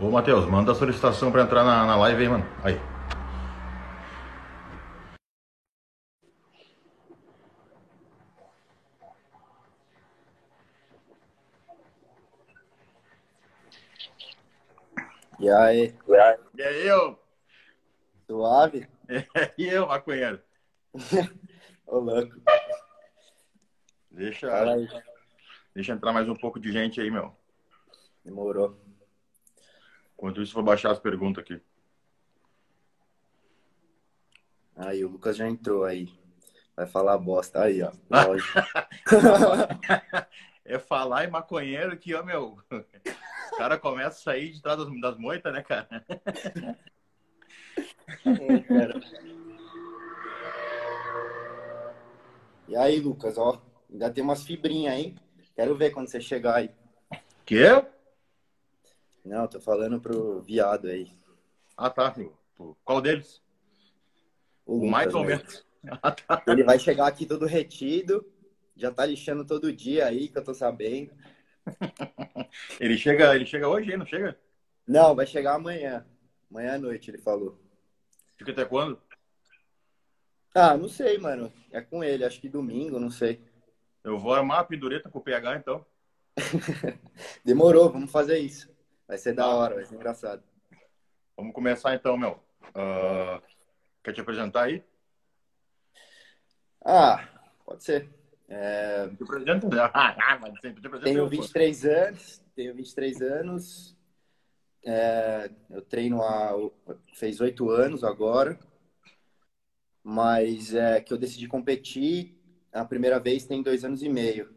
Ô, 0.00 0.10
Matheus, 0.10 0.46
manda 0.46 0.72
a 0.72 0.74
solicitação 0.74 1.32
pra 1.32 1.42
entrar 1.42 1.64
na, 1.64 1.84
na 1.84 1.96
live 1.96 2.22
aí, 2.22 2.28
mano. 2.28 2.44
Aí. 2.62 2.80
E 15.40 15.48
aí, 15.50 15.94
E 16.56 16.62
aí, 16.62 16.86
eu? 16.86 17.18
suave? 18.26 18.88
E 19.58 19.66
eu, 19.66 19.86
maconheiro? 19.86 20.40
Ô, 21.86 21.98
louco. 21.98 22.34
Deixa, 24.10 24.50
Fala 24.50 24.74
aí. 24.74 24.88
deixa 25.74 25.92
entrar 25.92 26.12
mais 26.12 26.28
um 26.28 26.34
pouco 26.34 26.60
de 26.60 26.70
gente 26.70 27.00
aí, 27.00 27.10
meu. 27.10 27.34
Demorou. 28.24 28.76
Enquanto 30.18 30.42
isso, 30.42 30.52
vou 30.52 30.64
baixar 30.64 30.90
as 30.90 30.98
perguntas 30.98 31.44
aqui. 31.44 31.62
Aí, 34.74 35.04
o 35.04 35.08
Lucas 35.08 35.36
já 35.36 35.48
entrou 35.48 35.84
aí. 35.84 36.12
Vai 36.74 36.86
falar 36.86 37.16
bosta. 37.18 37.62
Aí, 37.62 37.80
ó. 37.82 37.92
Lógico. 38.10 38.58
É 40.64 40.76
falar 40.78 41.24
em 41.24 41.30
maconheiro 41.30 41.96
que, 41.96 42.14
ó, 42.14 42.22
meu. 42.24 42.58
O 43.52 43.56
cara 43.56 43.78
começa 43.78 44.08
a 44.08 44.22
sair 44.22 44.50
de 44.50 44.60
trás 44.60 44.78
das, 44.78 45.00
das 45.00 45.16
moitas, 45.16 45.52
né, 45.52 45.62
cara? 45.62 45.88
É, 48.26 48.58
cara. 48.60 49.00
E 52.66 52.76
aí, 52.76 53.00
Lucas, 53.00 53.38
ó. 53.38 53.62
Ainda 53.90 54.10
tem 54.10 54.22
umas 54.22 54.44
fibrinhas 54.44 54.94
aí. 54.94 55.16
Quero 55.54 55.76
ver 55.76 55.90
quando 55.90 56.08
você 56.08 56.20
chegar 56.20 56.56
aí. 56.56 56.70
Quê? 57.46 57.84
Não, 59.28 59.46
tô 59.46 59.60
falando 59.60 60.00
pro 60.00 60.40
viado 60.40 60.88
aí. 60.88 61.12
Ah, 61.76 61.90
tá. 61.90 62.14
Qual 62.82 63.02
deles? 63.02 63.42
O 64.66 64.78
O 64.78 64.90
mais 64.90 65.14
ou 65.14 65.22
né? 65.22 65.36
menos. 65.36 65.66
Ah, 66.02 66.10
tá. 66.10 66.42
Ele 66.48 66.64
vai 66.64 66.78
chegar 66.78 67.06
aqui 67.06 67.24
todo 67.24 67.46
retido. 67.46 68.26
Já 68.76 68.90
tá 68.90 69.06
lixando 69.06 69.44
todo 69.44 69.72
dia 69.72 70.06
aí, 70.06 70.28
que 70.28 70.36
eu 70.36 70.42
tô 70.44 70.52
sabendo. 70.52 71.12
Ele 72.80 72.98
chega, 72.98 73.34
ele 73.34 73.46
chega 73.46 73.68
hoje? 73.68 73.96
Não 73.96 74.04
chega? 74.04 74.36
Não, 74.86 75.14
vai 75.14 75.24
chegar 75.26 75.54
amanhã. 75.54 76.04
Amanhã 76.50 76.74
à 76.74 76.78
noite, 76.78 77.10
ele 77.10 77.18
falou. 77.18 77.58
Fica 78.36 78.50
até 78.52 78.64
quando? 78.64 79.00
Ah, 80.54 80.76
não 80.76 80.88
sei, 80.88 81.16
mano. 81.18 81.52
É 81.70 81.80
com 81.80 82.02
ele, 82.02 82.24
acho 82.24 82.40
que 82.40 82.48
domingo, 82.48 82.98
não 82.98 83.10
sei. 83.10 83.40
Eu 84.02 84.18
vou 84.18 84.34
armar 84.34 84.60
a 84.60 84.64
pendureta 84.64 85.08
com 85.08 85.18
o 85.18 85.22
PH, 85.22 85.56
então. 85.56 85.86
Demorou, 87.44 87.90
vamos 87.90 88.10
fazer 88.10 88.38
isso. 88.38 88.68
Vai 89.08 89.16
ser 89.16 89.32
da 89.32 89.48
hora, 89.48 89.74
vai 89.74 89.86
ser 89.86 89.94
engraçado. 89.94 90.42
Vamos 91.34 91.54
começar 91.54 91.94
então, 91.94 92.16
meu. 92.18 92.38
Ah, 92.74 93.40
quer 94.04 94.12
te 94.12 94.20
apresentar 94.20 94.64
aí? 94.64 94.84
Ah, 96.84 97.26
pode 97.64 97.84
ser. 97.84 98.08
É, 98.48 99.08
Te 99.08 99.22
apresenta? 99.22 99.66
Ah, 99.94 100.38
mas 100.40 100.60
sempre 100.60 100.82
te 100.82 100.86
apresenta 100.86 101.04
tenho 101.04 101.20
eu, 101.20 101.24
pô. 101.24 101.30
23 101.30 101.84
anos, 101.86 102.42
tenho 102.54 102.74
23 102.74 103.22
anos. 103.22 103.96
É, 104.84 105.50
eu 105.70 105.82
treino 105.82 106.22
há 106.22 106.52
fez 107.14 107.40
oito 107.40 107.70
anos 107.70 108.04
agora, 108.04 108.58
mas 110.02 110.74
é 110.74 111.00
que 111.00 111.12
eu 111.12 111.18
decidi 111.18 111.48
competir 111.48 112.38
a 112.72 112.84
primeira 112.84 113.18
vez 113.18 113.44
tem 113.44 113.62
dois 113.62 113.84
anos 113.84 114.02
e 114.02 114.08
meio, 114.08 114.54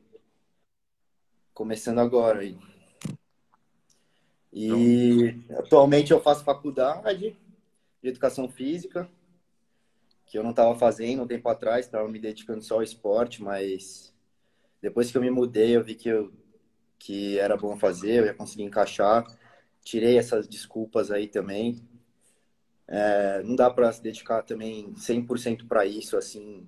começando 1.54 2.00
agora 2.00 2.40
aí. 2.40 2.58
E 4.54 5.36
atualmente 5.58 6.12
eu 6.12 6.22
faço 6.22 6.44
faculdade 6.44 7.36
de 8.02 8.10
educação 8.10 8.50
física, 8.50 9.10
que 10.26 10.38
eu 10.38 10.44
não 10.44 10.52
estava 10.52 10.76
fazendo 10.78 11.24
um 11.24 11.28
tempo 11.28 11.48
atrás, 11.50 11.86
estava 11.86 12.08
me 12.08 12.20
dedicando 12.20 12.62
só 12.62 12.76
ao 12.76 12.84
esporte, 12.84 13.42
mas 13.42 14.14
depois 14.82 15.12
que 15.12 15.18
eu 15.18 15.22
me 15.22 15.30
mudei, 15.30 15.76
eu 15.76 15.84
vi 15.84 15.96
que, 15.96 16.10
eu, 16.10 16.32
que 16.98 17.38
era 17.38 17.56
bom 17.56 17.78
fazer, 17.78 18.20
eu 18.20 18.26
ia 18.26 18.34
conseguir 18.34 18.64
encaixar. 18.64 19.26
Tirei 19.84 20.18
essas 20.18 20.48
desculpas 20.48 21.12
aí 21.12 21.28
também. 21.28 21.82
É, 22.88 23.42
não 23.44 23.56
dá 23.56 23.70
para 23.70 23.92
se 23.92 24.02
dedicar 24.02 24.44
também 24.44 24.94
100% 24.96 25.68
para 25.68 25.86
isso, 25.86 26.18
assim, 26.18 26.68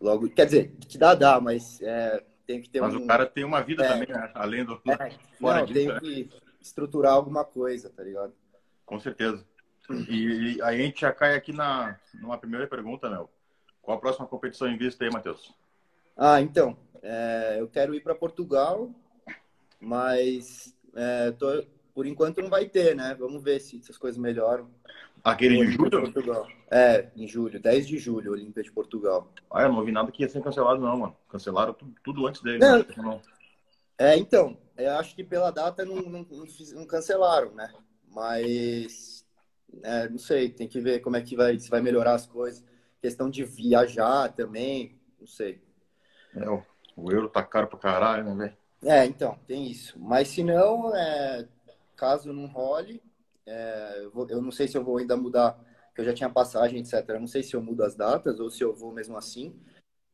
logo. 0.00 0.28
Quer 0.30 0.46
dizer, 0.46 0.72
que 0.88 0.98
dá, 0.98 1.14
dá, 1.14 1.40
mas 1.40 1.80
é, 1.80 2.22
tem 2.46 2.60
que 2.60 2.68
ter 2.68 2.80
Mas 2.80 2.94
um. 2.94 3.04
o 3.04 3.06
cara 3.06 3.26
tem 3.26 3.44
uma 3.44 3.62
vida 3.62 3.84
É. 3.84 3.88
também, 3.88 4.08
né? 4.08 4.30
além 4.34 4.64
do. 4.64 4.80
É, 4.86 5.10
Fora 5.40 5.60
não, 5.60 5.66
tenho 5.66 5.94
né? 5.94 6.00
que 6.00 6.30
estruturar 6.66 7.12
alguma 7.12 7.44
coisa, 7.44 7.90
tá 7.90 8.02
ligado? 8.02 8.32
Com 8.86 8.98
certeza. 8.98 9.44
E, 10.08 10.56
e 10.56 10.62
aí 10.62 10.80
a 10.80 10.84
gente 10.84 11.00
já 11.02 11.12
cai 11.12 11.34
aqui 11.34 11.52
na, 11.52 11.98
numa 12.14 12.38
primeira 12.38 12.66
pergunta, 12.66 13.08
meu. 13.10 13.28
Qual 13.82 13.96
a 13.98 14.00
próxima 14.00 14.26
competição 14.26 14.66
em 14.68 14.78
vista 14.78 15.04
aí, 15.04 15.10
Matheus? 15.10 15.54
Ah, 16.16 16.40
então, 16.40 16.76
é, 17.02 17.56
eu 17.58 17.68
quero 17.68 17.94
ir 17.94 18.00
para 18.02 18.14
Portugal, 18.14 18.90
mas 19.80 20.74
é, 20.94 21.30
tô- 21.32 21.64
por 21.94 22.06
enquanto 22.06 22.40
não 22.40 22.48
vai 22.48 22.66
ter, 22.68 22.96
né? 22.96 23.14
Vamos 23.18 23.42
ver 23.42 23.60
se 23.60 23.78
essas 23.78 23.98
coisas 23.98 24.18
melhoram. 24.18 24.68
Aquele 25.22 25.58
Olímpia 25.58 25.76
julho? 25.76 26.00
Portugal. 26.12 26.48
É, 26.70 27.08
em 27.14 27.26
julho, 27.28 27.60
10 27.60 27.86
de 27.86 27.98
julho, 27.98 28.32
Olímpia 28.32 28.62
de 28.62 28.72
Portugal. 28.72 29.30
Ah, 29.50 29.62
eu 29.62 29.68
não 29.68 29.78
ouvi 29.78 29.92
nada 29.92 30.10
que 30.10 30.22
ia 30.22 30.28
ser 30.28 30.42
cancelado, 30.42 30.80
não, 30.80 30.96
mano. 30.98 31.16
Cancelaram 31.28 31.72
tudo, 31.74 31.94
tudo 32.02 32.26
antes 32.26 32.42
dele. 32.42 32.58
Não. 32.58 32.78
né? 32.78 32.84
Não. 32.96 33.20
É, 33.98 34.16
então, 34.16 34.56
eu 34.76 34.92
acho 34.92 35.14
que 35.14 35.24
pela 35.24 35.50
data 35.50 35.84
não, 35.84 35.96
não, 35.96 36.22
não 36.30 36.46
fiz- 36.46 36.72
não 36.72 36.86
cancelaram, 36.86 37.54
né? 37.54 37.72
Mas, 38.08 39.24
é, 39.82 40.08
não 40.08 40.18
sei, 40.18 40.50
tem 40.50 40.68
que 40.68 40.80
ver 40.80 41.00
como 41.00 41.16
é 41.16 41.22
que 41.22 41.36
vai, 41.36 41.58
se 41.58 41.70
vai 41.70 41.80
melhorar 41.80 42.14
as 42.14 42.26
coisas. 42.26 42.64
Questão 43.00 43.30
de 43.30 43.44
viajar 43.44 44.32
também, 44.34 44.98
não 45.20 45.26
sei. 45.26 45.62
É, 46.36 46.48
o, 46.48 46.62
euro 47.10 47.28
tá 47.28 47.42
caro 47.42 47.66
pra 47.68 47.78
caralho, 47.78 48.24
né, 48.24 48.34
velho? 48.34 48.56
É, 48.82 49.04
então, 49.06 49.38
tem 49.46 49.66
isso. 49.70 49.98
Mas 49.98 50.28
se 50.28 50.42
não, 50.44 50.94
é, 50.94 51.48
caso 51.96 52.32
não 52.32 52.46
role, 52.46 53.02
é, 53.46 54.00
eu, 54.04 54.10
vou- 54.10 54.28
eu 54.28 54.42
não 54.42 54.50
sei 54.52 54.68
se 54.68 54.76
eu 54.76 54.84
vou 54.84 54.98
ainda 54.98 55.16
mudar, 55.16 55.52
porque 55.86 56.00
eu 56.02 56.04
já 56.04 56.12
tinha 56.14 56.28
passagem, 56.30 56.80
etc. 56.80 57.16
Eu 57.16 57.20
não 57.20 57.26
sei 57.26 57.42
se 57.42 57.54
eu 57.54 57.62
mudo 57.62 57.82
as 57.82 57.94
datas 57.94 58.40
ou 58.40 58.50
se 58.50 58.62
eu 58.62 58.74
vou 58.74 58.92
mesmo 58.92 59.16
assim. 59.16 59.54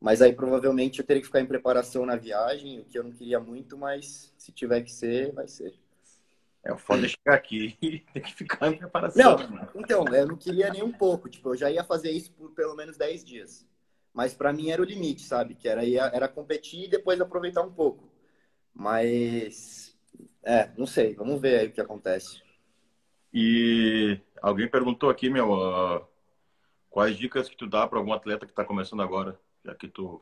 Mas 0.01 0.19
aí 0.21 0.33
provavelmente 0.33 0.99
eu 0.99 1.05
teria 1.05 1.21
que 1.21 1.27
ficar 1.27 1.41
em 1.41 1.45
preparação 1.45 2.05
na 2.07 2.15
viagem, 2.15 2.79
o 2.79 2.85
que 2.85 2.97
eu 2.97 3.03
não 3.03 3.11
queria 3.11 3.39
muito, 3.39 3.77
mas 3.77 4.33
se 4.35 4.51
tiver 4.51 4.81
que 4.81 4.91
ser, 4.91 5.31
vai 5.31 5.47
ser. 5.47 5.75
É 6.63 6.73
o 6.73 6.77
foda 6.77 7.05
é 7.05 7.09
chegar 7.09 7.35
aqui 7.35 7.77
e 7.81 7.99
ter 7.99 8.19
que 8.21 8.33
ficar 8.33 8.67
em 8.67 8.77
preparação. 8.77 9.37
Não, 9.37 9.47
mano. 9.49 9.69
então, 9.75 10.05
eu 10.13 10.27
não 10.27 10.35
queria 10.35 10.71
nem 10.71 10.83
um 10.83 10.91
pouco, 10.91 11.29
tipo, 11.29 11.49
eu 11.49 11.55
já 11.55 11.69
ia 11.69 11.83
fazer 11.83 12.11
isso 12.11 12.31
por 12.33 12.51
pelo 12.51 12.75
menos 12.75 12.97
10 12.97 13.23
dias. 13.23 13.65
Mas 14.13 14.33
pra 14.33 14.51
mim 14.51 14.71
era 14.71 14.81
o 14.81 14.85
limite, 14.85 15.21
sabe? 15.21 15.55
Que 15.55 15.69
era, 15.69 15.85
ia- 15.85 16.11
era 16.13 16.27
competir 16.27 16.85
e 16.85 16.89
depois 16.89 17.21
aproveitar 17.21 17.61
um 17.61 17.71
pouco. 17.71 18.09
Mas, 18.73 19.95
é, 20.43 20.69
não 20.77 20.85
sei, 20.87 21.15
vamos 21.15 21.39
ver 21.39 21.59
aí 21.59 21.67
o 21.67 21.71
que 21.71 21.81
acontece. 21.81 22.41
E 23.33 24.19
alguém 24.41 24.67
perguntou 24.67 25.09
aqui, 25.09 25.29
meu, 25.29 25.53
ah, 25.53 26.05
quais 26.89 27.17
dicas 27.17 27.49
que 27.49 27.57
tu 27.57 27.67
dá 27.67 27.87
para 27.87 27.99
algum 27.99 28.13
atleta 28.13 28.45
que 28.45 28.53
tá 28.53 28.65
começando 28.65 29.01
agora? 29.01 29.39
Já 29.63 29.75
que 29.75 29.87
tu 29.87 30.21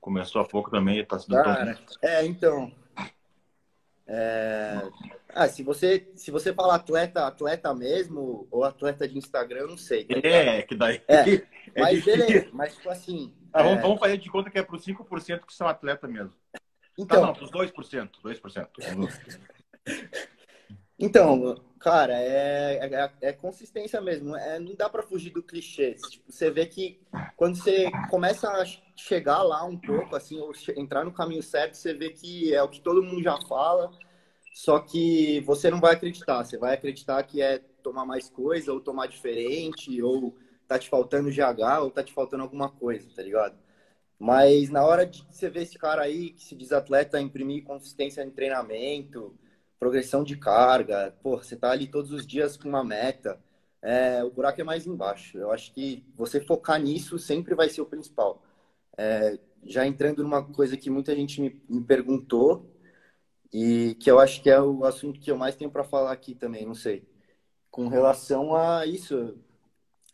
começou 0.00 0.42
há 0.42 0.44
pouco 0.44 0.70
também 0.70 0.98
e 0.98 1.04
tá 1.06 1.18
se 1.18 1.28
dando 1.28 1.44
tão 1.44 1.54
Cara, 1.54 1.78
é, 2.02 2.24
então. 2.26 2.72
é, 4.06 4.82
Ah, 5.30 5.48
se 5.48 5.62
você, 5.62 6.10
se 6.14 6.30
você 6.30 6.52
fala 6.52 6.74
atleta, 6.76 7.26
atleta 7.26 7.74
mesmo, 7.74 8.46
ou 8.50 8.64
atleta 8.64 9.08
de 9.08 9.16
Instagram, 9.18 9.66
não 9.66 9.78
sei. 9.78 10.04
tá? 10.04 10.14
É, 10.22 10.62
que 10.62 10.74
daí. 10.76 11.02
É, 11.08 11.34
é 11.74 11.80
Mas 11.80 11.96
difícil. 12.04 12.26
beleza, 12.26 12.50
mas 12.52 12.76
tipo 12.76 12.90
assim. 12.90 13.34
Ah, 13.52 13.62
vamos, 13.62 13.78
é, 13.78 13.82
vamos 13.82 13.98
fazer 14.00 14.18
de 14.18 14.30
conta 14.30 14.50
que 14.50 14.58
é 14.58 14.62
para 14.62 14.76
os 14.76 14.84
5% 14.84 15.46
que 15.46 15.54
são 15.54 15.66
atleta 15.66 16.06
mesmo. 16.06 16.34
Tá, 16.52 16.60
Então, 16.98 17.26
não, 17.26 17.32
para 17.32 17.44
os 17.44 17.50
2%. 17.50 18.10
2%. 18.22 18.68
Então, 21.04 21.54
cara, 21.78 22.14
é, 22.14 22.78
é, 22.80 23.12
é 23.28 23.32
consistência 23.34 24.00
mesmo. 24.00 24.34
É, 24.34 24.58
não 24.58 24.74
dá 24.74 24.88
pra 24.88 25.02
fugir 25.02 25.30
do 25.30 25.42
clichê. 25.42 25.94
Tipo, 25.94 26.32
você 26.32 26.50
vê 26.50 26.64
que 26.64 26.98
quando 27.36 27.56
você 27.56 27.90
começa 28.08 28.48
a 28.48 28.64
chegar 28.96 29.42
lá 29.42 29.62
um 29.64 29.76
pouco, 29.76 30.16
assim, 30.16 30.40
ou 30.40 30.50
entrar 30.78 31.04
no 31.04 31.12
caminho 31.12 31.42
certo, 31.42 31.74
você 31.74 31.92
vê 31.92 32.08
que 32.08 32.54
é 32.54 32.62
o 32.62 32.70
que 32.70 32.80
todo 32.80 33.02
mundo 33.02 33.22
já 33.22 33.38
fala, 33.46 33.90
só 34.54 34.80
que 34.80 35.40
você 35.40 35.70
não 35.70 35.78
vai 35.78 35.92
acreditar. 35.92 36.42
Você 36.42 36.56
vai 36.56 36.72
acreditar 36.72 37.22
que 37.24 37.42
é 37.42 37.58
tomar 37.82 38.06
mais 38.06 38.30
coisa, 38.30 38.72
ou 38.72 38.80
tomar 38.80 39.06
diferente, 39.06 40.00
ou 40.00 40.34
tá 40.66 40.78
te 40.78 40.88
faltando 40.88 41.30
GH, 41.30 41.82
ou 41.82 41.90
tá 41.90 42.02
te 42.02 42.14
faltando 42.14 42.44
alguma 42.44 42.70
coisa, 42.70 43.06
tá 43.14 43.22
ligado? 43.22 43.58
Mas 44.18 44.70
na 44.70 44.82
hora 44.82 45.04
de 45.04 45.22
você 45.30 45.50
ver 45.50 45.64
esse 45.64 45.76
cara 45.76 46.00
aí 46.00 46.30
que 46.30 46.42
se 46.42 46.54
diz 46.56 46.72
atleta, 46.72 47.20
imprimir 47.20 47.62
consistência 47.62 48.22
em 48.22 48.30
treinamento, 48.30 49.36
progressão 49.84 50.24
de 50.24 50.34
carga, 50.34 51.14
pô, 51.22 51.36
você 51.36 51.54
tá 51.54 51.70
ali 51.70 51.86
todos 51.86 52.10
os 52.10 52.26
dias 52.26 52.56
com 52.56 52.70
uma 52.70 52.82
meta, 52.82 53.38
é, 53.82 54.24
o 54.24 54.30
buraco 54.30 54.58
é 54.58 54.64
mais 54.64 54.86
embaixo. 54.86 55.36
Eu 55.36 55.50
acho 55.52 55.74
que 55.74 56.02
você 56.16 56.40
focar 56.40 56.80
nisso 56.80 57.18
sempre 57.18 57.54
vai 57.54 57.68
ser 57.68 57.82
o 57.82 57.86
principal. 57.86 58.42
É, 58.96 59.38
já 59.62 59.86
entrando 59.86 60.22
numa 60.22 60.42
coisa 60.42 60.74
que 60.74 60.88
muita 60.88 61.14
gente 61.14 61.38
me, 61.38 61.62
me 61.68 61.82
perguntou, 61.82 62.66
e 63.52 63.94
que 64.00 64.10
eu 64.10 64.18
acho 64.18 64.42
que 64.42 64.48
é 64.48 64.58
o 64.58 64.86
assunto 64.86 65.20
que 65.20 65.30
eu 65.30 65.36
mais 65.36 65.54
tenho 65.54 65.70
para 65.70 65.84
falar 65.84 66.12
aqui 66.12 66.34
também, 66.34 66.64
não 66.64 66.74
sei. 66.74 67.06
Com 67.70 67.86
relação 67.88 68.56
a 68.56 68.86
isso, 68.86 69.36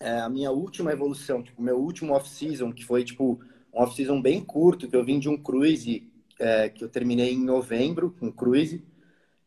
é 0.01 0.19
a 0.19 0.29
minha 0.29 0.51
última 0.51 0.91
evolução, 0.93 1.45
tipo, 1.45 1.63
meu 1.63 1.79
último 1.79 2.13
off-season, 2.15 2.73
que 2.73 2.85
foi, 2.85 3.05
tipo, 3.05 3.41
um 3.73 3.83
off-season 3.83 4.21
bem 4.21 4.45
curto, 4.45 4.89
que 4.89 4.97
eu 4.97 5.05
vim 5.05 5.21
de 5.21 5.29
um 5.29 5.37
cruise, 5.41 6.11
é, 6.41 6.69
que 6.69 6.83
eu 6.83 6.89
terminei 6.89 7.33
em 7.35 7.45
novembro, 7.45 8.17
um 8.21 8.33
cruise, 8.33 8.85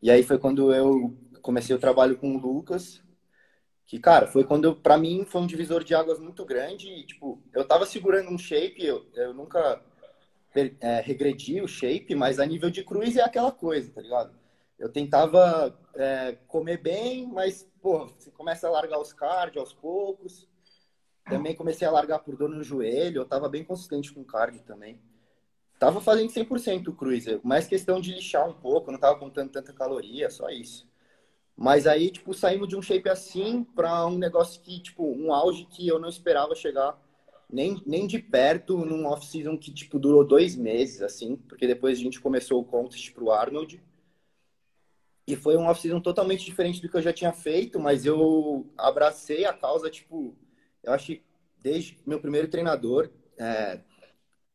e 0.04 0.10
aí 0.10 0.22
foi 0.22 0.38
quando 0.38 0.70
eu 0.70 1.16
comecei 1.40 1.74
o 1.74 1.78
trabalho 1.78 2.18
com 2.18 2.36
o 2.36 2.38
Lucas, 2.38 3.02
que, 3.86 3.98
cara, 3.98 4.26
foi 4.26 4.44
quando, 4.44 4.76
para 4.76 4.98
mim, 4.98 5.24
foi 5.24 5.40
um 5.40 5.46
divisor 5.46 5.82
de 5.82 5.94
águas 5.94 6.20
muito 6.20 6.44
grande, 6.44 6.90
e, 6.90 7.06
tipo, 7.06 7.42
eu 7.54 7.66
tava 7.66 7.86
segurando 7.86 8.28
um 8.28 8.36
shape, 8.36 8.84
eu, 8.84 9.06
eu 9.14 9.32
nunca 9.32 9.82
é, 10.54 11.00
regredi 11.00 11.62
o 11.62 11.66
shape, 11.66 12.14
mas 12.14 12.38
a 12.38 12.44
nível 12.44 12.68
de 12.68 12.84
cruise 12.84 13.18
é 13.18 13.24
aquela 13.24 13.50
coisa, 13.50 13.90
tá 13.92 14.02
ligado? 14.02 14.38
Eu 14.78 14.92
tentava 14.92 15.74
é, 15.94 16.36
comer 16.48 16.82
bem, 16.82 17.26
mas, 17.26 17.66
pô, 17.80 18.04
você 18.08 18.30
começa 18.30 18.68
a 18.68 18.70
largar 18.70 19.00
os 19.00 19.14
cardio 19.14 19.58
aos 19.58 19.72
poucos, 19.72 20.46
também 21.24 21.56
comecei 21.56 21.88
a 21.88 21.90
largar 21.90 22.18
por 22.18 22.36
dor 22.36 22.50
no 22.50 22.62
joelho, 22.62 23.22
eu 23.22 23.26
tava 23.26 23.48
bem 23.48 23.64
consistente 23.64 24.12
com 24.12 24.22
cardio 24.22 24.60
também. 24.64 25.00
Tava 25.78 26.00
fazendo 26.00 26.30
100% 26.30 26.88
o 26.88 26.94
cruiser, 26.94 27.40
mais 27.42 27.66
questão 27.66 28.00
de 28.00 28.12
lixar 28.12 28.48
um 28.48 28.54
pouco, 28.54 28.92
não 28.92 28.98
tava 28.98 29.18
contando 29.18 29.50
tanta 29.50 29.72
caloria, 29.72 30.30
só 30.30 30.48
isso. 30.48 30.88
Mas 31.56 31.86
aí, 31.86 32.10
tipo, 32.10 32.34
saímos 32.34 32.68
de 32.68 32.76
um 32.76 32.82
shape 32.82 33.08
assim 33.08 33.64
para 33.64 34.06
um 34.06 34.18
negócio 34.18 34.60
que, 34.60 34.80
tipo, 34.80 35.04
um 35.04 35.32
auge 35.32 35.66
que 35.66 35.86
eu 35.86 35.98
não 35.98 36.08
esperava 36.08 36.54
chegar 36.54 36.98
nem, 37.50 37.80
nem 37.86 38.06
de 38.06 38.18
perto 38.18 38.84
num 38.84 39.06
off-season 39.06 39.56
que, 39.56 39.72
tipo, 39.72 39.98
durou 39.98 40.26
dois 40.26 40.56
meses, 40.56 41.02
assim, 41.02 41.36
porque 41.36 41.66
depois 41.66 41.98
a 41.98 42.02
gente 42.02 42.20
começou 42.20 42.60
o 42.60 42.64
contest 42.64 43.12
pro 43.12 43.30
Arnold. 43.30 43.80
E 45.26 45.36
foi 45.36 45.56
um 45.56 45.66
off-season 45.66 46.00
totalmente 46.00 46.44
diferente 46.44 46.82
do 46.82 46.88
que 46.88 46.96
eu 46.96 47.02
já 47.02 47.12
tinha 47.12 47.32
feito, 47.32 47.78
mas 47.78 48.04
eu 48.04 48.66
abracei 48.76 49.44
a 49.44 49.52
causa, 49.52 49.88
tipo, 49.88 50.36
eu 50.82 50.92
acho 50.92 51.06
que 51.06 51.22
desde 51.62 51.98
meu 52.04 52.20
primeiro 52.20 52.48
treinador, 52.48 53.10
é, 53.38 53.80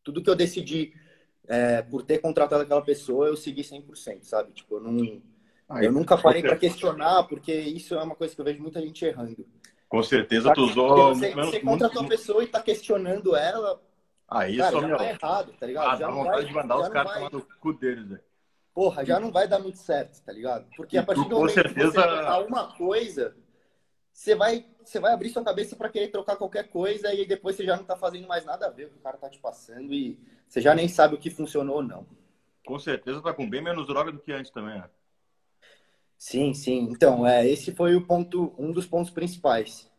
tudo 0.04 0.22
que 0.22 0.30
eu 0.30 0.36
decidi 0.36 0.94
é, 1.50 1.81
por 1.81 2.04
ter 2.04 2.19
contratado 2.19 2.62
aquela 2.62 2.81
pessoa, 2.81 3.28
eu 3.28 3.36
segui 3.36 3.63
100%, 3.63 4.24
sabe? 4.24 4.54
Tipo, 4.54 4.75
eu, 4.75 4.81
não, 4.81 5.22
Aí, 5.68 5.86
eu 5.86 5.92
nunca 5.92 6.18
parei 6.18 6.42
para 6.42 6.56
questionar, 6.56 7.24
porque 7.24 7.51
isso 7.51 7.96
é 7.96 8.04
uma 8.04 8.16
coisa 8.16 8.34
que 8.34 8.40
eu 8.40 8.46
vejo 8.46 8.62
muita 8.62 8.80
gente 8.80 9.04
errando. 9.04 9.46
Com 9.90 10.04
certeza 10.04 10.54
tu 10.54 10.62
usou... 10.62 11.16
Você, 11.16 11.34
você 11.34 11.60
contratou 11.60 12.04
a 12.04 12.07
pessoa 12.07 12.44
e 12.44 12.48
tá 12.48 12.62
questionando 12.62 13.36
ela, 13.36 13.81
Aí 14.30 14.57
cara, 14.57 14.72
só, 14.72 14.81
já 14.81 14.88
meu... 14.88 14.98
tá 14.98 15.10
errado, 15.10 15.54
tá 15.60 15.66
ligado? 15.66 15.88
Ah, 15.88 15.96
já 15.96 16.07
dá 16.07 16.13
vontade 16.13 16.38
vai, 16.38 16.46
de 16.46 16.54
mandar 16.54 16.78
os 16.78 16.90
caras 16.90 17.12
vai... 17.12 17.30
tomar 17.30 17.31
no 17.31 17.60
cu 17.60 17.74
deles, 17.74 18.07
velho. 18.07 18.22
Porra, 18.74 19.04
já 19.04 19.19
não 19.19 19.31
vai 19.31 19.48
dar 19.48 19.60
muito 19.60 19.80
certo, 19.80 20.24
tá 20.24 20.31
ligado? 20.31 20.68
Porque 20.78 20.98
a 20.98 21.04
partir 21.04 21.28
do 21.28 21.36
momento 21.36 21.54
certeza... 21.54 21.92
que 21.92 21.98
você 21.98 22.48
uma 22.48 22.78
coisa, 22.78 23.36
você 24.19 24.36
vai, 24.36 24.66
você 24.83 25.00
vai 25.00 25.13
abrir 25.13 25.30
sua 25.30 25.45
cabeça 25.45 25.77
para 25.77 25.88
querer 25.88 26.10
trocar 26.10 26.36
qualquer 26.36 26.68
coisa 26.68 27.13
e 27.13 27.25
depois 27.25 27.56
você 27.56 27.63
já 27.63 27.77
não 27.77 27.86
tá 27.86 27.95
fazendo 27.95 28.27
mais 28.27 28.44
nada 28.44 28.68
a 28.68 28.69
ver 28.69 28.88
o 28.88 28.89
que 28.89 28.98
o 28.98 29.01
cara 29.01 29.18
tá 29.18 29.30
te 29.30 29.39
passando 29.39 29.94
e 29.94 30.19
você 30.45 30.60
já 30.60 30.75
nem 30.75 30.89
sabe 30.89 31.16
o 31.16 31.18
que 31.18 31.30
funcionou 31.30 31.77
ou 31.77 31.83
não. 31.83 32.06
Com 32.66 32.77
certeza 32.77 33.21
tá 33.21 33.33
com 33.33 33.50
bem 33.50 33.63
menos 33.63 33.88
droga 33.88 34.12
do 34.12 34.19
que 34.19 34.33
antes 34.33 34.51
também, 34.51 34.77
né? 34.77 34.89
Sim, 36.18 36.54
sim. 36.54 36.89
Então, 36.92 37.25
é, 37.25 37.48
esse 37.48 37.71
foi 37.71 37.95
o 37.95 38.06
ponto, 38.06 38.54
um 38.57 38.74
dos 38.74 38.86
pontos 38.86 39.10
principais. 39.10 39.89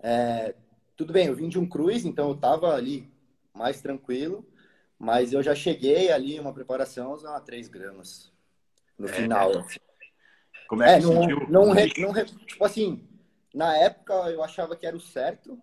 É, 0.00 0.52
tudo 0.96 1.12
bem, 1.12 1.28
eu 1.28 1.36
vim 1.36 1.48
de 1.48 1.56
um 1.56 1.68
cruise, 1.68 2.06
então 2.08 2.30
eu 2.30 2.36
tava 2.36 2.74
ali 2.74 3.08
mais 3.54 3.80
tranquilo, 3.80 4.44
mas 4.98 5.32
eu 5.32 5.40
já 5.40 5.54
cheguei 5.54 6.10
ali 6.10 6.40
uma 6.40 6.52
preparação 6.52 7.14
a 7.28 7.40
3 7.40 7.68
gramas 7.68 8.32
no 8.98 9.08
é. 9.08 9.12
final. 9.12 9.52
Como 10.66 10.82
é 10.82 10.98
que 10.98 11.04
é, 11.04 11.06
não, 11.06 11.22
sentiu? 11.22 11.48
Não, 11.48 11.66
não, 11.66 12.24
tipo 12.44 12.64
assim, 12.64 13.08
na 13.56 13.74
época 13.74 14.12
eu 14.30 14.44
achava 14.44 14.76
que 14.76 14.86
era 14.86 14.94
o 14.94 15.00
certo, 15.00 15.58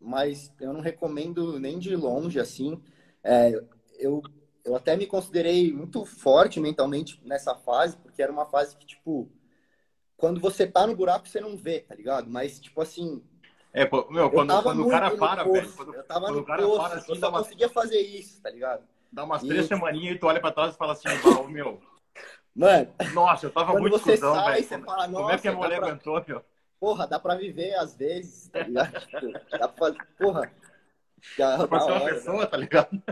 mas 0.00 0.52
eu 0.60 0.72
não 0.72 0.80
recomendo 0.80 1.60
nem 1.60 1.78
de 1.78 1.94
longe, 1.94 2.40
assim. 2.40 2.82
É, 3.22 3.52
eu, 4.00 4.20
eu 4.64 4.74
até 4.74 4.96
me 4.96 5.06
considerei 5.06 5.72
muito 5.72 6.04
forte 6.04 6.58
mentalmente 6.58 7.20
nessa 7.24 7.54
fase, 7.54 7.96
porque 7.98 8.20
era 8.20 8.32
uma 8.32 8.46
fase 8.46 8.76
que, 8.76 8.84
tipo, 8.84 9.30
quando 10.16 10.40
você 10.40 10.66
tá 10.66 10.84
no 10.88 10.96
buraco, 10.96 11.28
você 11.28 11.40
não 11.40 11.56
vê, 11.56 11.78
tá 11.78 11.94
ligado? 11.94 12.28
Mas, 12.28 12.58
tipo 12.58 12.82
assim, 12.82 13.22
é, 13.72 13.88
meu, 14.10 14.28
quando, 14.28 14.62
quando 14.64 14.84
o 14.84 14.90
cara 14.90 15.16
para, 15.16 15.44
poço, 15.44 15.60
velho. 15.60 15.72
Quando, 15.76 15.94
eu 15.94 16.02
tava 16.02 16.26
quando 16.26 16.34
no 16.34 16.40
o 16.40 16.44
cara 16.44 16.62
poço, 16.62 16.78
para 16.80 16.94
assim, 16.96 17.12
eu 17.12 17.16
só 17.16 17.28
uma... 17.28 17.38
conseguia 17.38 17.68
fazer 17.68 18.00
isso, 18.00 18.42
tá 18.42 18.50
ligado? 18.50 18.82
Dá 19.12 19.22
umas 19.22 19.42
três 19.42 19.66
e... 19.66 19.68
semaninhas 19.68 20.16
e 20.16 20.18
tu 20.18 20.26
olha 20.26 20.40
pra 20.40 20.50
trás 20.50 20.74
e 20.74 20.76
fala 20.76 20.94
assim, 20.94 21.08
meu. 21.48 21.80
Mano. 22.56 22.92
Nossa, 23.14 23.46
eu 23.46 23.52
tava 23.52 23.78
muito 23.78 23.96
você 23.96 24.16
cuzão, 24.16 24.34
fala, 24.34 25.08
Como 25.08 25.30
é 25.30 25.38
que 25.38 25.46
a 25.46 25.52
mulher 25.52 25.78
pra... 25.78 25.90
aguentou, 25.90 26.24
meu? 26.26 26.44
Porra, 26.80 27.06
dá 27.06 27.20
pra 27.20 27.36
viver 27.36 27.74
às 27.74 27.94
vezes, 27.94 28.48
tá 28.48 28.62
ligado? 28.62 28.98
Tipo, 29.06 29.32
dá 29.50 29.68
pra 29.68 29.76
fazer. 29.76 29.98
Porra. 30.18 30.52
Dá 31.36 31.68
pra 31.68 31.80
ser 31.80 31.92
uma 31.92 32.04
pessoa, 32.06 32.46
tá 32.46 32.56
ligado? 32.56 33.02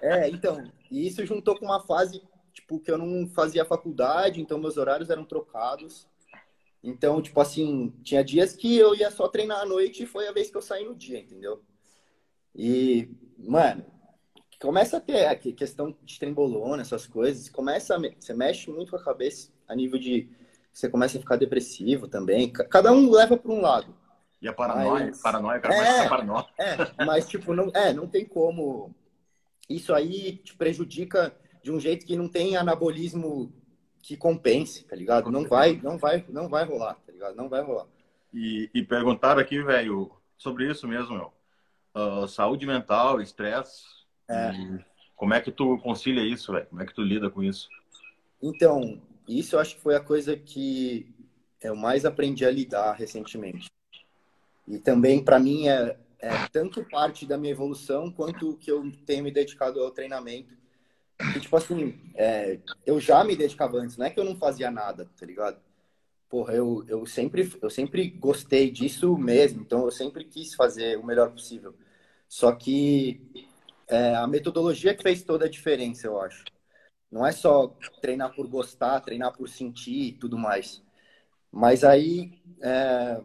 É, 0.00 0.30
então. 0.30 0.72
E 0.90 1.06
isso 1.06 1.24
juntou 1.26 1.58
com 1.58 1.66
uma 1.66 1.80
fase, 1.80 2.22
tipo, 2.54 2.80
que 2.80 2.90
eu 2.90 2.96
não 2.96 3.28
fazia 3.28 3.66
faculdade, 3.66 4.40
então 4.40 4.58
meus 4.58 4.78
horários 4.78 5.10
eram 5.10 5.24
trocados. 5.24 6.08
Então, 6.82 7.20
tipo 7.20 7.38
assim, 7.40 7.92
tinha 8.02 8.24
dias 8.24 8.54
que 8.54 8.76
eu 8.76 8.94
ia 8.94 9.10
só 9.10 9.28
treinar 9.28 9.60
à 9.60 9.66
noite 9.66 10.04
e 10.04 10.06
foi 10.06 10.26
a 10.26 10.32
vez 10.32 10.50
que 10.50 10.56
eu 10.56 10.62
saí 10.62 10.84
no 10.86 10.94
dia, 10.94 11.18
entendeu? 11.20 11.62
E, 12.54 13.10
mano, 13.36 13.84
começa 14.60 14.96
a 14.96 15.00
ter 15.00 15.26
aqui 15.26 15.52
questão 15.52 15.94
de 16.02 16.18
trembolona, 16.18 16.80
essas 16.80 17.06
coisas, 17.06 17.50
começa 17.50 17.96
a, 17.96 17.98
você 17.98 18.32
mexe 18.32 18.70
muito 18.70 18.90
com 18.90 18.96
a 18.96 19.04
cabeça 19.04 19.52
a 19.66 19.74
nível 19.74 19.98
de 19.98 20.30
você 20.72 20.88
começa 20.88 21.18
a 21.18 21.20
ficar 21.20 21.36
depressivo 21.36 22.08
também. 22.08 22.50
Cada 22.52 22.92
um 22.92 23.10
leva 23.10 23.36
para 23.36 23.52
um 23.52 23.60
lado. 23.60 23.94
E 24.40 24.46
a 24.46 24.52
paranoia, 24.52 25.06
mas... 25.06 25.20
paranoia, 25.20 25.60
cara, 25.60 25.74
é, 25.74 26.08
paranoia. 26.08 26.46
É, 26.58 27.04
mas 27.04 27.26
tipo, 27.28 27.54
não, 27.54 27.70
é, 27.74 27.92
não 27.92 28.06
tem 28.06 28.24
como. 28.24 28.94
Isso 29.68 29.92
aí 29.92 30.36
te 30.36 30.54
prejudica 30.56 31.34
de 31.62 31.72
um 31.72 31.80
jeito 31.80 32.06
que 32.06 32.16
não 32.16 32.28
tem 32.28 32.56
anabolismo 32.56 33.52
que 34.00 34.16
compense, 34.16 34.84
tá 34.84 34.94
ligado? 34.94 35.30
Não 35.30 35.44
vai, 35.44 35.80
não 35.82 35.98
vai, 35.98 36.24
não 36.28 36.48
vai 36.48 36.64
rolar, 36.64 36.94
tá 36.94 37.12
ligado? 37.12 37.34
Não 37.34 37.48
vai 37.48 37.62
rolar. 37.62 37.86
E, 38.32 38.70
e 38.72 38.82
perguntaram 38.82 39.40
aqui, 39.40 39.62
velho, 39.62 40.10
sobre 40.36 40.70
isso 40.70 40.86
mesmo, 40.86 41.14
meu. 41.14 41.32
Uh, 41.94 42.28
saúde 42.28 42.64
mental, 42.64 43.20
estresse. 43.20 43.82
É. 44.28 44.52
Como 45.16 45.34
é 45.34 45.40
que 45.40 45.50
tu 45.50 45.78
concilia 45.78 46.22
isso, 46.22 46.52
velho? 46.52 46.66
Como 46.66 46.80
é 46.80 46.86
que 46.86 46.94
tu 46.94 47.02
lida 47.02 47.28
com 47.28 47.42
isso? 47.42 47.68
Então, 48.40 49.00
isso 49.28 49.56
eu 49.56 49.60
acho 49.60 49.76
que 49.76 49.82
foi 49.82 49.94
a 49.94 50.00
coisa 50.00 50.36
que 50.36 51.12
eu 51.60 51.74
mais 51.74 52.04
aprendi 52.04 52.44
a 52.46 52.50
lidar 52.50 52.92
recentemente. 52.92 53.68
E 54.66 54.78
também, 54.78 55.24
para 55.24 55.38
mim, 55.38 55.68
é, 55.68 55.96
é 56.18 56.30
tanto 56.52 56.84
parte 56.84 57.26
da 57.26 57.36
minha 57.36 57.52
evolução 57.52 58.10
quanto 58.12 58.56
que 58.56 58.70
eu 58.70 58.90
tenho 59.04 59.24
me 59.24 59.30
dedicado 59.30 59.80
ao 59.80 59.90
treinamento 59.90 60.56
que, 61.32 61.40
tipo 61.40 61.56
assim, 61.56 61.98
é, 62.14 62.58
eu 62.86 63.00
já 63.00 63.24
me 63.24 63.34
dedicava 63.34 63.78
antes, 63.78 63.96
não 63.96 64.06
é 64.06 64.10
que 64.10 64.20
eu 64.20 64.24
não 64.24 64.36
fazia 64.36 64.70
nada, 64.70 65.10
tá 65.18 65.26
ligado? 65.26 65.60
Porra, 66.28 66.54
eu, 66.54 66.84
eu, 66.86 67.04
sempre, 67.06 67.50
eu 67.60 67.70
sempre 67.70 68.08
gostei 68.08 68.70
disso 68.70 69.16
mesmo, 69.16 69.62
então 69.62 69.84
eu 69.84 69.90
sempre 69.90 70.24
quis 70.24 70.54
fazer 70.54 70.96
o 70.98 71.04
melhor 71.04 71.30
possível. 71.32 71.74
Só 72.28 72.52
que 72.52 73.20
é, 73.88 74.14
a 74.14 74.26
metodologia 74.26 74.94
que 74.94 75.02
fez 75.02 75.22
toda 75.22 75.46
a 75.46 75.50
diferença, 75.50 76.06
eu 76.06 76.20
acho. 76.20 76.44
Não 77.10 77.26
é 77.26 77.32
só 77.32 77.68
treinar 78.00 78.34
por 78.34 78.46
gostar, 78.46 79.00
treinar 79.00 79.32
por 79.36 79.48
sentir 79.48 80.08
e 80.08 80.12
tudo 80.12 80.36
mais. 80.36 80.82
Mas 81.50 81.82
aí, 81.82 82.38
é, 82.60 83.20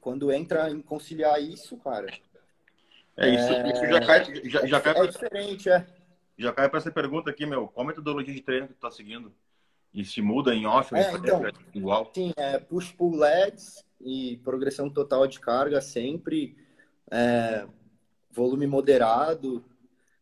quando 0.00 0.30
entra 0.30 0.70
em 0.70 0.80
conciliar 0.80 1.42
isso, 1.42 1.76
cara. 1.78 2.06
É, 3.16 3.28
isso, 3.28 3.52
é, 3.52 3.72
isso 3.72 3.86
já 3.86 4.00
cai. 4.00 4.48
Já, 4.48 4.66
já 4.66 4.80
cai 4.80 4.94
é, 4.96 5.00
é 5.00 5.06
diferente, 5.06 5.68
é. 5.68 5.86
Já 6.36 6.52
cai 6.52 6.68
para 6.68 6.78
essa 6.78 6.90
pergunta 6.90 7.30
aqui, 7.30 7.46
meu. 7.46 7.68
Qual 7.68 7.86
metodologia 7.86 8.34
de 8.34 8.40
treino 8.40 8.68
que 8.68 8.74
tu 8.74 8.80
tá 8.80 8.90
seguindo? 8.90 9.32
E 9.92 10.04
se 10.04 10.20
muda 10.20 10.54
em 10.54 10.66
off 10.66 10.92
é, 10.94 11.12
então, 11.12 11.46
é 11.46 11.52
igual? 11.72 12.10
Sim, 12.12 12.32
é 12.36 12.58
push 12.58 12.90
pull 12.92 13.16
legs 13.16 13.84
e 14.00 14.38
progressão 14.38 14.90
total 14.90 15.26
de 15.28 15.38
carga 15.38 15.80
sempre, 15.80 16.56
é, 17.10 17.64
volume 18.30 18.66
moderado. 18.66 19.64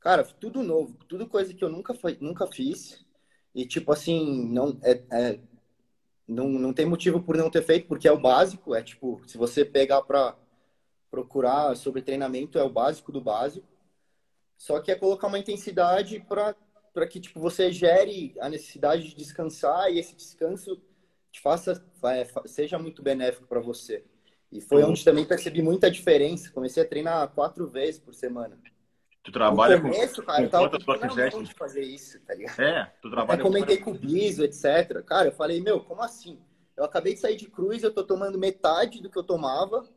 Cara, 0.02 0.25
tudo 0.25 0.64
novo, 0.64 0.94
tudo 1.06 1.28
coisa 1.28 1.54
que 1.54 1.62
eu 1.62 1.68
nunca, 1.68 1.97
nunca 2.21 2.47
fiz. 2.49 3.06
E 3.54 3.64
tipo 3.64 3.92
assim, 3.92 4.49
não 4.49 4.76
é, 4.82 5.00
é, 5.12 5.40
não, 6.26 6.49
não 6.49 6.73
tem 6.73 6.85
motivo 6.85 7.23
por 7.23 7.37
não 7.37 7.49
ter 7.49 7.62
feito, 7.62 7.87
porque 7.87 8.09
é 8.09 8.12
o 8.12 8.21
básico. 8.21 8.75
É 8.75 8.82
tipo, 8.82 9.23
se 9.28 9.38
você 9.38 9.64
pegar 9.64 10.02
para 10.02 10.37
procurar 11.09 11.76
sobre 11.76 12.02
treinamento, 12.02 12.59
é 12.59 12.64
o 12.64 12.68
básico 12.68 13.12
do 13.12 13.21
básico. 13.21 13.68
Só 14.59 14.80
que 14.80 14.90
é 14.90 14.97
colocar 14.97 15.28
uma 15.28 15.38
intensidade 15.38 16.18
para 16.28 17.06
que 17.06 17.21
tipo, 17.21 17.38
você 17.38 17.71
gere 17.71 18.35
a 18.40 18.49
necessidade 18.49 19.09
de 19.09 19.14
descansar 19.14 19.88
e 19.88 20.00
esse 20.00 20.16
descanso 20.16 20.82
te 21.30 21.40
faça 21.40 21.85
é, 22.04 22.26
seja 22.49 22.76
muito 22.76 23.02
benéfico 23.02 23.47
para 23.47 23.61
você. 23.61 24.04
E 24.50 24.61
foi 24.61 24.82
uhum. 24.82 24.90
onde 24.90 25.04
também 25.04 25.25
percebi 25.25 25.62
muita 25.62 25.88
diferença. 25.88 26.50
Comecei 26.50 26.82
a 26.82 26.88
treinar 26.88 27.28
quatro 27.28 27.68
vezes 27.68 28.00
por 28.00 28.14
semana. 28.14 28.59
Tu 29.23 29.31
trabalha 29.31 29.76
no 29.76 29.83
começo, 29.83 30.17
com, 30.17 30.26
cara, 30.26 30.38
com 30.38 30.45
eu 30.45 30.50
tava 30.50 30.71
quantas 30.71 31.33
com 31.35 31.43
de 31.43 31.55
fazer 31.55 31.83
isso, 31.83 32.19
tá 32.21 32.35
ligado? 32.35 32.61
É, 32.61 32.93
tu 33.00 33.09
trabalha 33.09 33.35
Até 33.35 33.43
comentei 33.43 33.76
com 33.79 33.93
o 33.93 33.99
Biso, 33.99 34.43
etc. 34.43 35.02
Cara, 35.07 35.29
eu 35.29 35.33
falei, 35.33 35.61
meu, 35.61 35.81
como 35.81 36.02
assim? 36.02 36.41
Eu 36.76 36.85
acabei 36.85 37.14
de 37.14 37.21
sair 37.21 37.37
de 37.37 37.49
cruz, 37.49 37.83
eu 37.83 37.93
tô 37.93 38.02
tomando 38.02 38.38
metade 38.38 39.00
do 39.00 39.09
que 39.09 39.17
eu 39.17 39.23
tomava 39.23 39.88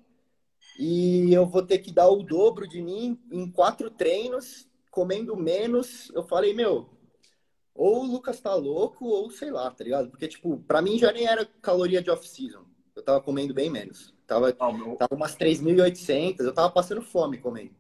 e 0.78 1.34
eu 1.34 1.46
vou 1.48 1.64
ter 1.64 1.80
que 1.80 1.92
dar 1.92 2.08
o 2.08 2.22
dobro 2.22 2.68
de 2.68 2.82
mim 2.82 3.20
em 3.32 3.50
quatro 3.50 3.90
treinos, 3.90 4.70
comendo 4.92 5.36
menos. 5.36 6.12
Eu 6.14 6.24
falei, 6.24 6.54
meu, 6.54 6.90
ou 7.74 8.04
o 8.04 8.06
Lucas 8.06 8.40
tá 8.40 8.54
louco, 8.54 9.06
ou 9.06 9.32
sei 9.32 9.50
lá, 9.50 9.72
tá 9.72 9.84
ligado? 9.84 10.12
Porque, 10.12 10.28
tipo, 10.28 10.58
pra 10.68 10.82
mim 10.82 11.00
já 11.00 11.12
nem 11.12 11.26
era 11.26 11.46
caloria 11.62 12.02
de 12.02 12.12
off-season. 12.12 12.64
Eu 12.96 13.04
tava 13.04 13.22
comendo 13.22 13.54
bem 13.54 13.70
menos. 13.70 14.14
Tava, 14.28 14.56
oh, 14.60 14.72
meu... 14.72 14.96
tava 14.96 15.16
umas 15.16 15.36
3.800, 15.36 16.42
eu 16.42 16.54
tava 16.54 16.70
passando 16.70 17.02
fome 17.02 17.38
comendo. 17.38 17.74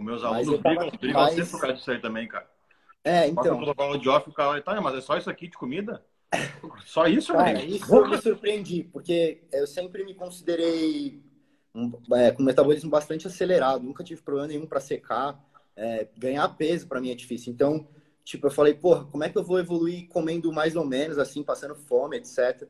Os 0.00 0.06
meus 0.06 0.24
alunos 0.24 0.60
brigam, 0.60 0.90
brigam 0.98 1.20
mais... 1.20 1.34
sempre 1.34 1.50
por 1.50 1.60
causa 1.60 1.76
disso 1.76 1.90
aí 1.90 2.00
também, 2.00 2.26
cara. 2.26 2.48
É, 3.04 3.28
então. 3.28 3.74
Quando 3.74 3.94
eu 3.94 3.98
de 3.98 4.08
off, 4.08 4.28
o 4.28 4.32
cara 4.32 4.60
tá, 4.62 4.80
mas 4.80 4.94
é 4.94 5.00
só 5.02 5.16
isso 5.18 5.28
aqui 5.28 5.46
de 5.46 5.56
comida? 5.56 6.04
Só 6.86 7.06
isso, 7.08 7.32
cara? 7.32 7.60
Isso 7.60 7.92
eu 7.92 8.08
me 8.08 8.16
surpreendi, 8.18 8.84
porque 8.84 9.42
eu 9.52 9.66
sempre 9.66 10.04
me 10.04 10.14
considerei 10.14 11.20
um, 11.74 11.90
é, 12.14 12.30
com 12.30 12.40
um 12.40 12.46
metabolismo 12.46 12.88
bastante 12.88 13.26
acelerado, 13.26 13.82
nunca 13.82 14.04
tive 14.04 14.22
problema 14.22 14.46
nenhum 14.46 14.64
para 14.64 14.78
secar. 14.78 15.44
É, 15.74 16.06
ganhar 16.16 16.48
peso 16.50 16.86
para 16.86 17.00
mim 17.00 17.10
é 17.10 17.14
difícil. 17.16 17.52
Então, 17.52 17.88
tipo, 18.22 18.46
eu 18.46 18.50
falei, 18.50 18.74
porra, 18.74 19.06
como 19.06 19.24
é 19.24 19.28
que 19.28 19.36
eu 19.36 19.42
vou 19.42 19.58
evoluir 19.58 20.06
comendo 20.08 20.52
mais 20.52 20.76
ou 20.76 20.86
menos, 20.86 21.18
assim, 21.18 21.42
passando 21.42 21.74
fome, 21.74 22.16
etc. 22.16 22.68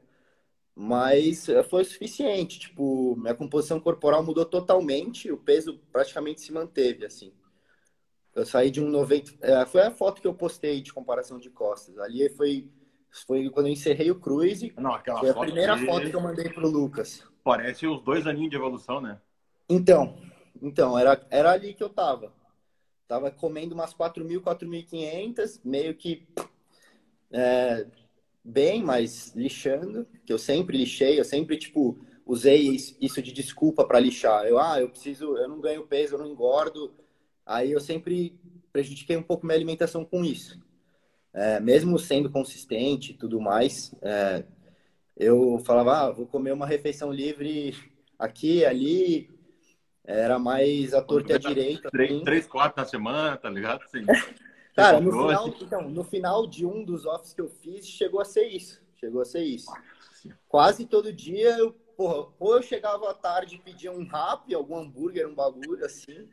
Mas 0.82 1.46
eh, 1.46 1.62
foi 1.62 1.82
o 1.82 1.84
suficiente, 1.84 2.58
tipo, 2.58 3.14
minha 3.16 3.34
composição 3.34 3.78
corporal 3.78 4.24
mudou 4.24 4.46
totalmente, 4.46 5.30
o 5.30 5.36
peso 5.36 5.78
praticamente 5.92 6.40
se 6.40 6.50
manteve, 6.50 7.04
assim. 7.04 7.34
Eu 8.34 8.46
saí 8.46 8.70
de 8.70 8.80
um 8.80 8.88
90. 8.88 9.32
É, 9.42 9.66
foi 9.66 9.82
a 9.82 9.90
foto 9.90 10.22
que 10.22 10.26
eu 10.26 10.32
postei 10.32 10.80
de 10.80 10.90
comparação 10.90 11.38
de 11.38 11.50
costas. 11.50 11.98
Ali 11.98 12.30
foi, 12.30 12.66
foi 13.26 13.50
quando 13.50 13.66
eu 13.66 13.72
encerrei 13.74 14.10
o 14.10 14.18
cruise. 14.18 14.72
Não, 14.78 14.94
aquela 14.94 15.20
foi 15.20 15.28
a 15.28 15.34
primeira 15.34 15.76
foto 15.76 16.08
que 16.08 16.16
eu 16.16 16.20
mandei 16.22 16.48
pro 16.48 16.66
Lucas. 16.66 17.28
Parece 17.44 17.86
os 17.86 18.02
dois 18.02 18.26
aninhos 18.26 18.48
de 18.48 18.56
evolução, 18.56 19.02
né? 19.02 19.20
Então, 19.68 20.16
então 20.62 20.98
era, 20.98 21.20
era 21.28 21.50
ali 21.50 21.74
que 21.74 21.84
eu 21.84 21.90
tava. 21.90 22.32
Tava 23.06 23.30
comendo 23.30 23.74
umas 23.74 23.92
4.000, 23.92 24.40
4.500, 24.40 25.60
meio 25.62 25.94
que 25.94 26.26
é, 27.30 27.86
bem, 28.44 28.82
mas 28.82 29.34
lixando, 29.34 30.06
que 30.24 30.32
eu 30.32 30.38
sempre 30.38 30.76
lixei, 30.76 31.18
eu 31.18 31.24
sempre, 31.24 31.56
tipo, 31.56 32.04
usei 32.26 32.76
isso 33.00 33.20
de 33.22 33.32
desculpa 33.32 33.84
para 33.84 34.00
lixar. 34.00 34.46
Eu, 34.46 34.58
ah, 34.58 34.80
eu 34.80 34.88
preciso, 34.88 35.36
eu 35.36 35.48
não 35.48 35.60
ganho 35.60 35.86
peso, 35.86 36.14
eu 36.14 36.18
não 36.18 36.26
engordo. 36.26 36.94
Aí 37.44 37.72
eu 37.72 37.80
sempre 37.80 38.38
prejudiquei 38.72 39.16
um 39.16 39.22
pouco 39.22 39.44
minha 39.44 39.56
alimentação 39.56 40.04
com 40.04 40.24
isso. 40.24 40.60
É, 41.32 41.60
mesmo 41.60 41.98
sendo 41.98 42.30
consistente 42.30 43.12
e 43.12 43.14
tudo 43.14 43.40
mais, 43.40 43.94
é, 44.02 44.44
eu 45.16 45.58
falava, 45.64 45.98
ah, 45.98 46.10
vou 46.10 46.26
comer 46.26 46.52
uma 46.52 46.66
refeição 46.66 47.12
livre 47.12 47.74
aqui, 48.18 48.64
ali. 48.64 49.30
Era 50.04 50.38
mais 50.38 50.92
a 50.94 51.02
torta 51.02 51.34
à 51.34 51.38
direita. 51.38 51.90
Três, 51.90 52.10
assim. 52.10 52.24
três, 52.24 52.46
quatro 52.46 52.80
na 52.80 52.88
semana, 52.88 53.36
tá 53.36 53.48
ligado? 53.48 53.82
Sim. 53.88 54.04
Cara, 54.80 55.00
no 55.00 55.12
final, 55.12 55.48
então, 55.48 55.90
no 55.90 56.04
final 56.04 56.46
de 56.46 56.66
um 56.66 56.84
dos 56.84 57.06
offs 57.06 57.32
que 57.32 57.40
eu 57.40 57.48
fiz, 57.48 57.86
chegou 57.86 58.20
a 58.20 58.24
ser 58.24 58.46
isso. 58.48 58.82
Chegou 58.96 59.22
a 59.22 59.24
ser 59.24 59.42
isso. 59.42 59.70
Quase 60.48 60.86
todo 60.86 61.12
dia, 61.12 61.56
eu, 61.58 61.72
porra, 61.96 62.28
ou 62.38 62.56
eu 62.56 62.62
chegava 62.62 63.10
à 63.10 63.14
tarde 63.14 63.56
e 63.56 63.58
pedia 63.58 63.92
um 63.92 64.06
rap, 64.06 64.54
algum 64.54 64.76
hambúrguer, 64.76 65.26
um 65.26 65.34
bagulho 65.34 65.84
assim. 65.84 66.28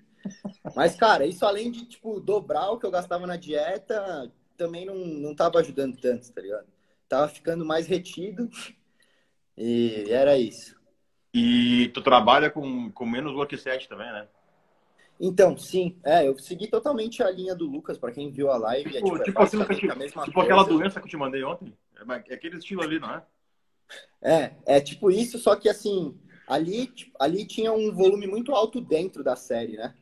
Mas, 0.75 0.95
cara, 0.95 1.25
isso 1.25 1.45
além 1.45 1.71
de, 1.71 1.85
tipo, 1.85 2.19
dobrar 2.19 2.71
o 2.71 2.79
que 2.79 2.85
eu 2.85 2.91
gastava 2.91 3.25
na 3.25 3.37
dieta, 3.37 4.31
também 4.57 4.85
não, 4.85 4.95
não 4.95 5.35
tava 5.35 5.59
ajudando 5.59 5.97
tanto, 5.97 6.31
tá 6.31 6.41
ligado? 6.41 6.67
Tava 7.07 7.29
ficando 7.29 7.63
mais 7.63 7.87
retido 7.87 8.49
e 9.55 10.05
era 10.09 10.37
isso. 10.37 10.75
E 11.33 11.89
tu 11.93 12.01
trabalha 12.01 12.49
com, 12.49 12.91
com 12.91 13.05
menos 13.05 13.33
work 13.33 13.57
set 13.57 13.87
também, 13.87 14.11
né? 14.11 14.27
Então, 15.19 15.57
sim, 15.57 15.97
é, 16.03 16.27
eu 16.27 16.37
segui 16.37 16.67
totalmente 16.67 17.23
a 17.23 17.31
linha 17.31 17.55
do 17.55 17.65
Lucas, 17.65 17.97
para 17.97 18.11
quem 18.11 18.31
viu 18.31 18.51
a 18.51 18.57
live. 18.57 18.91
Tipo, 18.91 18.97
é, 18.97 19.23
tipo, 19.23 19.23
tipo, 19.23 19.41
assim, 19.41 19.57
tipo, 19.75 20.19
a 20.19 20.25
tipo 20.25 20.41
aquela 20.41 20.63
doença 20.63 20.99
que 20.99 21.07
eu 21.07 21.09
te 21.09 21.17
mandei 21.17 21.43
ontem. 21.43 21.73
É, 21.95 22.31
é 22.31 22.35
aquele 22.35 22.57
estilo 22.57 22.83
ali, 22.83 22.99
não 22.99 23.11
é? 23.11 23.23
É, 24.21 24.51
é 24.65 24.81
tipo 24.81 25.09
isso, 25.09 25.39
só 25.39 25.55
que 25.55 25.69
assim, 25.69 26.15
ali, 26.47 26.87
tipo, 26.87 27.11
ali 27.19 27.45
tinha 27.45 27.71
um 27.71 27.91
volume 27.91 28.27
muito 28.27 28.53
alto 28.53 28.79
dentro 28.79 29.23
da 29.23 29.35
série, 29.35 29.75
né? 29.77 29.95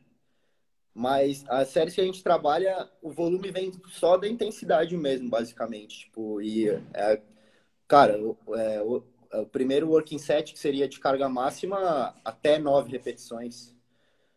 Mas 0.92 1.44
as 1.48 1.68
séries 1.68 1.94
que 1.94 2.00
a 2.00 2.04
gente 2.04 2.22
trabalha, 2.22 2.90
o 3.02 3.10
volume 3.10 3.50
vem 3.50 3.72
só 3.88 4.16
da 4.16 4.26
intensidade 4.26 4.96
mesmo, 4.96 5.28
basicamente. 5.28 6.00
Tipo, 6.00 6.40
e, 6.40 6.68
é, 6.68 7.22
cara, 7.86 8.14
é, 8.14 8.82
o, 8.82 9.04
é, 9.30 9.40
o 9.40 9.46
primeiro 9.46 9.90
working 9.90 10.18
set, 10.18 10.52
que 10.52 10.58
seria 10.58 10.88
de 10.88 10.98
carga 10.98 11.28
máxima, 11.28 12.14
até 12.24 12.58
nove 12.58 12.90
repetições 12.90 13.75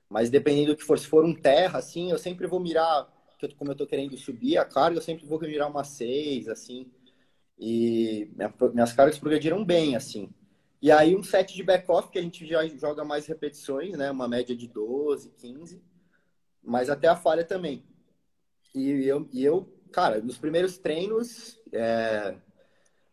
mas 0.09 0.29
dependendo 0.29 0.73
do 0.73 0.77
que 0.77 0.83
for, 0.83 0.97
se 0.97 1.07
for 1.07 1.23
um 1.23 1.33
terra, 1.33 1.79
assim, 1.79 2.11
eu 2.11 2.17
sempre 2.17 2.47
vou 2.47 2.59
mirar, 2.59 3.07
como 3.57 3.71
eu 3.71 3.75
tô 3.75 3.85
querendo 3.85 4.17
subir 4.17 4.57
a 4.57 4.65
carga, 4.65 4.97
eu 4.97 5.01
sempre 5.01 5.25
vou 5.25 5.39
mirar 5.39 5.69
uma 5.69 5.83
6, 5.83 6.49
assim. 6.49 6.91
E 7.57 8.31
minhas 8.73 8.93
cargas 8.93 9.19
progrediram 9.19 9.63
bem, 9.63 9.95
assim. 9.95 10.29
E 10.81 10.91
aí 10.91 11.15
um 11.15 11.23
set 11.23 11.53
de 11.53 11.61
back-off, 11.61 12.09
que 12.09 12.17
a 12.17 12.21
gente 12.21 12.45
já 12.47 12.65
joga 12.67 13.03
mais 13.03 13.27
repetições, 13.27 13.97
né? 13.97 14.09
Uma 14.09 14.27
média 14.27 14.55
de 14.55 14.67
12, 14.67 15.29
15. 15.37 15.81
Mas 16.63 16.89
até 16.89 17.07
a 17.07 17.15
falha 17.15 17.43
também. 17.43 17.83
E 18.73 19.03
eu, 19.05 19.27
e 19.31 19.43
eu 19.43 19.67
cara, 19.91 20.21
nos 20.21 20.37
primeiros 20.37 20.77
treinos, 20.77 21.59
é... 21.71 22.35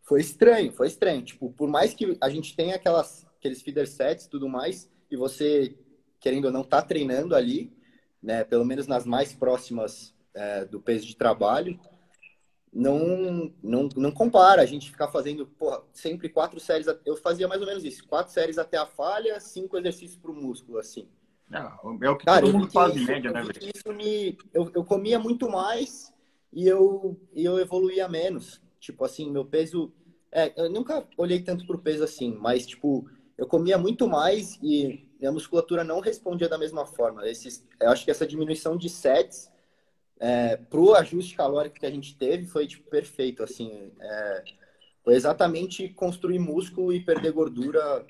foi 0.03 0.21
estranho, 0.21 0.71
foi 0.71 0.87
estranho. 0.87 1.21
Tipo, 1.21 1.51
por 1.51 1.67
mais 1.67 1.93
que 1.93 2.17
a 2.21 2.29
gente 2.29 2.55
tenha 2.55 2.75
aquelas, 2.75 3.25
aqueles 3.37 3.61
feeder 3.61 3.87
sets 3.87 4.25
e 4.25 4.29
tudo 4.29 4.47
mais, 4.47 4.89
e 5.11 5.15
você 5.15 5.75
querendo 6.19 6.45
ou 6.45 6.51
não, 6.51 6.61
está 6.61 6.81
treinando 6.81 7.35
ali, 7.35 7.71
né, 8.21 8.43
pelo 8.43 8.65
menos 8.65 8.87
nas 8.87 9.05
mais 9.05 9.33
próximas 9.33 10.15
é, 10.33 10.65
do 10.65 10.79
peso 10.79 11.05
de 11.05 11.15
trabalho, 11.15 11.79
não, 12.73 13.51
não, 13.63 13.89
não 13.95 14.11
compara 14.11 14.61
a 14.61 14.65
gente 14.65 14.91
ficar 14.91 15.07
fazendo 15.07 15.47
porra, 15.47 15.81
sempre 15.93 16.29
quatro 16.29 16.59
séries. 16.59 16.85
Eu 17.05 17.15
fazia 17.17 17.47
mais 17.47 17.61
ou 17.61 17.67
menos 17.67 17.83
isso: 17.83 18.05
quatro 18.07 18.31
séries 18.31 18.57
até 18.57 18.77
a 18.77 18.85
falha, 18.85 19.39
cinco 19.39 19.77
exercícios 19.77 20.19
para 20.19 20.31
o 20.31 20.35
músculo, 20.35 20.77
assim. 20.77 21.07
Não, 21.49 21.97
é 22.01 22.09
o 22.09 22.17
que 22.17 22.25
Cara, 22.25 22.41
todo 22.41 22.53
mundo 22.53 22.71
faz 22.71 22.95
em 22.95 23.05
média, 23.05 23.31
né, 23.31 23.41
velho? 23.41 23.71
Isso 23.73 23.93
me, 23.93 24.37
eu, 24.53 24.69
eu 24.75 24.83
comia 24.83 25.17
muito 25.17 25.49
mais 25.49 26.13
e 26.51 26.67
eu, 26.67 27.19
e 27.33 27.43
eu 27.45 27.57
evoluía 27.57 28.07
menos. 28.07 28.61
Tipo 28.79 29.05
assim, 29.05 29.31
meu 29.31 29.45
peso. 29.45 29.91
É, 30.29 30.53
eu 30.61 30.69
nunca 30.69 31.07
olhei 31.17 31.41
tanto 31.41 31.65
pro 31.65 31.79
peso 31.79 32.03
assim, 32.03 32.37
mas, 32.37 32.67
tipo, 32.67 33.09
eu 33.37 33.45
comia 33.45 33.77
muito 33.77 34.07
mais 34.07 34.57
e 34.61 35.07
minha 35.19 35.31
musculatura 35.31 35.83
não 35.83 35.99
respondia 35.99 36.49
da 36.49 36.57
mesma 36.57 36.85
forma. 36.85 37.27
Esses, 37.27 37.65
eu 37.79 37.89
acho 37.89 38.03
que 38.03 38.11
essa 38.11 38.25
diminuição 38.25 38.75
de 38.75 38.89
sets 38.89 39.51
é, 40.19 40.57
pro 40.57 40.95
ajuste 40.95 41.35
calórico 41.35 41.79
que 41.79 41.85
a 41.85 41.91
gente 41.91 42.15
teve 42.15 42.45
foi 42.45 42.65
tipo 42.65 42.89
perfeito, 42.89 43.43
assim, 43.43 43.91
é, 43.99 44.43
foi 45.03 45.13
exatamente 45.13 45.89
construir 45.89 46.39
músculo 46.39 46.91
e 46.91 46.99
perder 46.99 47.31
gordura, 47.31 48.03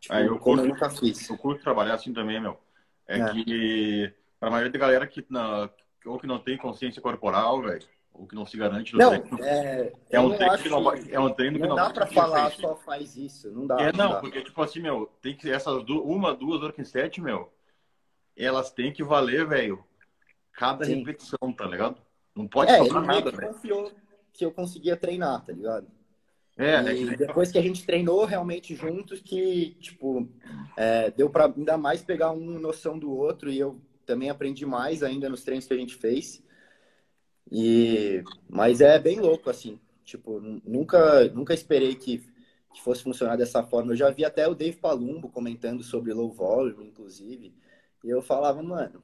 tipo, 0.00 0.14
eu 0.14 0.38
como 0.38 0.40
curto, 0.40 0.62
eu 0.62 0.68
nunca 0.68 0.90
fiz. 0.90 1.28
Eu 1.28 1.36
curto 1.36 1.62
trabalhar 1.62 1.94
assim 1.94 2.12
também, 2.12 2.40
meu. 2.40 2.58
É, 3.06 3.20
é. 3.20 3.32
que 3.32 4.12
para 4.40 4.48
a 4.48 4.50
maioria 4.50 4.72
da 4.72 4.78
galera 4.78 5.06
que 5.06 5.24
na, 5.28 5.68
ou 6.06 6.18
que 6.18 6.26
não 6.26 6.38
tem 6.38 6.56
consciência 6.56 7.02
corporal, 7.02 7.62
velho, 7.62 7.86
ou 8.14 8.26
que 8.26 8.34
não 8.34 8.46
se 8.46 8.56
garante 8.56 8.96
não, 8.96 9.10
treino. 9.10 9.44
É, 9.44 9.92
é, 10.10 10.20
um 10.20 10.36
treino 10.36 10.58
que 10.58 10.68
não, 10.68 10.92
é 10.92 11.20
um 11.20 11.32
treino 11.32 11.58
que 11.58 11.66
não, 11.66 11.74
dá 11.74 11.90
para 11.90 12.06
falar 12.06 12.52
só 12.52 12.76
faz 12.76 13.16
isso, 13.16 13.50
não 13.50 13.66
dá. 13.66 13.80
É, 13.80 13.92
não, 13.92 14.12
não 14.12 14.20
porque 14.20 14.40
tipo 14.42 14.62
assim, 14.62 14.80
meu, 14.80 15.10
tem 15.20 15.36
que 15.36 15.50
essas 15.50 15.84
duas, 15.84 16.04
uma, 16.06 16.32
duas 16.32 16.62
working 16.62 16.84
set, 16.84 17.20
meu, 17.20 17.52
elas 18.36 18.70
têm 18.70 18.92
que 18.92 19.02
valer, 19.02 19.46
velho, 19.46 19.84
cada 20.52 20.84
Sim. 20.84 21.00
repetição, 21.00 21.52
tá 21.52 21.66
ligado? 21.66 21.96
Não 22.34 22.46
pode 22.46 22.70
é, 22.70 22.78
sobrar 22.78 23.04
nada, 23.04 23.30
velho. 23.32 23.52
confiou 23.52 23.92
que 24.32 24.44
eu 24.44 24.52
conseguia 24.52 24.96
treinar, 24.96 25.44
tá 25.44 25.52
ligado? 25.52 25.86
É, 26.56 26.94
e 26.94 27.08
é 27.08 27.16
depois 27.16 27.50
que 27.50 27.58
a 27.58 27.62
gente 27.62 27.84
treinou 27.84 28.24
realmente 28.24 28.76
juntos, 28.76 29.20
que, 29.20 29.76
tipo, 29.80 30.28
é, 30.76 31.10
deu 31.10 31.28
para 31.28 31.46
ainda 31.46 31.76
mais 31.76 32.02
pegar 32.02 32.30
uma 32.30 32.60
noção 32.60 32.96
do 32.96 33.12
outro 33.12 33.50
e 33.50 33.58
eu 33.58 33.80
também 34.06 34.30
aprendi 34.30 34.64
mais 34.64 35.02
ainda 35.02 35.28
nos 35.28 35.42
treinos 35.42 35.66
que 35.66 35.74
a 35.74 35.76
gente 35.76 35.96
fez. 35.96 36.43
E, 37.50 38.22
mas 38.48 38.80
é 38.80 38.98
bem 38.98 39.20
louco, 39.20 39.50
assim. 39.50 39.78
Tipo, 40.04 40.40
nunca, 40.64 41.24
nunca 41.28 41.54
esperei 41.54 41.94
que, 41.94 42.18
que 42.72 42.82
fosse 42.82 43.02
funcionar 43.02 43.36
dessa 43.36 43.62
forma. 43.62 43.92
Eu 43.92 43.96
já 43.96 44.10
vi 44.10 44.24
até 44.24 44.46
o 44.46 44.54
Dave 44.54 44.76
Palumbo 44.76 45.30
comentando 45.30 45.82
sobre 45.82 46.12
low 46.12 46.30
volume, 46.30 46.86
inclusive. 46.86 47.54
E 48.02 48.10
eu 48.10 48.20
falava, 48.20 48.62
mano, 48.62 49.02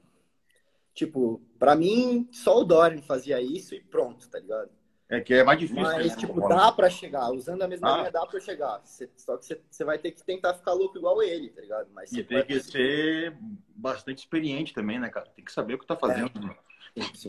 tipo, 0.93 1.41
pra 1.57 1.75
mim, 1.75 2.27
só 2.31 2.59
o 2.59 2.63
Dorian 2.63 3.01
fazia 3.01 3.41
isso 3.41 3.73
e 3.73 3.81
pronto, 3.81 4.29
tá 4.29 4.39
ligado? 4.39 4.69
É 5.09 5.19
que 5.19 5.33
é 5.33 5.43
mais 5.43 5.59
difícil. 5.59 5.83
Mas, 5.83 6.11
né? 6.11 6.15
tipo, 6.15 6.47
dá 6.47 6.71
pra 6.71 6.89
chegar. 6.89 7.29
Usando 7.31 7.61
a 7.63 7.67
mesma 7.67 7.93
ah. 7.93 7.97
linha, 7.97 8.11
dá 8.11 8.25
pra 8.25 8.39
chegar. 8.39 8.79
Cê, 8.85 9.09
só 9.17 9.35
que 9.35 9.59
você 9.69 9.83
vai 9.83 9.97
ter 9.97 10.11
que 10.11 10.23
tentar 10.23 10.53
ficar 10.53 10.71
louco 10.71 10.97
igual 10.97 11.21
ele, 11.21 11.49
tá 11.49 11.59
ligado? 11.59 11.89
Mas 11.93 12.13
e 12.13 12.23
tem 12.23 12.45
que 12.45 12.57
ser 12.61 13.35
bastante 13.75 14.19
experiente 14.19 14.73
também, 14.73 14.99
né, 14.99 15.09
cara? 15.09 15.25
Tem 15.35 15.43
que 15.43 15.51
saber 15.51 15.73
o 15.73 15.79
que 15.79 15.85
tá 15.85 15.97
fazendo. 15.97 16.31
É. 16.49 16.70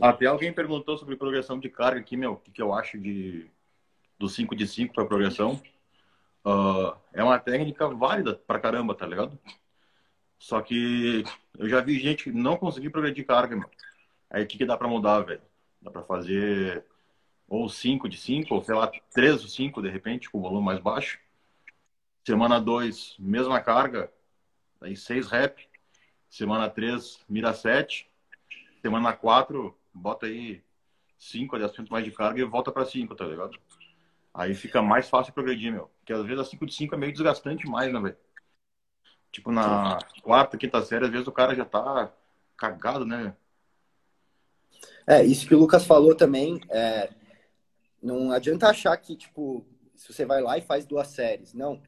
Até 0.01 0.25
alguém 0.25 0.51
perguntou 0.51 0.97
sobre 0.97 1.15
progressão 1.15 1.59
de 1.59 1.69
carga 1.69 1.99
aqui, 1.99 2.17
meu, 2.17 2.33
o 2.33 2.37
que, 2.37 2.51
que 2.51 2.61
eu 2.61 2.73
acho 2.73 2.99
de 2.99 3.49
do 4.19 4.29
5 4.29 4.55
de 4.55 4.67
5 4.67 4.93
para 4.93 5.05
progressão. 5.05 5.61
Uh, 6.45 6.95
é 7.13 7.23
uma 7.23 7.39
técnica 7.39 7.87
válida 7.87 8.35
pra 8.35 8.59
caramba, 8.59 8.95
tá 8.95 9.05
ligado? 9.05 9.37
Só 10.37 10.61
que 10.61 11.23
eu 11.57 11.69
já 11.69 11.81
vi 11.81 11.99
gente 11.99 12.31
não 12.31 12.57
conseguir 12.57 12.89
progredir 12.89 13.25
carga, 13.25 13.55
meu. 13.55 13.69
Aí 14.29 14.43
o 14.43 14.47
que, 14.47 14.57
que 14.57 14.65
dá 14.65 14.77
para 14.77 14.87
mudar, 14.87 15.21
velho? 15.21 15.41
Dá 15.81 15.89
para 15.91 16.03
fazer 16.03 16.85
ou 17.47 17.69
5 17.69 18.09
de 18.09 18.17
5, 18.17 18.55
ou 18.55 18.63
sei 18.63 18.75
lá, 18.75 18.91
3 19.13 19.41
de 19.41 19.51
5 19.51 19.81
de 19.81 19.89
repente, 19.89 20.29
com 20.29 20.39
o 20.39 20.41
volume 20.41 20.65
mais 20.65 20.79
baixo. 20.79 21.19
Semana 22.25 22.59
2, 22.59 23.15
mesma 23.19 23.61
carga, 23.61 24.11
aí 24.81 24.95
6 24.95 25.27
rep. 25.29 25.67
Semana 26.29 26.69
3, 26.69 27.19
mira 27.29 27.53
7. 27.53 28.09
Semana 28.83 29.13
4, 29.13 29.73
bota 29.93 30.25
aí 30.25 30.61
5 31.17 31.55
a 31.55 31.59
10% 31.59 31.89
mais 31.89 32.03
de 32.03 32.11
carga 32.11 32.41
e 32.41 32.43
volta 32.43 32.69
para 32.69 32.83
5, 32.83 33.15
tá 33.15 33.23
ligado? 33.23 33.57
Aí 34.33 34.53
fica 34.53 34.81
mais 34.81 35.07
fácil 35.07 35.31
progredir, 35.31 35.71
meu. 35.71 35.89
Porque 35.99 36.11
às 36.11 36.25
vezes 36.25 36.41
a 36.41 36.43
5 36.43 36.65
de 36.65 36.73
5 36.73 36.93
é 36.93 36.97
meio 36.97 37.13
desgastante 37.13 37.65
mais, 37.65 37.93
né, 37.93 38.01
velho? 38.01 38.17
Tipo, 39.31 39.53
na 39.53 39.99
quarta, 40.21 40.57
quinta 40.57 40.81
série, 40.81 41.05
às 41.05 41.11
vezes 41.11 41.25
o 41.25 41.31
cara 41.31 41.55
já 41.55 41.63
tá 41.63 42.11
cagado, 42.57 43.05
né? 43.05 43.33
É, 45.07 45.23
isso 45.23 45.47
que 45.47 45.55
o 45.55 45.59
Lucas 45.59 45.85
falou 45.85 46.13
também, 46.13 46.59
é, 46.69 47.09
não 48.01 48.33
adianta 48.33 48.67
achar 48.67 48.97
que, 48.97 49.15
tipo, 49.15 49.65
se 49.95 50.11
você 50.11 50.25
vai 50.25 50.41
lá 50.41 50.57
e 50.57 50.61
faz 50.61 50.85
duas 50.85 51.07
séries. 51.07 51.53
Não. 51.53 51.81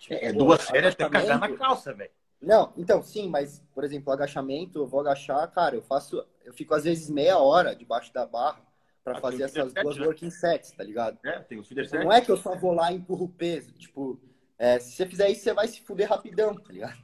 Tipo, 0.00 0.14
é, 0.14 0.32
duas 0.32 0.62
séries 0.62 0.94
até 0.94 1.10
cagar 1.10 1.38
na 1.38 1.54
calça, 1.54 1.92
velho. 1.92 2.10
Não, 2.40 2.72
então, 2.76 3.02
sim, 3.02 3.28
mas, 3.28 3.62
por 3.74 3.82
exemplo, 3.82 4.12
agachamento, 4.12 4.78
eu 4.78 4.86
vou 4.86 5.00
agachar, 5.00 5.50
cara, 5.50 5.74
eu 5.74 5.82
faço, 5.82 6.24
eu 6.48 6.54
fico 6.54 6.74
às 6.74 6.84
vezes 6.84 7.10
meia 7.10 7.38
hora 7.38 7.76
debaixo 7.76 8.12
da 8.12 8.26
barra 8.26 8.60
para 9.04 9.18
ah, 9.18 9.20
fazer 9.20 9.44
essas 9.44 9.72
duas 9.72 9.94
set, 9.94 10.00
né? 10.00 10.06
working 10.06 10.30
sets, 10.30 10.70
tá 10.72 10.82
ligado? 10.82 11.18
É, 11.24 11.38
tem 11.40 11.58
o 11.58 11.64
feeder 11.64 11.88
set. 11.88 12.02
Não 12.02 12.12
é 12.12 12.20
que 12.20 12.30
eu 12.30 12.36
só 12.36 12.56
vou 12.56 12.72
lá 12.72 12.90
e 12.90 12.96
empurro 12.96 13.26
o 13.26 13.28
peso, 13.28 13.72
tipo, 13.72 14.20
é, 14.58 14.78
se 14.78 14.92
você 14.92 15.06
fizer 15.06 15.30
isso, 15.30 15.42
você 15.42 15.54
vai 15.54 15.68
se 15.68 15.80
fuder 15.82 16.08
rapidão, 16.08 16.54
tá 16.56 16.72
ligado? 16.72 16.98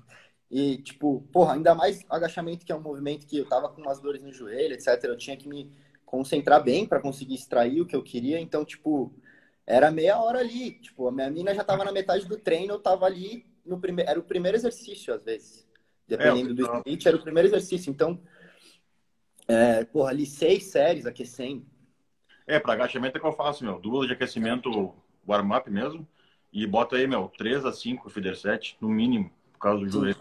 E, 0.50 0.78
tipo, 0.78 1.26
porra, 1.32 1.54
ainda 1.54 1.74
mais 1.74 2.04
agachamento, 2.08 2.64
que 2.64 2.72
é 2.72 2.74
um 2.76 2.80
movimento 2.80 3.26
que 3.26 3.38
eu 3.38 3.48
tava 3.48 3.68
com 3.68 3.80
umas 3.80 4.00
dores 4.00 4.22
no 4.22 4.32
joelho, 4.32 4.74
etc. 4.74 5.04
Eu 5.04 5.16
tinha 5.16 5.36
que 5.36 5.48
me 5.48 5.72
concentrar 6.04 6.62
bem 6.62 6.86
para 6.86 7.00
conseguir 7.00 7.34
extrair 7.34 7.80
o 7.80 7.86
que 7.86 7.96
eu 7.96 8.02
queria. 8.02 8.40
Então, 8.40 8.64
tipo, 8.64 9.12
era 9.66 9.90
meia 9.90 10.18
hora 10.18 10.40
ali. 10.40 10.72
Tipo, 10.72 11.08
a 11.08 11.12
minha 11.12 11.30
mina 11.30 11.54
já 11.54 11.64
tava 11.64 11.84
na 11.84 11.92
metade 11.92 12.26
do 12.26 12.36
treino, 12.36 12.74
eu 12.74 12.78
tava 12.78 13.06
ali 13.06 13.46
no 13.64 13.80
primeiro. 13.80 14.10
Era 14.10 14.20
o 14.20 14.24
primeiro 14.24 14.56
exercício, 14.56 15.14
às 15.14 15.22
vezes. 15.22 15.66
Dependendo 16.06 16.50
é, 16.50 16.54
do 16.54 16.76
split, 16.76 17.06
era 17.06 17.16
o 17.16 17.22
primeiro 17.22 17.48
exercício. 17.48 17.90
Então, 17.90 18.20
é, 19.46 19.84
porra, 19.84 20.10
ali 20.10 20.26
seis 20.26 20.64
séries 20.64 21.06
aquecendo. 21.06 21.64
É, 22.46 22.58
para 22.58 22.74
agachamento 22.74 23.16
é 23.16 23.20
que 23.20 23.26
eu 23.26 23.32
faço, 23.32 23.64
meu. 23.64 23.78
Duas 23.78 24.06
de 24.06 24.12
aquecimento 24.12 24.94
warm-up 25.26 25.70
mesmo. 25.70 26.06
E 26.52 26.66
bota 26.66 26.96
aí, 26.96 27.06
meu, 27.06 27.32
3 27.36 27.64
a 27.64 27.72
5 27.72 28.08
feeder 28.10 28.36
set, 28.36 28.76
no 28.80 28.88
mínimo, 28.88 29.28
por 29.52 29.58
causa 29.58 29.84
do 29.84 29.90
joelho. 29.90 30.16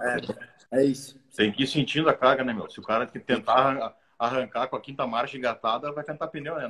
É, 0.71 0.79
é 0.79 0.85
isso. 0.85 1.19
Tem 1.35 1.51
que 1.51 1.63
ir 1.63 1.67
sentindo 1.67 2.09
a 2.09 2.13
carga, 2.13 2.43
né, 2.43 2.53
meu? 2.53 2.67
Se 2.69 2.79
o 2.79 2.83
cara 2.83 3.05
tentar 3.05 3.95
arrancar 4.17 4.67
com 4.67 4.75
a 4.75 4.81
quinta 4.81 5.05
marcha 5.05 5.37
engatada, 5.37 5.91
vai 5.91 6.03
cantar 6.03 6.27
pneu, 6.29 6.55
né? 6.55 6.67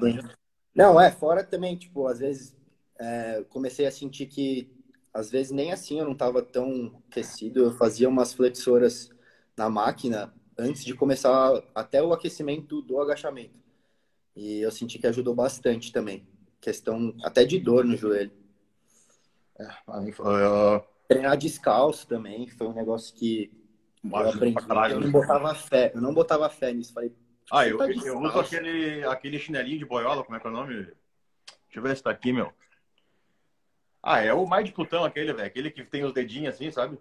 Não, 0.75 0.99
é, 0.99 1.11
fora 1.11 1.43
também, 1.43 1.77
tipo, 1.77 2.07
às 2.07 2.19
vezes 2.19 2.55
é, 2.99 3.45
comecei 3.49 3.85
a 3.85 3.91
sentir 3.91 4.25
que 4.25 4.69
às 5.13 5.29
vezes 5.29 5.51
nem 5.51 5.71
assim 5.71 5.99
eu 5.99 6.05
não 6.05 6.13
estava 6.13 6.41
tão 6.41 7.01
aquecido, 7.09 7.59
eu 7.59 7.71
fazia 7.71 8.09
umas 8.09 8.33
flexoras 8.33 9.11
na 9.55 9.69
máquina 9.69 10.33
antes 10.57 10.83
de 10.83 10.93
começar 10.93 11.61
até 11.73 12.01
o 12.01 12.13
aquecimento 12.13 12.81
do 12.81 12.99
agachamento. 12.99 13.57
E 14.35 14.61
eu 14.61 14.71
senti 14.71 14.97
que 14.99 15.07
ajudou 15.07 15.35
bastante 15.35 15.91
também. 15.91 16.27
Questão 16.59 17.15
até 17.23 17.45
de 17.45 17.59
dor 17.59 17.83
no 17.85 17.95
joelho. 17.95 18.31
É, 19.59 19.65
uh... 19.87 20.83
Treinar 21.07 21.37
descalço 21.37 22.07
também 22.07 22.47
foi 22.47 22.67
um 22.67 22.73
negócio 22.73 23.13
que 23.15 23.51
eu 24.03 24.17
aprendi. 24.17 24.57
eu 24.91 24.99
não 24.99 25.11
botava 25.11 25.55
fé, 25.55 25.91
eu 25.93 26.01
não 26.01 26.13
botava 26.13 26.49
fé 26.49 26.73
nisso. 26.73 26.93
Falei, 26.93 27.13
ah, 27.51 27.67
eu, 27.67 27.79
eu 27.81 28.19
uso 28.19 28.39
aquele, 28.39 29.03
aquele 29.05 29.39
chinelinho 29.39 29.79
de 29.79 29.85
boiola, 29.85 30.23
como 30.23 30.35
é 30.35 30.39
que 30.39 30.47
é 30.47 30.49
o 30.49 30.53
nome? 30.53 30.75
Deixa 30.75 30.95
eu 31.75 31.83
ver 31.83 31.95
se 31.95 32.03
tá 32.03 32.09
aqui, 32.09 32.33
meu. 32.33 32.51
Ah, 34.01 34.21
é 34.21 34.33
o 34.33 34.45
mais 34.45 34.65
de 34.65 34.71
putão 34.71 35.03
aquele, 35.03 35.33
velho. 35.33 35.47
Aquele 35.47 35.71
que 35.71 35.83
tem 35.83 36.03
os 36.03 36.13
dedinhos 36.13 36.55
assim, 36.55 36.69
sabe? 36.71 36.97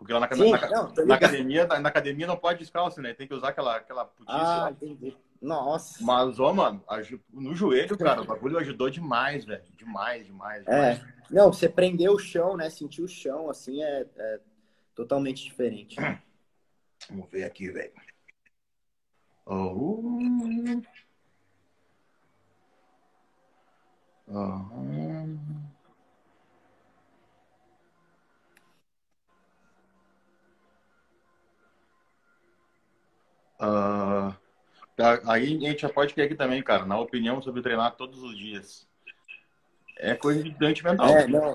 Porque 0.00 0.14
lá 0.14 0.20
na, 0.20 0.34
Sim, 0.34 0.50
na, 0.50 0.70
não, 0.70 0.94
na 1.04 1.14
academia, 1.14 1.66
na, 1.66 1.78
na, 1.78 1.88
academia 1.90 2.26
não 2.26 2.38
pode 2.38 2.60
descalço, 2.60 3.02
né? 3.02 3.12
Tem 3.12 3.28
que 3.28 3.34
usar 3.34 3.48
aquela, 3.48 3.76
aquela 3.76 4.06
putice. 4.06 4.34
Ah, 4.34 4.62
lá. 4.62 4.70
entendi. 4.70 5.14
Nossa. 5.42 6.02
Mas, 6.02 6.40
ó, 6.40 6.54
mano, 6.54 6.82
no 7.30 7.54
joelho, 7.54 7.98
cara, 7.98 8.22
o 8.22 8.24
bagulho 8.24 8.56
ajudou 8.56 8.88
demais, 8.88 9.44
velho. 9.44 9.62
Demais, 9.76 10.24
demais, 10.24 10.64
demais. 10.64 10.98
É. 10.98 11.14
Não, 11.30 11.52
você 11.52 11.68
prender 11.68 12.08
o 12.08 12.18
chão, 12.18 12.56
né? 12.56 12.70
Sentir 12.70 13.02
o 13.02 13.08
chão, 13.08 13.50
assim, 13.50 13.82
é, 13.82 14.06
é 14.16 14.40
totalmente 14.94 15.44
diferente. 15.44 15.96
Vamos 17.10 17.30
ver 17.30 17.44
aqui, 17.44 17.70
velho. 17.70 17.92
Oh. 19.44 20.18
Uhum. 24.28 25.69
Uh, 33.60 34.34
aí 35.26 35.56
a 35.66 35.70
gente 35.70 35.82
já 35.82 35.88
pode 35.88 36.14
querer 36.14 36.26
aqui 36.26 36.34
também, 36.34 36.62
cara, 36.62 36.86
na 36.86 36.98
opinião 36.98 37.42
sobre 37.42 37.62
treinar 37.62 37.96
todos 37.96 38.22
os 38.22 38.36
dias. 38.36 38.88
É 39.96 40.14
coisa 40.14 40.42
de 40.42 40.50
doente 40.50 40.82
mental. 40.82 41.08
É, 41.08 41.26
não. 41.26 41.54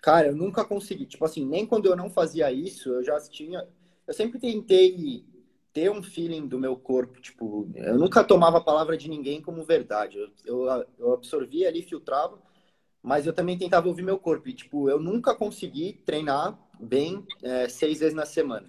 Cara, 0.00 0.28
eu 0.28 0.36
nunca 0.36 0.64
consegui. 0.64 1.06
Tipo 1.06 1.24
assim, 1.24 1.44
nem 1.44 1.66
quando 1.66 1.86
eu 1.86 1.96
não 1.96 2.08
fazia 2.08 2.50
isso, 2.52 2.90
eu 2.90 3.04
já 3.04 3.20
tinha. 3.20 3.66
Eu 4.06 4.14
sempre 4.14 4.38
tentei 4.38 5.24
ter 5.72 5.90
um 5.90 6.02
feeling 6.02 6.46
do 6.46 6.58
meu 6.58 6.76
corpo, 6.76 7.20
tipo, 7.20 7.70
eu 7.74 7.96
nunca 7.96 8.22
tomava 8.22 8.58
a 8.58 8.62
palavra 8.62 8.96
de 8.96 9.08
ninguém 9.08 9.40
como 9.40 9.64
verdade. 9.64 10.18
Eu, 10.18 10.30
eu, 10.44 10.86
eu 10.98 11.12
absorvia 11.14 11.68
ali, 11.68 11.82
filtrava, 11.82 12.38
mas 13.02 13.26
eu 13.26 13.32
também 13.32 13.56
tentava 13.56 13.88
ouvir 13.88 14.02
meu 14.02 14.18
corpo. 14.18 14.48
E, 14.48 14.52
tipo, 14.52 14.88
eu 14.90 15.00
nunca 15.00 15.34
consegui 15.34 15.94
treinar 16.04 16.58
bem 16.78 17.26
é, 17.42 17.68
seis 17.68 18.00
vezes 18.00 18.14
na 18.14 18.26
semana. 18.26 18.68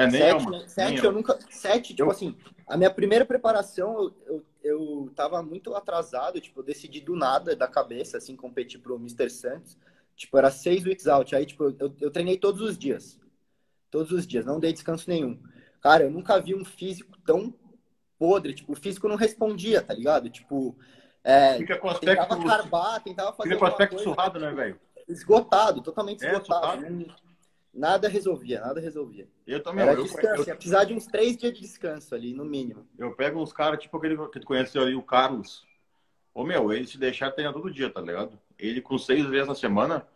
É, 0.00 0.06
nem 0.06 0.20
sete, 0.20 0.44
eu, 0.46 0.68
sete 0.68 0.94
nem 0.94 1.04
eu. 1.04 1.12
nunca. 1.12 1.38
Sete, 1.50 1.94
tipo 1.94 2.08
eu... 2.08 2.10
assim, 2.10 2.36
a 2.66 2.76
minha 2.76 2.90
primeira 2.90 3.24
preparação, 3.24 3.94
eu, 3.98 4.14
eu, 4.26 4.46
eu 4.62 5.12
tava 5.14 5.42
muito 5.42 5.74
atrasado, 5.74 6.40
tipo, 6.40 6.60
eu 6.60 6.64
decidi 6.64 7.00
do 7.00 7.16
nada, 7.16 7.54
da 7.54 7.68
cabeça, 7.68 8.16
assim, 8.16 8.36
competir 8.36 8.80
pro 8.80 8.96
Mr. 8.96 9.28
Santos. 9.28 9.76
Tipo, 10.16 10.38
era 10.38 10.50
seis 10.50 10.84
weeks 10.84 11.06
out. 11.06 11.34
Aí, 11.34 11.46
tipo, 11.46 11.64
eu, 11.78 11.94
eu 12.00 12.10
treinei 12.10 12.36
todos 12.36 12.60
os 12.60 12.76
dias. 12.78 13.18
Todos 13.90 14.12
os 14.12 14.26
dias, 14.26 14.44
não 14.44 14.60
dei 14.60 14.72
descanso 14.72 15.08
nenhum. 15.08 15.40
Cara, 15.80 16.04
eu 16.04 16.10
nunca 16.10 16.38
vi 16.40 16.54
um 16.54 16.64
físico 16.64 17.18
tão 17.24 17.54
podre. 18.18 18.54
Tipo, 18.54 18.72
o 18.72 18.76
físico 18.76 19.08
não 19.08 19.16
respondia, 19.16 19.80
tá 19.80 19.94
ligado? 19.94 20.28
Tipo, 20.28 20.76
é, 21.24 21.56
Fica 21.56 21.78
com 21.78 21.88
aspecto... 21.88 22.22
tentava 22.22 22.44
carbar, 22.44 23.02
tentava 23.02 23.32
fazer 23.32 23.48
Fica 23.48 23.58
com 23.58 23.66
aspecto 23.66 23.94
coisa, 23.96 24.04
surrado, 24.04 24.38
né, 24.38 24.52
velho? 24.52 24.80
Esgotado, 25.08 25.82
totalmente 25.82 26.24
é, 26.24 26.32
esgotado. 26.32 26.82
Nada 27.72 28.08
resolvia, 28.08 28.60
nada 28.60 28.80
resolvia. 28.80 29.28
Eu 29.46 29.62
também. 29.62 29.84
Era 29.84 29.92
eu, 29.92 30.02
descanso, 30.02 30.42
eu, 30.42 30.46
ia 30.46 30.56
precisar 30.56 30.84
de 30.84 30.92
uns 30.92 31.06
três 31.06 31.36
dias 31.36 31.54
de 31.54 31.60
descanso 31.60 32.14
ali, 32.14 32.34
no 32.34 32.44
mínimo. 32.44 32.86
Eu 32.98 33.14
pego 33.14 33.40
uns 33.40 33.52
caras, 33.52 33.80
tipo 33.80 33.96
aquele 33.96 34.16
que 34.28 34.40
tu 34.40 34.46
conheceu 34.46 34.82
ali, 34.82 34.94
o 34.94 35.02
Carlos. 35.02 35.64
Ô, 36.34 36.44
meu, 36.44 36.72
ele 36.72 36.86
se 36.86 36.98
deixar 36.98 37.30
treinar 37.30 37.52
todo 37.52 37.70
dia, 37.70 37.90
tá 37.90 38.00
ligado? 38.00 38.38
Ele 38.58 38.80
com 38.80 38.98
seis 38.98 39.24
vezes 39.26 39.48
na 39.48 39.54
semana, 39.54 40.06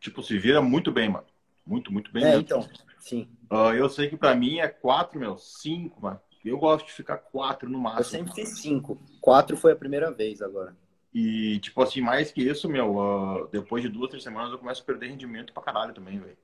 tipo, 0.00 0.22
se 0.22 0.38
vira 0.38 0.62
muito 0.62 0.92
bem, 0.92 1.08
mano. 1.08 1.26
Muito, 1.66 1.92
muito 1.92 2.12
bem. 2.12 2.24
É, 2.24 2.26
mesmo. 2.28 2.42
então. 2.42 2.68
Sim. 2.98 3.28
Uh, 3.50 3.74
eu 3.74 3.88
sei 3.88 4.08
que 4.08 4.16
para 4.16 4.34
mim 4.34 4.60
é 4.60 4.68
quatro, 4.68 5.18
meu, 5.18 5.36
cinco, 5.38 6.00
mano. 6.00 6.20
Eu 6.44 6.58
gosto 6.58 6.86
de 6.86 6.92
ficar 6.92 7.18
quatro 7.18 7.68
no 7.68 7.78
máximo. 7.78 8.00
Eu 8.00 8.04
sempre 8.04 8.34
fiz 8.34 8.60
cinco. 8.60 9.00
Quatro 9.20 9.56
foi 9.56 9.72
a 9.72 9.76
primeira 9.76 10.10
vez 10.10 10.42
agora. 10.42 10.76
E, 11.14 11.58
tipo 11.60 11.82
assim, 11.82 12.00
mais 12.00 12.32
que 12.32 12.42
isso, 12.42 12.68
meu, 12.68 12.96
uh, 12.96 13.48
depois 13.48 13.82
de 13.82 13.88
duas, 13.88 14.08
três 14.08 14.22
semanas 14.22 14.50
eu 14.50 14.58
começo 14.58 14.82
a 14.82 14.84
perder 14.84 15.08
rendimento 15.08 15.52
pra 15.52 15.62
caralho 15.62 15.92
também, 15.92 16.18
velho. 16.18 16.36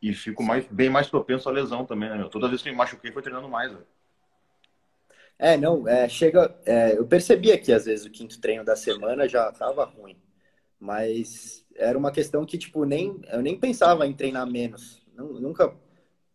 E 0.00 0.12
fico 0.14 0.42
mais, 0.42 0.66
bem 0.66 0.90
mais 0.90 1.08
propenso 1.08 1.48
à 1.48 1.52
lesão 1.52 1.84
também, 1.84 2.08
né, 2.08 2.16
meu? 2.16 2.28
Toda 2.28 2.48
vez 2.48 2.62
que 2.62 2.70
me 2.70 2.76
machuquei 2.76 3.10
foi 3.10 3.22
treinando 3.22 3.48
mais, 3.48 3.72
velho. 3.72 3.86
É, 5.38 5.56
não, 5.56 5.86
é, 5.86 6.08
chega. 6.08 6.54
É, 6.64 6.96
eu 6.96 7.06
percebia 7.06 7.58
que 7.58 7.72
às 7.72 7.84
vezes 7.84 8.06
o 8.06 8.10
quinto 8.10 8.40
treino 8.40 8.64
da 8.64 8.76
semana 8.76 9.28
já 9.28 9.50
tava 9.52 9.84
ruim. 9.84 10.16
Mas 10.78 11.66
era 11.74 11.96
uma 11.96 12.12
questão 12.12 12.44
que, 12.44 12.58
tipo, 12.58 12.84
nem, 12.84 13.20
eu 13.32 13.42
nem 13.42 13.58
pensava 13.58 14.06
em 14.06 14.12
treinar 14.12 14.46
menos 14.46 15.06
nunca 15.16 15.74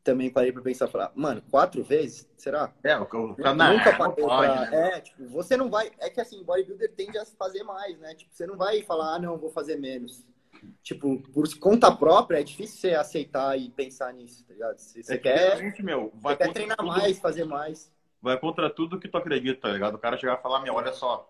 também 0.04 0.32
parei 0.32 0.52
para 0.52 0.62
pensar, 0.62 0.88
falar, 0.88 1.12
mano, 1.16 1.44
quatro 1.52 1.84
vezes? 1.84 2.28
Será? 2.36 2.74
É, 2.84 2.98
o 2.98 3.06
cara 3.06 3.54
não, 3.54 3.74
nunca 3.74 3.96
parei 3.96 4.26
pra... 4.26 4.72
né? 4.72 4.98
É, 4.98 5.02
tipo, 5.02 5.28
você 5.28 5.56
não 5.56 5.70
vai. 5.70 5.92
É 6.00 6.10
que 6.10 6.20
assim, 6.20 6.44
bodybuilder 6.44 6.92
tende 6.96 7.18
a 7.18 7.26
fazer 7.26 7.64
mais, 7.64 7.98
né? 8.00 8.16
Tipo, 8.16 8.34
você 8.34 8.48
não 8.48 8.58
vai 8.58 8.82
falar, 8.82 9.16
ah, 9.16 9.20
não, 9.20 9.38
vou 9.38 9.52
fazer 9.52 9.76
menos. 9.78 10.26
Tipo, 10.84 11.22
por 11.32 11.48
conta 11.60 11.92
própria, 11.92 12.40
é 12.40 12.44
difícil 12.44 12.78
você 12.80 12.94
aceitar 12.96 13.58
e 13.58 13.70
pensar 13.70 14.14
nisso, 14.14 14.46
tá 14.46 14.54
ligado? 14.54 14.78
Você, 14.78 15.04
você 15.04 15.14
É 15.14 15.18
quer, 15.18 15.74
que, 15.74 15.84
meu, 15.84 16.12
vai 16.16 16.36
você 16.36 16.44
quer 16.46 16.54
treinar 16.54 16.78
tudo- 16.78 16.88
mais, 16.88 17.20
fazer 17.20 17.46
mais. 17.46 17.92
Vai 18.22 18.38
contra 18.40 18.70
tudo 18.70 19.00
que 19.00 19.08
tu 19.08 19.18
acredita, 19.18 19.62
tá 19.62 19.70
ligado? 19.70 19.96
O 19.96 20.00
cara 20.00 20.18
chegar 20.18 20.38
e 20.38 20.42
falar, 20.42 20.62
meu, 20.62 20.76
olha 20.76 20.94
só. 20.94 21.28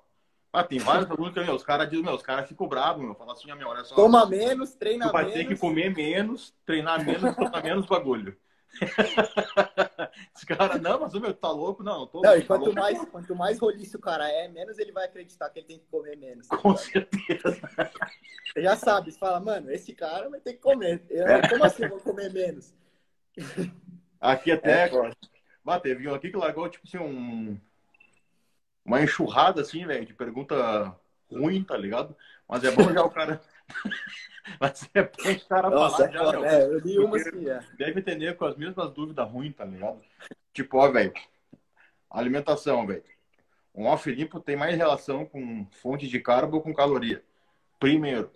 Ah, 0.54 0.64
tem 0.66 0.80
vários 0.80 1.10
alunos 1.10 1.34
que, 1.34 1.40
meu, 1.40 1.56
os 1.56 1.64
caras 1.64 1.90
dizem, 1.90 2.04
meu, 2.04 2.14
os 2.14 2.22
caras 2.22 2.48
ficam 2.50 2.68
bravos, 2.68 3.02
meu. 3.02 3.16
Falam 3.16 3.34
assim, 3.34 3.50
ah, 3.50 3.56
meu, 3.56 3.70
olha 3.70 3.86
só. 3.86 3.96
Toma 3.96 4.26
menos, 4.26 4.74
treina 4.74 5.08
tu 5.08 5.12
vai 5.14 5.24
menos. 5.24 5.38
ter 5.40 5.48
que 5.48 5.56
comer 5.56 5.96
menos, 5.96 6.54
treinar 6.66 7.06
menos, 7.06 7.34
tomar 7.36 7.64
menos 7.64 7.86
bagulho. 7.86 8.36
Os 10.36 10.44
caras, 10.44 10.82
não, 10.82 11.00
mas 11.00 11.14
o 11.14 11.20
meu, 11.20 11.34
tá 11.34 11.50
louco? 11.52 11.84
Não, 11.84 12.08
tô 12.08 12.22
Não, 12.22 12.36
e 12.36 12.42
tá 12.42 12.48
quanto 12.48 12.66
louco. 12.66 12.80
mais, 12.80 13.06
quanto 13.06 13.36
mais 13.36 13.60
roliço 13.60 13.98
o 13.98 14.02
cara 14.02 14.30
é, 14.30 14.48
menos 14.48 14.80
ele 14.80 14.92
vai 14.92 15.06
acreditar 15.06 15.50
que 15.50 15.60
ele 15.60 15.68
tem 15.68 15.80
que 15.80 15.86
comer 15.86 16.18
menos. 16.18 16.48
Com 16.48 16.76
certeza. 16.76 17.60
Você 18.46 18.62
já 18.62 18.76
sabe, 18.76 19.12
você 19.12 19.20
fala, 19.20 19.40
mano, 19.40 19.72
esse 19.72 19.94
cara 19.94 20.30
vai 20.30 20.40
ter 20.40 20.54
que 20.54 20.60
comer. 20.60 21.04
Eu, 21.10 21.28
É. 21.28 21.48
Como 21.48 21.64
assim 21.64 21.84
eu 21.84 21.90
vou 21.90 22.00
comer 22.00 22.32
menos? 22.32 22.74
Aqui 24.20 24.52
até, 24.52 24.86
É, 24.86 25.80
teve 25.80 26.08
um 26.08 26.14
aqui 26.14 26.30
que 26.30 26.38
largou, 26.38 26.70
tipo 26.70 26.88
assim, 26.88 26.98
um... 26.98 27.60
uma 28.86 29.02
enxurrada, 29.02 29.62
assim, 29.62 29.86
velho, 29.86 30.06
de 30.06 30.14
pergunta 30.14 30.96
ruim, 31.32 31.64
tá 31.64 31.78
ligado? 31.78 32.16
Mas 32.48 32.64
é 32.64 32.72
bom 32.72 32.92
já 32.92 33.04
o 33.04 33.10
cara... 33.10 33.42
Mas 34.60 34.90
é 34.94 35.04
bom 35.04 35.32
o 35.32 35.48
cara 35.48 35.70
Nossa, 35.70 36.12
falar 36.12 36.46
é. 36.46 36.62
É, 36.62 36.66
eu 36.66 36.80
li 36.80 37.00
umas 37.00 37.24
que 37.24 37.50
é. 37.50 37.60
Deve 37.78 38.02
ter 38.02 38.36
com 38.36 38.46
as 38.46 38.56
mesmas 38.56 38.92
dúvidas 38.92 39.30
ruins, 39.30 39.56
tá 39.56 39.66
ligado? 39.66 40.02
Tipo, 40.54 40.78
ó, 40.78 40.92
velho, 40.92 41.14
alimentação, 42.10 42.86
velho. 42.86 43.04
Um 43.74 43.86
off 43.86 44.12
limpo 44.12 44.40
tem 44.40 44.56
mais 44.56 44.76
relação 44.76 45.26
com 45.26 45.66
fonte 45.72 46.08
de 46.08 46.20
carbo 46.20 46.58
ou 46.58 46.62
com 46.62 46.74
caloria. 46.74 47.24
Primeiro, 47.80 48.30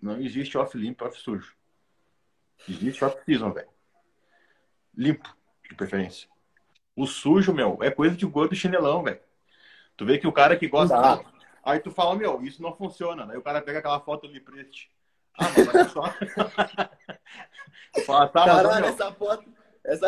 não 0.00 0.20
existe 0.20 0.56
off 0.56 0.76
limpo 0.76 1.04
off 1.04 1.18
sujo. 1.18 1.54
Existe 2.68 3.04
off 3.04 3.18
season, 3.24 3.50
velho. 3.50 3.68
Limpo, 4.96 5.36
de 5.68 5.74
preferência. 5.74 6.28
O 6.94 7.06
sujo, 7.06 7.52
meu, 7.52 7.78
é 7.82 7.90
coisa 7.90 8.14
de 8.14 8.26
gordo 8.26 8.54
chinelão, 8.54 9.02
velho. 9.02 9.20
Tu 9.96 10.04
vê 10.04 10.18
que 10.18 10.26
o 10.26 10.32
cara 10.32 10.56
que 10.56 10.68
gosta. 10.68 11.24
Aí 11.62 11.78
tu 11.78 11.90
fala, 11.90 12.16
meu, 12.16 12.42
isso 12.42 12.60
não 12.60 12.74
funciona. 12.74 13.30
Aí 13.30 13.38
o 13.38 13.42
cara 13.42 13.62
pega 13.62 13.78
aquela 13.78 14.00
foto 14.00 14.26
ali 14.26 14.40
preste. 14.40 14.90
Ah, 15.38 15.44
mas 15.56 15.68
olha 15.68 15.88
só. 15.88 16.02
fala, 18.04 18.28
tá, 18.28 18.46
mas, 18.46 18.56
Caralho, 18.56 18.80
meu, 18.80 18.90
essa 18.90 19.12
foto. 19.12 19.44
Essa... 19.84 20.06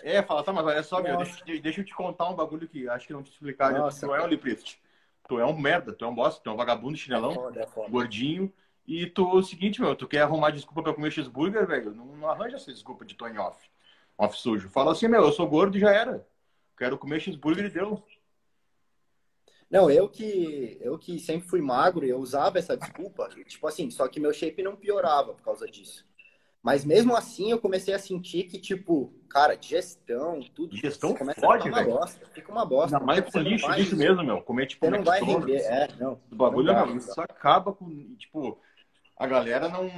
é, 0.00 0.22
fala, 0.22 0.42
tá, 0.42 0.52
mas 0.52 0.66
olha 0.66 0.82
só, 0.82 1.00
meu, 1.00 1.16
deixa, 1.18 1.44
deixa 1.44 1.80
eu 1.80 1.84
te 1.84 1.94
contar 1.94 2.28
um 2.28 2.34
bagulho 2.34 2.68
que 2.68 2.88
acho 2.88 3.06
que 3.06 3.12
não 3.12 3.22
te 3.22 3.30
explicar. 3.30 3.72
Nossa. 3.72 4.06
Tu 4.06 4.14
é 4.14 4.22
um 4.22 4.26
liprist. 4.26 4.78
Tu 5.28 5.40
é 5.40 5.46
um 5.46 5.58
merda, 5.58 5.92
tu 5.92 6.04
é 6.04 6.08
um 6.08 6.14
bosta, 6.14 6.40
tu 6.42 6.50
é 6.50 6.52
um 6.52 6.56
vagabundo 6.56 6.96
chinelão, 6.96 7.32
Foda, 7.32 7.60
é 7.60 7.66
foda. 7.66 7.88
gordinho. 7.88 8.52
E 8.86 9.06
tu, 9.06 9.28
o 9.28 9.42
seguinte, 9.42 9.80
meu, 9.80 9.96
tu 9.96 10.06
quer 10.06 10.22
arrumar 10.22 10.50
desculpa 10.50 10.82
pra 10.82 10.94
comer 10.94 11.10
cheeseburger, 11.10 11.66
velho? 11.66 11.92
Não, 11.92 12.06
não 12.06 12.30
arranja 12.30 12.56
essa 12.56 12.72
desculpa 12.72 13.04
de 13.04 13.16
tô 13.16 13.26
em 13.26 13.36
off. 13.36 13.58
Off 14.16 14.38
sujo. 14.38 14.68
Fala 14.68 14.92
assim, 14.92 15.08
meu, 15.08 15.22
eu 15.22 15.32
sou 15.32 15.48
gordo 15.48 15.76
e 15.76 15.80
já 15.80 15.90
era. 15.90 16.24
Quero 16.78 16.96
comer 16.96 17.20
cheeseburger 17.20 17.64
e 17.64 17.70
deu. 17.70 18.04
Não, 19.70 19.90
eu 19.90 20.08
que, 20.08 20.78
eu 20.80 20.98
que 20.98 21.18
sempre 21.18 21.48
fui 21.48 21.60
magro, 21.60 22.04
eu 22.06 22.18
usava 22.18 22.58
essa 22.58 22.76
desculpa, 22.76 23.28
tipo 23.46 23.66
assim, 23.66 23.90
só 23.90 24.06
que 24.06 24.20
meu 24.20 24.32
shape 24.32 24.62
não 24.62 24.76
piorava 24.76 25.34
por 25.34 25.42
causa 25.42 25.66
disso. 25.66 26.06
Mas 26.62 26.84
mesmo 26.84 27.14
assim 27.14 27.52
eu 27.52 27.60
comecei 27.60 27.94
a 27.94 27.98
sentir 27.98 28.44
que, 28.44 28.58
tipo, 28.58 29.14
cara, 29.28 29.54
digestão, 29.54 30.40
tudo. 30.52 30.74
Digestão 30.74 31.10
você 31.10 31.18
começa 31.18 31.40
fode, 31.40 31.62
a 31.68 31.70
uma 31.70 31.78
velho. 31.78 31.90
bosta. 31.92 32.26
Fica 32.32 32.50
uma 32.50 32.64
bosta. 32.64 32.96
Ainda 32.96 33.06
mais 33.06 33.30
com 33.30 33.38
lixo, 33.38 33.70
lixo 33.70 33.96
mesmo, 33.96 34.24
meu. 34.24 34.42
Comer 34.42 34.66
tipo 34.66 34.84
Você 34.84 34.90
não 34.90 35.04
vai 35.04 35.20
render. 35.22 35.58
É, 35.58 35.88
não. 36.00 36.20
O 36.30 36.34
bagulho, 36.34 36.66
Não 36.66 36.74
dá, 36.74 36.86
meu, 36.86 36.96
isso 36.96 37.14
dá. 37.14 37.22
acaba 37.22 37.72
com, 37.72 38.16
tipo, 38.16 38.58
a 39.16 39.26
galera 39.28 39.68
não, 39.68 39.88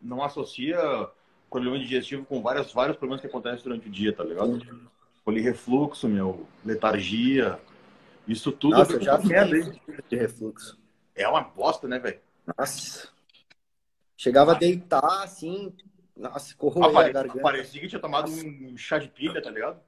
não 0.00 0.22
associa 0.22 0.78
problema 1.50 1.76
digestivo 1.78 2.24
com 2.24 2.40
vários, 2.40 2.72
vários 2.72 2.96
problemas 2.96 3.20
que 3.20 3.26
acontecem 3.26 3.64
durante 3.64 3.88
o 3.88 3.90
dia, 3.90 4.14
tá 4.14 4.22
ligado? 4.22 4.64
Polirrefluxo, 5.24 6.08
meu, 6.08 6.46
letargia, 6.64 7.58
isso 8.26 8.52
tudo 8.52 8.76
Nossa, 8.76 8.92
é 8.92 8.96
eu 8.96 9.00
já 9.00 9.18
fiz 9.20 9.30
de 10.08 10.16
refluxo. 10.16 10.80
É 11.14 11.26
uma 11.28 11.42
bosta, 11.42 11.86
né, 11.88 11.98
velho? 11.98 12.20
Nossa. 12.56 13.08
Chegava 14.16 14.52
a 14.52 14.54
deitar 14.54 15.04
assim, 15.22 15.74
nossa, 16.16 16.54
corroer 16.54 16.86
a 16.86 16.90
Apare- 16.90 17.12
garganta. 17.12 17.40
Parecia 17.40 17.80
que 17.80 17.88
tinha 17.88 18.00
tomado 18.00 18.30
um 18.30 18.76
chá 18.76 18.98
de 18.98 19.08
pilha, 19.08 19.42
tá 19.42 19.50
ligado? 19.50 19.80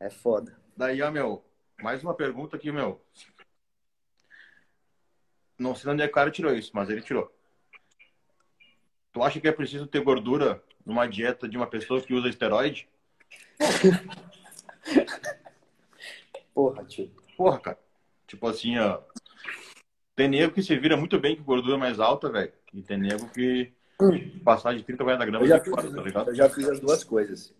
É 0.00 0.10
foda. 0.10 0.56
Daí, 0.76 1.00
ó, 1.02 1.10
meu, 1.10 1.44
mais 1.80 2.02
uma 2.02 2.14
pergunta 2.14 2.56
aqui, 2.56 2.72
meu. 2.72 3.00
Não 5.58 5.74
sei 5.74 5.90
onde 5.92 6.02
é 6.02 6.06
que 6.06 6.12
o 6.12 6.14
cara 6.14 6.30
tirou 6.30 6.52
isso, 6.54 6.70
mas 6.74 6.90
ele 6.90 7.02
tirou. 7.02 7.32
Tu 9.12 9.22
acha 9.22 9.40
que 9.40 9.46
é 9.46 9.52
preciso 9.52 9.86
ter 9.86 10.02
gordura 10.02 10.62
numa 10.84 11.06
dieta 11.06 11.48
de 11.48 11.56
uma 11.56 11.66
pessoa 11.66 12.00
que 12.02 12.12
usa 12.12 12.28
esteroide? 12.28 12.88
Porra, 16.54 16.84
tio. 16.84 17.10
Porra, 17.36 17.58
cara. 17.60 17.78
Tipo 18.26 18.46
assim, 18.48 18.78
ó. 18.78 19.02
Tem 20.14 20.28
nego 20.28 20.52
que 20.52 20.62
se 20.62 20.76
vira 20.78 20.96
muito 20.96 21.18
bem 21.18 21.36
com 21.36 21.42
gordura 21.42 21.76
mais 21.76 21.98
alta, 21.98 22.30
velho. 22.30 22.52
E 22.72 22.82
tem 22.82 22.96
nego 22.98 23.28
que 23.30 23.72
passar 24.44 24.74
de 24.74 24.82
30 24.84 25.02
a 25.02 25.06
40 25.06 25.24
Eu 25.24 25.26
gramas 25.30 25.48
já, 25.48 25.58
de 25.58 25.70
fora, 25.70 25.90
tá 25.94 26.02
ligado? 26.02 26.28
eu 26.30 26.34
já 26.34 26.48
fiz 26.50 26.68
as 26.68 26.80
duas 26.80 27.02
coisas. 27.02 27.54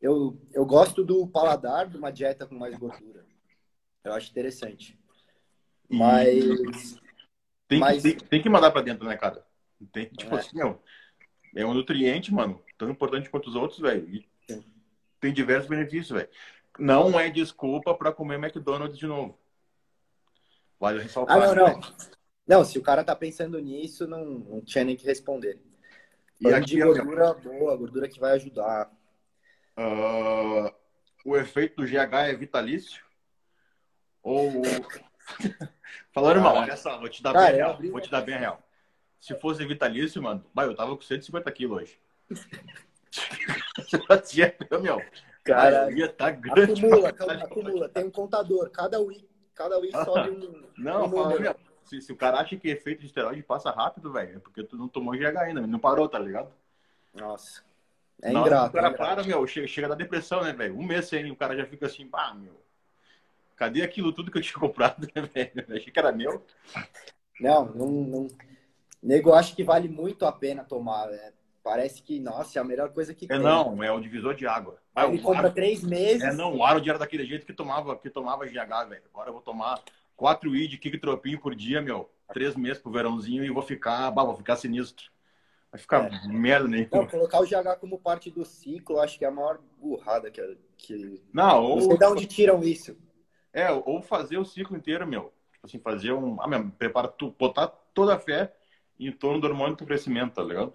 Eu, 0.00 0.40
eu 0.52 0.64
gosto 0.64 1.04
do 1.04 1.26
paladar 1.26 1.88
de 1.88 1.96
uma 1.96 2.10
dieta 2.10 2.46
com 2.46 2.54
mais 2.56 2.76
gordura. 2.76 3.24
Eu 4.04 4.12
acho 4.12 4.30
interessante. 4.30 4.98
Mas 5.88 6.98
tem, 7.68 7.78
mas- 7.78 8.02
que, 8.02 8.14
tem, 8.14 8.28
tem 8.28 8.42
que 8.42 8.48
mandar 8.48 8.70
pra 8.70 8.80
dentro, 8.82 9.06
né, 9.06 9.16
cara? 9.16 9.44
Tem, 9.92 10.06
tipo 10.06 10.34
É. 10.34 10.38
assim, 10.38 10.56
meu. 10.56 10.80
É 11.54 11.66
um 11.66 11.74
nutriente, 11.74 12.32
mano, 12.32 12.62
tão 12.78 12.88
importante 12.90 13.28
quanto 13.28 13.48
os 13.48 13.54
outros, 13.56 13.78
velho. 13.80 14.24
Tem 15.20 15.32
diversos 15.32 15.68
benefícios, 15.68 16.10
velho. 16.10 16.28
Não 16.78 17.18
é 17.18 17.28
desculpa 17.28 17.94
pra 17.94 18.12
comer 18.12 18.38
McDonald's 18.38 18.98
de 18.98 19.06
novo. 19.06 19.38
Vale 20.80 20.98
Ah, 20.98 21.02
ressaltar. 21.02 21.38
não, 21.38 21.54
né? 21.54 21.74
não. 21.74 21.80
Não, 22.46 22.64
se 22.64 22.78
o 22.78 22.82
cara 22.82 23.04
tá 23.04 23.14
pensando 23.14 23.58
nisso, 23.60 24.06
não, 24.06 24.24
não 24.24 24.60
tinha 24.60 24.84
nem 24.84 24.96
que 24.96 25.06
responder. 25.06 25.60
E 26.40 26.44
Falando 26.44 26.62
aqui, 26.62 26.74
de 26.74 26.82
ó, 26.82 26.86
gordura 26.86 27.34
boa, 27.34 27.76
gordura 27.76 28.08
que 28.08 28.18
vai 28.18 28.32
ajudar. 28.32 28.90
Ah, 29.76 30.74
o 31.24 31.36
efeito 31.36 31.76
do 31.76 31.86
GH 31.86 32.28
é 32.28 32.34
vitalício? 32.34 33.04
Ou. 34.22 34.50
Falando, 36.12 36.36
irmão, 36.36 36.54
olha 36.56 36.76
só, 36.76 36.98
vou 36.98 37.08
te 37.08 37.22
dar 37.22 37.32
Cara, 37.32 37.52
bem 37.52 37.60
eu 37.60 37.66
real. 37.66 37.92
Vou 37.92 38.00
te 38.00 38.10
dar 38.10 38.22
bem 38.22 38.38
real. 38.38 38.60
Se 39.20 39.38
fosse 39.38 39.64
vitalício, 39.64 40.20
mano, 40.20 40.44
bah, 40.52 40.64
eu 40.64 40.74
tava 40.74 40.96
com 40.96 41.02
150 41.02 41.50
quilos 41.52 41.82
hoje. 41.82 42.00
Meu, 44.82 45.00
Cara, 45.44 45.90
estar 45.92 46.30
grande. 46.30 46.72
acumula, 46.72 47.12
caralho. 47.12 47.44
acumula. 47.44 47.88
Tem 47.88 48.04
um 48.04 48.10
contador. 48.10 48.70
Cada 48.70 49.00
week, 49.00 49.28
cada 49.54 49.78
week 49.78 49.92
sobe 50.04 50.30
um. 50.30 50.62
Não, 50.78 51.06
um 51.06 51.10
fala, 51.10 51.56
se, 51.84 52.00
se 52.00 52.12
o 52.12 52.16
cara 52.16 52.38
acha 52.40 52.56
que 52.56 52.68
efeito 52.68 53.00
de 53.00 53.06
esteroide 53.06 53.42
passa 53.42 53.70
rápido, 53.70 54.12
velho, 54.12 54.36
é 54.36 54.38
porque 54.38 54.62
tu 54.62 54.76
não 54.76 54.88
tomou 54.88 55.14
GH 55.14 55.36
ainda, 55.38 55.66
não 55.66 55.78
parou, 55.78 56.08
tá 56.08 56.18
ligado? 56.18 56.50
Nossa. 57.12 57.62
É 58.22 58.30
que 58.30 58.36
ingrato. 58.36 58.70
O 58.70 58.72
cara 58.72 58.86
é 58.86 58.90
ingrato. 58.90 59.14
para, 59.16 59.24
meu, 59.24 59.46
chega, 59.46 59.66
chega 59.66 59.88
da 59.88 59.94
depressão, 59.94 60.42
né, 60.42 60.52
velho? 60.52 60.78
Um 60.78 60.84
mês 60.84 61.06
sem, 61.08 61.30
o 61.30 61.36
cara 61.36 61.56
já 61.56 61.66
fica 61.66 61.86
assim, 61.86 62.06
pá, 62.06 62.32
meu. 62.34 62.62
Cadê 63.56 63.82
aquilo 63.82 64.12
tudo 64.12 64.30
que 64.30 64.38
eu 64.38 64.42
tinha 64.42 64.58
comprado, 64.60 65.08
né, 65.14 65.22
velho? 65.22 65.64
Eu 65.68 65.76
Achei 65.76 65.92
que 65.92 65.98
era 65.98 66.12
meu. 66.12 66.44
Não, 67.40 67.66
não, 67.66 67.86
não. 67.88 68.28
Nego, 69.02 69.32
acho 69.32 69.56
que 69.56 69.64
vale 69.64 69.88
muito 69.88 70.24
a 70.24 70.30
pena 70.30 70.62
tomar. 70.62 71.08
né? 71.08 71.32
Parece 71.62 72.02
que, 72.02 72.18
nossa, 72.18 72.58
é 72.58 72.62
a 72.62 72.64
melhor 72.64 72.92
coisa 72.92 73.14
que 73.14 73.24
É 73.26 73.28
tem. 73.28 73.38
não, 73.38 73.82
é 73.82 73.90
o 73.92 74.00
divisor 74.00 74.34
de 74.34 74.46
água. 74.46 74.78
Aí 74.94 75.08
ele 75.08 75.18
o 75.18 75.22
compra 75.22 75.46
Aro- 75.46 75.54
três 75.54 75.82
meses. 75.82 76.22
É 76.22 76.32
não, 76.32 76.56
o 76.56 76.64
Aro 76.64 76.82
era 76.86 76.98
daquele 76.98 77.24
jeito 77.24 77.46
que 77.46 77.52
tomava, 77.52 77.96
que 77.96 78.10
tomava 78.10 78.46
GH, 78.46 78.84
velho. 78.88 79.02
Agora 79.12 79.28
eu 79.28 79.32
vou 79.34 79.42
tomar 79.42 79.80
4 80.16 80.54
I 80.56 80.66
de 80.66 80.76
kick 80.76 80.98
tropinho 80.98 81.40
por 81.40 81.54
dia, 81.54 81.80
meu. 81.80 82.10
Três 82.32 82.56
meses 82.56 82.82
pro 82.82 82.90
verãozinho 82.90 83.44
e 83.44 83.50
vou 83.50 83.62
ficar, 83.62 84.10
bah, 84.10 84.24
vou 84.24 84.34
ficar 84.36 84.56
sinistro. 84.56 85.10
Vai 85.70 85.80
ficar 85.80 86.10
merda 86.28 86.64
Não, 86.68 86.72
nenhuma. 86.72 87.06
colocar 87.06 87.40
o 87.40 87.46
GH 87.46 87.78
como 87.80 87.98
parte 87.98 88.30
do 88.30 88.44
ciclo, 88.44 89.00
acho 89.00 89.18
que 89.18 89.24
é 89.24 89.28
a 89.28 89.30
maior 89.30 89.58
burrada 89.80 90.30
que. 90.30 90.58
que... 90.76 91.22
Não, 91.32 91.46
Não 91.62 91.88
ou, 91.88 91.96
de 91.96 92.04
onde 92.04 92.26
tiram 92.26 92.62
isso. 92.62 92.96
é, 93.52 93.70
ou 93.70 94.02
fazer 94.02 94.36
o 94.38 94.44
ciclo 94.44 94.76
inteiro, 94.76 95.06
meu. 95.06 95.32
Tipo 95.52 95.66
assim, 95.66 95.78
fazer 95.78 96.12
um. 96.12 96.40
Ah, 96.42 96.48
meu, 96.48 96.70
prepara 96.72 97.08
tu, 97.08 97.30
botar 97.38 97.68
toda 97.94 98.14
a 98.14 98.18
fé 98.18 98.52
em 98.98 99.10
torno 99.12 99.40
do 99.40 99.46
hormônio 99.46 99.76
do 99.76 99.86
crescimento, 99.86 100.34
tá 100.34 100.42
ligado? 100.42 100.74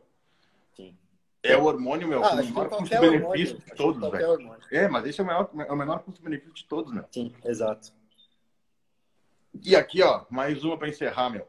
Sim. 0.78 0.96
É 1.42 1.58
o 1.58 1.64
hormônio, 1.64 2.08
meu, 2.08 2.24
Ah, 2.24 2.30
com 2.30 2.44
o 2.44 2.54
maior 2.54 2.70
custo-benefício 2.70 3.58
de 3.58 3.76
todos, 3.76 4.12
velho. 4.12 4.58
É, 4.72 4.88
mas 4.88 5.06
esse 5.08 5.20
é 5.20 5.24
o, 5.24 5.28
maior, 5.28 5.50
é 5.56 5.72
o 5.72 5.76
menor 5.76 6.04
custo-benefício 6.04 6.54
de 6.54 6.66
todos, 6.66 6.94
meu. 6.94 7.06
Sim, 7.12 7.34
exato. 7.44 7.92
E 9.64 9.76
aqui, 9.76 10.04
ó, 10.04 10.26
mais 10.30 10.64
uma 10.64 10.78
pra 10.78 10.88
encerrar, 10.88 11.32
meu. 11.32 11.48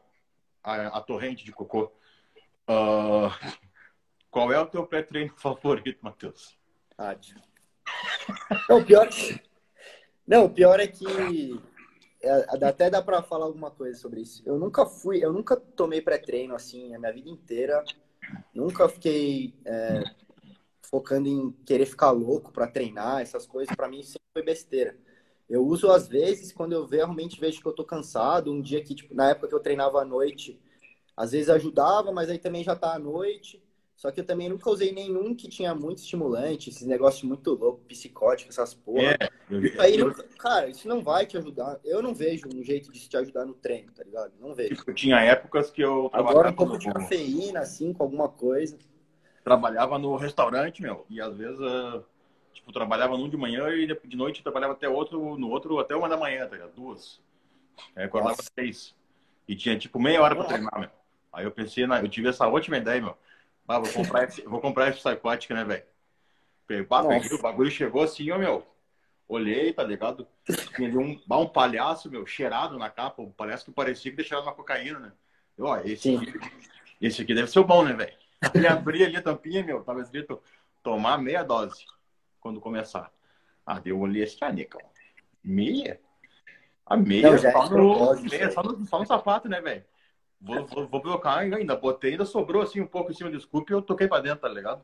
A, 0.63 0.97
a 0.97 1.01
torrente 1.01 1.45
de 1.45 1.51
cocô. 1.51 1.91
Ah, 2.67 3.37
qual 4.31 4.51
é 4.51 4.59
o 4.59 4.65
teu 4.65 4.85
pré-treino 4.87 5.33
favorito, 5.37 5.99
Matheus? 6.01 6.57
Tio. 7.21 7.37
Não, 8.67 8.79
o 8.79 8.85
pior. 8.85 9.09
Não, 10.25 10.45
o 10.45 10.49
pior 10.49 10.79
é 10.79 10.87
que 10.87 11.05
é, 12.21 12.67
até 12.67 12.89
dá 12.89 13.01
para 13.01 13.21
falar 13.21 13.45
alguma 13.45 13.69
coisa 13.69 13.97
sobre 13.97 14.21
isso. 14.21 14.41
Eu 14.45 14.57
nunca 14.57 14.85
fui, 14.85 15.23
eu 15.23 15.31
nunca 15.31 15.55
tomei 15.55 16.01
pré-treino 16.01 16.55
assim 16.55 16.95
a 16.95 16.99
minha 16.99 17.13
vida 17.13 17.29
inteira. 17.29 17.83
Nunca 18.53 18.89
fiquei 18.89 19.53
é, 19.65 20.03
focando 20.83 21.27
em 21.27 21.51
querer 21.65 21.85
ficar 21.85 22.11
louco 22.11 22.51
para 22.51 22.67
treinar, 22.67 23.21
essas 23.21 23.45
coisas. 23.45 23.75
Para 23.75 23.87
mim 23.87 24.03
sempre 24.03 24.27
foi 24.33 24.43
besteira. 24.43 24.97
Eu 25.49 25.65
uso 25.65 25.89
às 25.91 26.07
vezes 26.07 26.51
quando 26.51 26.73
eu 26.73 26.85
realmente 26.85 27.39
vejo 27.39 27.61
que 27.61 27.67
eu 27.67 27.73
tô 27.73 27.83
cansado. 27.83 28.51
Um 28.51 28.61
dia 28.61 28.83
que, 28.83 28.95
tipo, 28.95 29.13
na 29.15 29.29
época 29.29 29.47
que 29.47 29.55
eu 29.55 29.59
treinava 29.59 30.01
à 30.01 30.05
noite, 30.05 30.59
às 31.15 31.31
vezes 31.31 31.49
ajudava, 31.49 32.11
mas 32.11 32.29
aí 32.29 32.37
também 32.37 32.63
já 32.63 32.75
tá 32.75 32.93
à 32.93 32.99
noite. 32.99 33.61
Só 33.99 34.09
que 34.11 34.21
eu 34.21 34.25
também 34.25 34.47
nunca 34.47 34.69
usei 34.69 34.93
nenhum 34.93 35.35
que 35.35 35.49
tinha 35.49 35.75
muito 35.75 35.97
estimulante, 35.97 36.69
esses 36.69 36.87
negócios 36.87 37.21
muito 37.23 37.53
loucos, 37.53 37.85
psicóticos, 37.85 38.57
essas 38.57 38.73
porra. 38.73 39.17
É, 39.19 39.29
eu, 39.49 39.81
aí, 39.81 39.99
eu... 39.99 40.15
cara, 40.37 40.69
isso 40.69 40.87
não 40.87 41.03
vai 41.03 41.25
te 41.25 41.37
ajudar. 41.37 41.77
Eu 41.83 42.01
não 42.01 42.15
vejo 42.15 42.47
um 42.47 42.63
jeito 42.63 42.93
de 42.93 43.09
te 43.09 43.17
ajudar 43.17 43.43
no 43.43 43.53
treino, 43.53 43.91
tá 43.91 44.01
ligado? 44.01 44.31
Não 44.39 44.55
vejo. 44.55 44.73
Tipo, 44.73 44.93
tinha 44.93 45.19
épocas 45.19 45.69
que 45.69 45.81
eu 45.81 46.09
Agora 46.13 46.49
um 46.49 46.53
pouco 46.53 46.77
de 46.77 46.89
cafeína, 46.89 47.59
assim, 47.59 47.91
com 47.91 48.01
alguma 48.01 48.29
coisa. 48.29 48.77
Trabalhava 49.43 49.99
no 49.99 50.15
restaurante, 50.15 50.81
meu, 50.81 51.05
e 51.09 51.19
às 51.19 51.35
vezes, 51.35 51.59
uh, 51.59 52.01
tipo, 52.53 52.71
trabalhava 52.71 53.17
num 53.17 53.27
de 53.27 53.35
manhã 53.35 53.67
e 53.67 53.85
de 53.85 54.15
noite 54.15 54.41
trabalhava 54.41 54.71
até 54.71 54.87
outro, 54.87 55.37
no 55.37 55.49
outro 55.49 55.77
até 55.77 55.93
uma 55.93 56.07
da 56.07 56.15
manhã, 56.15 56.47
tá 56.47 56.55
ligado? 56.55 56.71
Duas. 56.73 57.19
Aí 57.97 58.05
acordava 58.05 58.37
Nossa. 58.37 58.49
seis. 58.57 58.95
E 59.45 59.57
tinha, 59.57 59.77
tipo, 59.77 59.99
meia 59.99 60.21
hora 60.21 60.37
pra 60.37 60.45
treinar, 60.45 60.79
meu. 60.79 60.89
Aí 61.33 61.43
eu 61.43 61.51
pensei, 61.51 61.85
na... 61.85 61.99
eu 61.99 62.07
tive 62.07 62.29
essa 62.29 62.47
ótima 62.47 62.77
ideia, 62.77 63.01
meu 63.01 63.17
ah, 63.69 63.79
vou 63.79 63.93
comprar 63.93 64.23
esse, 64.23 64.41
vou 64.41 64.59
comprar 64.59 64.89
esse 64.89 64.99
Psychotic, 64.99 65.51
né, 65.51 65.63
velho? 65.63 65.83
Ah, 66.89 67.03
peguei, 67.03 67.37
o 67.37 67.41
bagulho 67.41 67.69
chegou 67.69 68.01
assim, 68.03 68.29
ó, 68.31 68.37
meu. 68.37 68.65
Olhei, 69.27 69.71
tá 69.71 69.83
ligado? 69.83 70.27
Tinha 70.75 70.89
um, 70.99 71.21
um 71.29 71.47
palhaço, 71.47 72.09
meu, 72.09 72.25
cheirado 72.25 72.79
na 72.79 72.89
capa. 72.89 73.21
Um 73.21 73.31
palhaço 73.31 73.65
que 73.65 73.71
parecia 73.71 74.09
que 74.09 74.17
deixava 74.17 74.41
uma 74.41 74.53
cocaína, 74.53 74.99
né? 74.99 75.11
Eu, 75.55 75.65
ó, 75.65 75.77
esse, 75.81 76.15
aqui, 76.15 76.39
esse 76.99 77.21
aqui 77.21 77.35
deve 77.35 77.51
ser 77.51 77.59
o 77.59 77.63
bom, 77.63 77.83
né, 77.83 77.93
velho? 77.93 78.13
Ele 78.55 78.67
abria 78.67 79.05
ali 79.05 79.17
a 79.17 79.21
tampinha, 79.21 79.63
meu, 79.63 79.83
tava 79.83 80.01
escrito 80.01 80.41
tomar 80.81 81.19
meia 81.19 81.43
dose 81.43 81.85
quando 82.39 82.59
começar. 82.59 83.11
Ah, 83.63 83.79
deu 83.79 83.99
olhei 83.99 84.23
esse 84.23 84.35
caneca, 84.37 84.79
ó. 84.81 84.87
Meia? 85.43 86.01
A 86.85 86.97
meia, 86.97 87.29
Não, 87.29 87.37
só, 87.37 87.65
é 87.65 87.69
no, 87.69 88.21
meia 88.23 88.51
só, 88.51 88.63
no, 88.63 88.85
só 88.85 88.99
no 88.99 89.05
sapato, 89.05 89.47
né, 89.47 89.61
velho? 89.61 89.85
Vou, 90.41 90.65
vou, 90.65 90.87
vou 90.87 91.01
blocar 91.01 91.39
ainda. 91.39 91.75
Botei, 91.75 92.11
ainda 92.11 92.25
sobrou 92.25 92.61
assim 92.61 92.79
um 92.79 92.87
pouco 92.87 93.11
em 93.11 93.15
cima 93.15 93.29
do 93.29 93.39
scoop 93.39 93.69
e 93.69 93.73
eu 93.73 93.81
toquei 93.81 94.07
pra 94.07 94.19
dentro, 94.19 94.39
tá 94.39 94.49
ligado? 94.49 94.83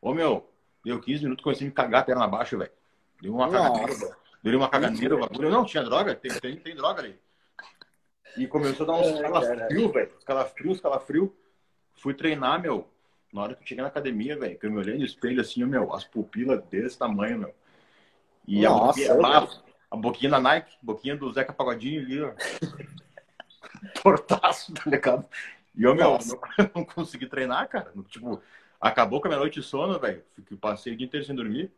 Ô 0.00 0.14
meu, 0.14 0.50
deu 0.84 1.00
15 1.00 1.24
minutos, 1.24 1.42
comecei 1.42 1.66
a 1.66 1.70
me 1.70 1.74
cagar 1.74 2.02
a 2.02 2.04
perna 2.04 2.24
abaixo, 2.24 2.58
velho. 2.58 2.72
Deu 3.20 3.34
uma 3.34 3.50
caganeira. 3.50 4.16
Deu 4.42 4.58
uma 4.58 4.68
caganeira, 4.68 5.16
o 5.16 5.20
bagulho. 5.20 5.50
Não, 5.50 5.64
tinha 5.64 5.82
droga, 5.82 6.14
tem, 6.14 6.30
tem, 6.32 6.56
tem 6.56 6.74
droga 6.74 7.00
ali. 7.00 7.18
E 8.36 8.46
começou 8.46 8.84
a 8.84 8.92
dar 8.92 9.06
uns 9.06 9.20
calafrios, 9.20 9.92
velho. 9.92 10.12
Calafrio, 10.24 10.82
calafrio. 10.82 11.36
Fui 11.94 12.14
treinar, 12.14 12.60
meu. 12.60 12.88
Na 13.32 13.42
hora 13.42 13.54
que 13.54 13.62
eu 13.62 13.66
cheguei 13.66 13.82
na 13.82 13.88
academia, 13.88 14.38
velho, 14.38 14.58
que 14.58 14.66
eu 14.66 14.70
me 14.70 14.78
olhei 14.78 14.96
no 14.96 15.04
espelho 15.04 15.40
assim, 15.40 15.64
meu, 15.64 15.92
as 15.92 16.04
pupilas 16.04 16.62
desse 16.64 16.98
tamanho, 16.98 17.38
meu. 17.38 17.54
E 18.46 18.62
Nossa, 18.62 19.12
a, 19.12 19.14
boquinha, 19.14 19.38
a, 19.38 19.48
a 19.90 19.96
boquinha 19.96 20.30
da 20.30 20.40
Nike, 20.40 20.76
boquinha 20.82 21.16
do 21.16 21.32
Zeca 21.32 21.52
Pagodinho 21.52 22.02
ali, 22.02 22.22
ó. 22.22 22.32
portaço, 24.02 24.72
tá 24.72 24.82
ligado? 24.86 25.24
E 25.76 25.82
eu, 25.82 25.94
meu, 25.94 26.18
não, 26.18 26.40
não 26.74 26.84
consegui 26.84 27.26
treinar, 27.26 27.68
cara. 27.68 27.92
Tipo, 28.08 28.40
acabou 28.80 29.20
com 29.20 29.28
a 29.28 29.30
minha 29.30 29.40
noite 29.40 29.60
de 29.60 29.66
sono, 29.66 29.98
velho. 29.98 30.22
Passei 30.60 30.92
o 30.92 30.96
dia 30.96 31.06
inteiro 31.06 31.26
sem 31.26 31.34
dormir. 31.34 31.70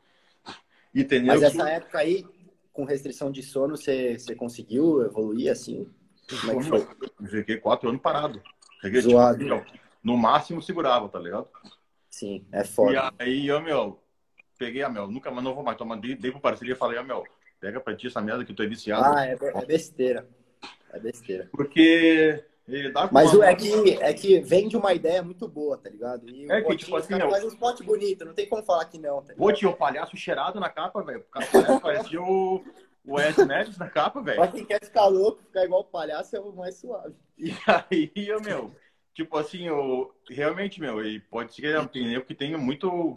E 0.95 1.03
entendeu? 1.03 1.35
Mas 1.35 1.43
essa 1.43 1.69
época 1.69 1.99
aí, 1.99 2.27
com 2.73 2.85
restrição 2.85 3.31
de 3.31 3.43
sono, 3.43 3.77
você, 3.77 4.19
você 4.19 4.35
conseguiu 4.35 5.03
evoluir 5.03 5.51
assim? 5.51 5.89
Como 6.41 6.53
é 6.53 6.57
que 6.57 6.69
foi? 6.69 6.87
Eu 7.21 7.27
fiquei 7.29 7.57
quatro 7.59 7.89
anos 7.89 8.01
parado. 8.01 8.43
Fiquei, 8.81 9.01
tipo, 9.01 9.13
Zoado. 9.13 9.39
Tipo, 9.39 9.65
no 10.03 10.17
máximo 10.17 10.63
segurava, 10.63 11.09
tá 11.09 11.19
ligado? 11.19 11.49
Sim, 12.11 12.47
é 12.53 12.65
foda. 12.65 13.13
E 13.19 13.23
aí, 13.23 13.47
eu, 13.47 13.61
meu, 13.61 14.01
peguei 14.59 14.83
a 14.83 14.89
meu, 14.89 15.07
nunca 15.07 15.31
mais 15.31 15.45
não 15.45 15.55
vou 15.55 15.65
mais 15.65 15.77
tomar. 15.77 15.97
Dei, 15.97 16.15
dei 16.15 16.31
pro 16.31 16.41
parceria 16.41 16.75
e 16.75 16.77
falei, 16.77 16.99
ó, 16.99 17.03
meu, 17.03 17.25
pega 17.61 17.81
pra 17.81 17.95
ti 17.95 18.07
essa 18.07 18.21
merda 18.21 18.45
que 18.45 18.55
tu 18.55 18.63
é 18.63 18.67
viciado. 18.67 19.17
Ah, 19.17 19.27
é, 19.27 19.37
é 19.41 19.67
besteira. 19.67 20.29
É 20.93 20.99
besteira. 20.99 21.49
Porque 21.53 22.45
Mas 23.13 23.33
uma... 23.33 23.47
é, 23.47 23.55
que, 23.55 23.93
é 24.03 24.13
que 24.13 24.41
vem 24.41 24.69
de 24.69 24.77
uma 24.77 24.93
ideia 24.93 25.23
muito 25.23 25.47
boa, 25.47 25.79
tá 25.79 25.89
ligado? 25.89 26.29
E 26.29 26.51
é 26.51 26.61
que, 26.61 26.77
tipo 26.77 26.97
assim, 26.97 27.19
faz 27.19 27.45
um 27.45 27.49
spot 27.49 27.81
bonito, 27.83 28.25
não 28.25 28.35
tem 28.35 28.49
como 28.49 28.63
falar 28.65 28.85
que 28.87 28.99
não, 28.99 29.23
tá 29.23 29.35
Pô, 29.35 29.53
tinha 29.53 29.71
o 29.71 29.75
um 29.75 29.77
palhaço 29.77 30.17
cheirado 30.17 30.59
na 30.59 30.69
capa, 30.69 31.03
velho. 31.03 31.21
O 31.21 31.31
cara 31.31 31.81
parecia 31.81 32.21
o, 32.21 32.65
o 33.05 33.21
Ed 33.21 33.45
Neves 33.45 33.79
na 33.79 33.89
capa, 33.89 34.21
velho. 34.21 34.39
Pra 34.39 34.49
quem 34.49 34.65
quer 34.65 34.85
ficar 34.85 35.07
louco, 35.07 35.43
ficar 35.45 35.65
igual 35.65 35.83
o 35.83 35.85
palhaço, 35.85 36.35
é 36.35 36.41
o 36.41 36.53
mais 36.53 36.75
suave. 36.77 37.15
E 37.39 37.53
aí, 37.67 38.43
meu, 38.43 38.75
tipo 39.15 39.37
assim, 39.39 39.69
eu, 39.69 40.13
realmente, 40.29 40.81
meu, 40.81 41.05
e 41.05 41.21
pode 41.21 41.55
ser 41.55 41.89
que 41.89 42.21
que 42.23 42.35
tenha 42.35 42.59
muito, 42.59 43.15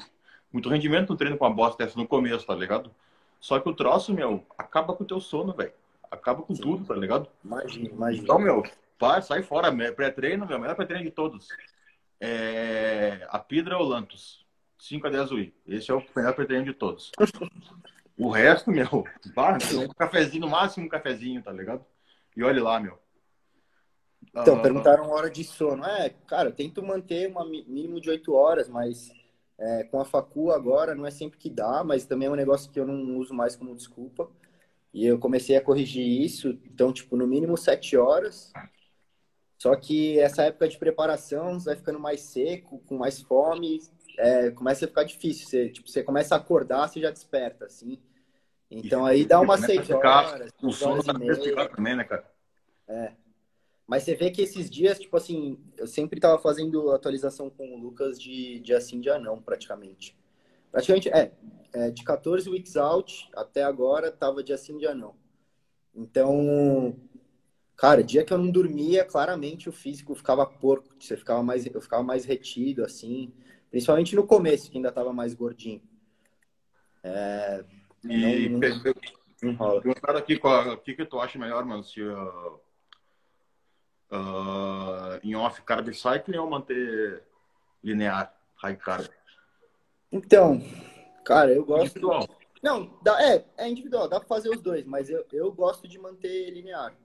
muito 0.54 0.70
rendimento 0.70 1.10
no 1.10 1.18
treino 1.18 1.38
com 1.38 1.46
a 1.46 1.50
bosta 1.50 1.84
dessa 1.84 1.98
no 1.98 2.08
começo, 2.08 2.46
tá 2.46 2.54
ligado? 2.54 2.94
Só 3.40 3.60
que 3.60 3.68
o 3.68 3.74
troço, 3.74 4.14
meu, 4.14 4.46
acaba 4.58 4.94
com 4.94 5.04
o 5.04 5.08
teu 5.08 5.20
sono, 5.20 5.54
velho 5.54 5.74
acaba 6.12 6.42
com 6.44 6.56
Sim. 6.56 6.62
tudo, 6.62 6.86
tá 6.86 6.96
ligado? 6.96 7.28
Imagina, 7.44 7.90
imagina. 7.90 8.24
Então, 8.24 8.40
meu, 8.40 8.64
vai, 9.00 9.22
sai 9.22 9.44
fora. 9.44 9.72
Pré-treino, 9.94 10.46
meu, 10.46 10.60
melhor 10.60 10.76
pré-treino 10.76 11.04
de 11.04 11.12
todos. 11.12 11.48
É... 12.20 13.26
A 13.30 13.40
Pidra 13.40 13.78
ou 13.78 13.86
Lantos. 13.86 14.46
5 14.80 15.08
a 15.08 15.10
10 15.10 15.32
UI. 15.32 15.54
Esse 15.68 15.92
é 15.92 15.94
o 15.94 16.04
melhor 16.16 16.34
pré-treino 16.34 16.66
de 16.66 16.74
todos. 16.74 17.12
o 18.18 18.30
resto, 18.30 18.72
meu, 18.72 19.06
vai, 19.36 19.58
um 19.76 19.90
cafezinho, 19.90 20.42
no 20.42 20.50
máximo 20.50 20.86
um 20.86 20.90
cafezinho, 20.90 21.44
tá 21.44 21.52
ligado? 21.52 21.86
E 22.36 22.44
olhe 22.44 22.60
lá, 22.60 22.80
meu. 22.80 22.98
Então, 24.30 24.58
uh... 24.58 24.62
perguntaram 24.62 25.10
hora 25.10 25.30
de 25.30 25.44
sono. 25.44 25.84
É, 25.86 26.10
cara, 26.28 26.50
eu 26.50 26.54
tento 26.54 26.82
manter 26.82 27.32
um 27.36 27.46
mínimo 27.46 28.00
de 28.00 28.10
8 28.10 28.34
horas, 28.34 28.70
mas 28.70 29.12
é, 29.58 29.84
com 29.84 30.00
a 30.00 30.06
facu 30.06 30.52
agora 30.52 30.96
não 30.96 31.06
é 31.06 31.12
sempre 31.12 31.38
que 31.38 31.50
dá, 31.50 31.84
mas 31.84 32.06
também 32.06 32.28
é 32.28 32.32
um 32.32 32.36
negócio 32.36 32.72
que 32.72 32.80
eu 32.80 32.88
não 32.88 33.18
uso 33.18 33.34
mais 33.34 33.56
como 33.56 33.76
desculpa. 33.76 34.30
E 34.94 35.06
eu 35.06 35.20
comecei 35.20 35.56
a 35.56 35.62
corrigir 35.62 36.06
isso, 36.06 36.60
então, 36.66 36.92
tipo, 36.92 37.16
no 37.16 37.28
mínimo 37.28 37.56
sete 37.56 37.96
horas. 37.96 38.52
Só 39.58 39.76
que 39.76 40.18
essa 40.20 40.44
época 40.44 40.68
de 40.68 40.78
preparação, 40.78 41.60
você 41.60 41.66
vai 41.66 41.76
ficando 41.76 42.00
mais 42.00 42.22
seco, 42.22 42.80
com 42.88 42.98
mais 42.98 43.22
fome, 43.22 43.80
é, 44.18 44.50
começa 44.52 44.86
a 44.86 44.88
ficar 44.88 45.04
difícil. 45.04 45.48
Você, 45.48 45.70
tipo, 45.70 45.90
você 45.90 46.04
começa 46.04 46.34
a 46.34 46.38
acordar, 46.38 46.88
você 46.88 47.02
já 47.02 47.12
desperta, 47.12 47.66
assim. 47.66 48.00
Então 48.72 49.06
aí 49.06 49.26
dá 49.26 49.40
umas 49.42 49.62
seis 49.62 49.90
horas. 49.90 50.52
O 50.62 50.72
sono 50.72 51.04
tá 51.04 51.14
também, 51.14 51.96
né, 51.96 52.04
cara? 52.04 52.26
É. 52.88 53.14
Mas 53.88 54.04
você 54.04 54.14
vê 54.14 54.30
que 54.30 54.42
esses 54.42 54.70
dias, 54.70 55.00
tipo 55.00 55.18
assim, 55.18 55.58
eu 55.76 55.88
sempre 55.88 56.20
tava 56.20 56.38
fazendo 56.38 56.92
atualização 56.92 57.50
com 57.50 57.74
o 57.74 57.78
Lucas 57.78 58.22
de 58.22 58.60
dia 58.60 58.80
sim, 58.80 59.02
dia 59.02 59.18
não, 59.18 59.42
praticamente. 59.42 60.16
Praticamente, 60.72 61.10
é, 61.10 61.32
é, 61.74 61.92
de 61.92 62.04
14 62.04 62.50
weeks 62.50 62.76
out 62.76 63.30
até 63.36 63.64
agora 63.64 64.12
tava 64.12 64.44
dia 64.44 64.58
sim, 64.58 64.78
dia 64.78 64.94
não. 64.94 65.16
Então, 65.94 66.96
cara, 67.76 68.04
dia 68.04 68.24
que 68.24 68.32
eu 68.32 68.38
não 68.38 68.52
dormia, 68.52 69.04
claramente 69.04 69.68
o 69.68 69.72
físico 69.72 70.16
ficava 70.16 70.46
porco, 70.46 70.96
você 71.00 71.18
ficava 71.18 71.42
mais, 71.42 71.66
eu 71.66 71.82
ficava 71.82 72.04
mais 72.04 72.26
retido, 72.26 72.84
assim, 72.84 73.34
principalmente 73.70 74.16
no 74.16 74.26
começo, 74.26 74.70
que 74.70 74.78
ainda 74.78 74.92
tava 74.92 75.12
mais 75.12 75.34
gordinho. 75.34 75.82
É, 77.04 77.66
e 78.04 78.50
não, 78.50 78.60
não, 79.42 79.54
não 79.54 79.82
perguntaram 79.82 80.20
aqui 80.20 80.36
o 80.36 80.78
que, 80.78 80.94
que 80.94 81.06
tu 81.06 81.20
acha 81.20 81.40
melhor, 81.40 81.66
mano, 81.66 81.84
se 81.84 82.02
uh, 82.02 82.60
uh, 84.12 85.20
em 85.24 85.36
off 85.36 85.62
carb 85.64 85.94
cycling 85.94 86.38
ou 86.38 86.50
manter 86.50 87.24
linear, 87.84 88.34
high 88.56 88.76
carb? 88.76 89.08
Então, 90.12 90.62
Cara, 91.30 91.52
eu 91.54 91.64
gosto. 91.64 91.86
Individual. 91.86 92.28
Não, 92.64 92.98
dá, 93.04 93.22
é, 93.24 93.46
é 93.56 93.70
individual, 93.70 94.10
dá 94.10 94.20
pra 94.20 94.28
fazer 94.28 94.50
os 94.50 94.60
dois, 94.60 94.84
mas 94.84 95.12
eu, 95.12 95.24
eu 95.32 95.52
gosto 95.52 95.88
de 95.88 96.00
manter 96.00 96.50
linear. 96.50 96.98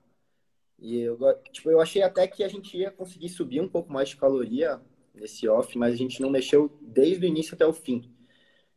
E 0.78 0.98
eu, 0.98 1.18
tipo, 1.52 1.70
eu 1.70 1.78
achei 1.78 2.00
até 2.00 2.26
que 2.26 2.42
a 2.42 2.48
gente 2.48 2.74
ia 2.74 2.90
conseguir 2.90 3.28
subir 3.28 3.60
um 3.60 3.68
pouco 3.68 3.92
mais 3.92 4.08
de 4.08 4.16
caloria 4.16 4.80
nesse 5.14 5.46
off, 5.46 5.76
mas 5.76 5.92
a 5.92 5.96
gente 5.96 6.22
não 6.22 6.30
mexeu 6.30 6.72
desde 6.80 7.26
o 7.26 7.28
início 7.28 7.54
até 7.54 7.66
o 7.66 7.72
fim. 7.74 8.10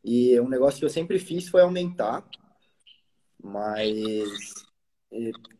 E 0.04 0.38
um 0.42 0.50
negócio 0.50 0.80
que 0.80 0.86
eu 0.86 0.90
sempre 0.90 1.18
fiz 1.18 1.48
foi 1.48 1.62
aumentar, 1.62 2.28
mas 3.42 4.68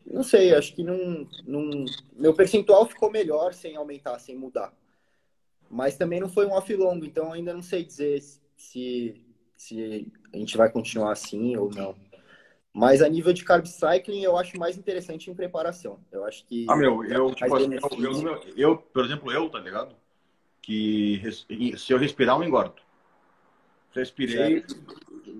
não 0.04 0.22
sei, 0.22 0.54
acho 0.54 0.74
que 0.74 0.84
não, 0.84 1.26
não, 1.46 1.86
meu 2.12 2.34
percentual 2.34 2.86
ficou 2.86 3.10
melhor 3.10 3.54
sem 3.54 3.74
aumentar, 3.74 4.18
sem 4.18 4.36
mudar. 4.36 4.72
Mas 5.70 5.96
também 5.96 6.20
não 6.20 6.28
foi 6.28 6.46
um 6.46 6.52
off 6.52 6.74
longo, 6.76 7.06
então 7.06 7.32
ainda 7.32 7.54
não 7.54 7.62
sei 7.62 7.82
dizer 7.82 8.22
se 8.58 9.24
se 9.56 10.12
a 10.32 10.36
gente 10.36 10.56
vai 10.56 10.70
continuar 10.70 11.12
assim 11.12 11.56
ou 11.56 11.70
não. 11.70 11.94
Mas 12.72 13.02
a 13.02 13.08
nível 13.08 13.32
de 13.32 13.44
carb 13.44 13.66
cycling, 13.66 14.22
eu 14.22 14.36
acho 14.36 14.56
mais 14.56 14.76
interessante 14.78 15.28
em 15.30 15.34
preparação. 15.34 15.98
Eu 16.12 16.24
acho 16.24 16.46
que. 16.46 16.64
Ah, 16.68 16.76
meu, 16.76 17.02
eu, 17.04 17.34
tipo, 17.34 17.56
assim, 17.56 17.74
eu, 17.74 18.12
eu, 18.12 18.42
eu, 18.56 18.76
por 18.76 19.04
exemplo, 19.04 19.32
eu, 19.32 19.50
tá 19.50 19.58
ligado? 19.58 19.96
Que 20.62 21.22
se 21.76 21.92
eu 21.92 21.98
respirar, 21.98 22.36
eu 22.36 22.44
engordo. 22.44 22.80
Respirei, 23.92 24.60
certo. 24.60 24.76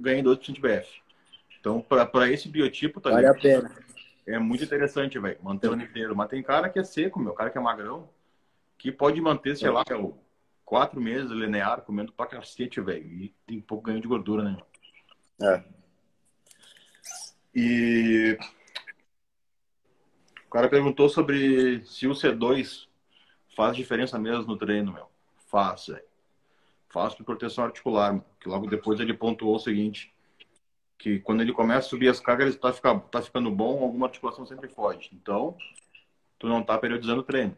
ganhei 0.00 0.22
2% 0.22 0.52
de 0.52 0.60
BF. 0.60 0.88
Então, 1.60 1.80
para 1.80 2.30
esse 2.32 2.48
biotipo, 2.48 3.00
tá 3.00 3.10
Vale 3.10 3.22
ligado? 3.22 3.36
a 3.36 3.40
pena. 3.40 3.70
é 4.26 4.38
muito 4.38 4.64
interessante, 4.64 5.18
velho, 5.18 5.38
manter 5.42 5.70
o 5.70 5.74
inteiro. 5.74 6.16
Mas 6.16 6.28
tem 6.28 6.42
cara 6.42 6.68
que 6.68 6.78
é 6.78 6.84
seco, 6.84 7.20
meu, 7.20 7.34
cara 7.34 7.50
que 7.50 7.58
é 7.58 7.60
magrão, 7.60 8.08
que 8.76 8.90
pode 8.90 9.20
manter, 9.20 9.56
sei 9.56 9.70
lá, 9.70 9.84
meu, 9.88 10.18
quatro 10.68 11.00
meses 11.00 11.30
linear, 11.30 11.80
comendo 11.80 12.12
pra 12.12 12.26
cacete, 12.26 12.78
velho. 12.78 13.06
E 13.06 13.34
tem 13.46 13.58
pouco 13.58 13.84
ganho 13.84 14.02
de 14.02 14.06
gordura, 14.06 14.42
né? 14.42 14.58
É. 15.40 15.64
E 17.54 18.36
o 20.44 20.50
cara 20.50 20.68
perguntou 20.68 21.08
sobre 21.08 21.82
se 21.86 22.06
o 22.06 22.10
C2 22.10 22.86
faz 23.56 23.74
diferença 23.74 24.18
mesmo 24.18 24.44
no 24.44 24.58
treino, 24.58 24.92
meu. 24.92 25.08
Faz, 25.46 25.86
velho. 25.86 26.04
Faz 26.90 27.14
por 27.14 27.24
proteção 27.24 27.64
articular, 27.64 28.12
meu. 28.12 28.24
que 28.38 28.46
logo 28.46 28.66
depois 28.66 29.00
ele 29.00 29.14
pontuou 29.14 29.56
o 29.56 29.58
seguinte, 29.58 30.14
que 30.98 31.18
quando 31.20 31.40
ele 31.40 31.54
começa 31.54 31.86
a 31.86 31.90
subir 31.90 32.10
as 32.10 32.20
cargas, 32.20 32.46
ele 32.46 32.58
tá, 32.58 32.74
fica, 32.74 32.94
tá 32.98 33.22
ficando 33.22 33.50
bom, 33.50 33.82
alguma 33.82 34.08
articulação 34.08 34.44
sempre 34.44 34.68
foge. 34.68 35.08
Então, 35.14 35.56
tu 36.38 36.46
não 36.46 36.62
tá 36.62 36.76
periodizando 36.76 37.22
o 37.22 37.24
treino. 37.24 37.56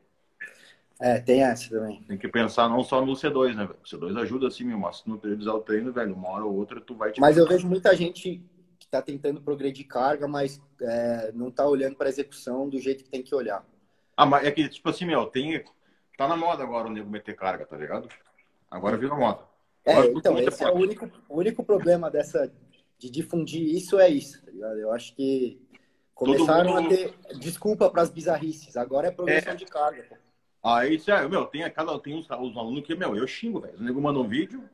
É, 1.01 1.19
tem 1.19 1.43
essa 1.43 1.71
também. 1.71 2.03
Tem 2.03 2.19
que 2.19 2.29
pensar 2.29 2.69
não 2.69 2.85
só 2.85 3.05
no 3.05 3.13
C2, 3.13 3.55
né, 3.55 3.65
velho? 3.65 3.79
O 3.83 3.87
C2 3.87 4.21
ajuda 4.21 4.51
sim, 4.51 4.65
meu, 4.65 4.79
mas 4.79 4.99
se 4.99 5.09
não 5.09 5.17
periodizar 5.17 5.55
o 5.55 5.61
treino, 5.61 5.91
velho, 5.91 6.15
uma 6.15 6.29
hora 6.29 6.45
ou 6.45 6.55
outra 6.55 6.79
tu 6.79 6.95
vai 6.95 7.11
te. 7.11 7.21
Mas 7.21 7.39
eu 7.39 7.49
vejo 7.49 7.67
muita 7.67 7.97
gente 7.97 8.45
que 8.79 8.87
tá 8.87 9.01
tentando 9.01 9.41
progredir 9.41 9.87
carga, 9.87 10.29
mas 10.29 10.61
é, 10.83 11.33
não 11.35 11.51
tá 11.51 11.67
olhando 11.67 11.97
para 11.97 12.11
execução 12.11 12.69
do 12.69 12.79
jeito 12.79 13.03
que 13.03 13.09
tem 13.09 13.23
que 13.23 13.35
olhar. 13.35 13.65
Ah, 14.15 14.27
mas 14.27 14.45
é 14.45 14.51
que, 14.51 14.69
tipo 14.69 14.91
assim, 14.91 15.07
meu, 15.07 15.25
tem. 15.25 15.65
Tá 16.19 16.29
na 16.29 16.37
moda 16.37 16.63
agora 16.63 16.87
o 16.87 16.93
nego 16.93 17.09
meter 17.09 17.35
carga, 17.35 17.65
tá 17.65 17.79
ligado? 17.79 18.07
Agora 18.71 18.99
virou 18.99 19.19
moda. 19.19 19.41
É, 19.87 20.05
então, 20.09 20.39
esse 20.39 20.63
é 20.63 20.71
o 20.71 20.75
único, 20.75 21.11
o 21.31 21.39
único 21.39 21.65
problema 21.65 22.11
dessa. 22.11 22.53
de 22.99 23.11
difundir 23.11 23.75
isso 23.75 23.99
é 23.99 24.11
isso, 24.11 24.45
tá 24.45 24.51
ligado? 24.51 24.79
Eu 24.79 24.93
acho 24.93 25.17
que 25.17 25.59
começaram 26.15 26.75
mundo... 26.75 26.87
a 26.87 26.89
ter 26.89 27.15
desculpa 27.39 27.89
para 27.89 28.03
as 28.03 28.11
bizarrices. 28.11 28.77
Agora 28.77 29.09
é 29.09 29.11
progressão 29.11 29.55
é. 29.55 29.57
de 29.57 29.65
carga. 29.65 30.03
Pô. 30.03 30.17
Aí, 30.63 31.03
é, 31.07 31.29
meu, 31.29 31.47
tem, 31.47 31.69
cada, 31.71 31.99
tem 31.99 32.15
uns, 32.15 32.27
os 32.27 32.57
alunos 32.57 32.85
que, 32.85 32.95
meu, 32.95 33.17
eu 33.17 33.27
xingo, 33.27 33.61
velho. 33.61 33.79
O 33.79 33.83
nego 33.83 34.01
manda 34.01 34.19
um 34.19 34.29
vídeo. 34.29 34.69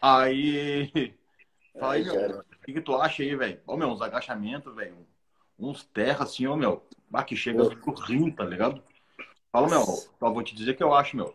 aí. 0.00 1.14
Fala 1.78 1.94
aí, 1.94 2.04
meu, 2.04 2.38
o 2.38 2.44
que, 2.64 2.72
que 2.72 2.80
tu 2.80 2.94
acha 2.94 3.22
aí, 3.22 3.34
velho? 3.34 3.60
Ó, 3.66 3.76
meu, 3.76 3.88
uns 3.88 4.00
agachamentos, 4.00 4.72
velho. 4.74 4.94
Uns 5.58 5.84
terra 5.84 6.22
assim, 6.22 6.46
ó, 6.46 6.54
meu. 6.54 6.86
Ah, 7.12 7.24
que 7.24 7.34
chega 7.34 7.68
por 7.76 7.94
rim, 8.04 8.30
tá 8.30 8.44
ligado? 8.44 8.82
Fala, 9.50 9.68
meu, 9.68 9.82
só 9.84 10.32
vou 10.32 10.42
te 10.42 10.54
dizer 10.54 10.76
que 10.76 10.82
eu 10.82 10.94
acho, 10.94 11.16
meu. 11.16 11.34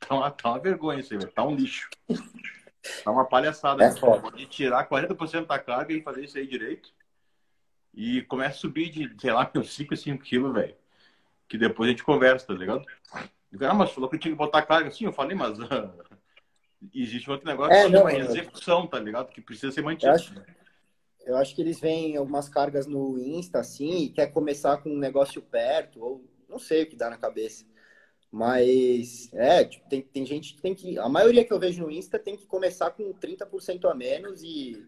Tá 0.00 0.14
uma, 0.14 0.30
tá 0.30 0.50
uma 0.50 0.58
vergonha 0.58 1.00
isso 1.00 1.12
aí, 1.12 1.18
velho. 1.18 1.32
Tá 1.32 1.44
um 1.44 1.54
lixo. 1.54 1.90
Tá 3.04 3.10
uma 3.10 3.26
palhaçada. 3.26 3.84
É 3.84 3.94
Pode 3.94 4.46
tirar 4.46 4.88
40% 4.88 5.46
da 5.46 5.58
carga 5.58 5.92
e 5.92 6.02
fazer 6.02 6.24
isso 6.24 6.38
aí 6.38 6.46
direito. 6.46 6.90
E 7.92 8.22
começa 8.22 8.56
a 8.56 8.60
subir 8.60 8.90
de, 8.90 9.14
sei 9.20 9.32
lá, 9.32 9.50
5, 9.62 9.96
5 9.96 10.22
quilos, 10.22 10.54
velho 10.54 10.74
que 11.48 11.58
depois 11.58 11.88
a 11.88 11.90
gente 11.90 12.04
conversa, 12.04 12.46
tá 12.46 12.54
ligado? 12.54 12.84
Ah, 13.60 13.74
mas 13.74 13.90
falou 13.90 14.10
que 14.10 14.18
tinha 14.18 14.32
que 14.32 14.38
botar 14.38 14.62
carga. 14.62 14.90
Sim, 14.90 15.06
eu 15.06 15.12
falei, 15.12 15.36
mas 15.36 15.58
uh, 15.58 15.64
existe 16.94 17.30
outro 17.30 17.46
negócio 17.46 17.72
é, 17.72 17.88
que 17.88 17.96
é 17.96 18.18
execução, 18.20 18.86
tá 18.86 18.98
ligado? 18.98 19.30
Que 19.30 19.40
precisa 19.40 19.72
ser 19.72 19.82
mantido. 19.82 20.10
Eu 20.10 20.14
acho, 20.14 20.34
eu 21.26 21.36
acho 21.36 21.54
que 21.54 21.62
eles 21.62 21.80
veem 21.80 22.16
algumas 22.16 22.48
cargas 22.48 22.86
no 22.86 23.18
Insta, 23.18 23.60
assim, 23.60 24.04
e 24.04 24.08
quer 24.10 24.28
começar 24.28 24.78
com 24.78 24.90
um 24.90 24.98
negócio 24.98 25.40
perto, 25.40 26.02
ou 26.02 26.24
não 26.48 26.58
sei 26.58 26.82
o 26.82 26.86
que 26.86 26.96
dá 26.96 27.10
na 27.10 27.16
cabeça. 27.16 27.64
Mas, 28.30 29.32
é, 29.32 29.64
tipo, 29.64 29.88
tem, 29.88 30.02
tem 30.02 30.26
gente 30.26 30.54
que 30.54 30.60
tem 30.60 30.74
que. 30.74 30.98
A 30.98 31.08
maioria 31.08 31.44
que 31.44 31.52
eu 31.52 31.58
vejo 31.58 31.82
no 31.82 31.90
Insta 31.90 32.18
tem 32.18 32.36
que 32.36 32.46
começar 32.46 32.90
com 32.90 33.14
30% 33.14 33.90
a 33.90 33.94
menos 33.94 34.42
e 34.42 34.86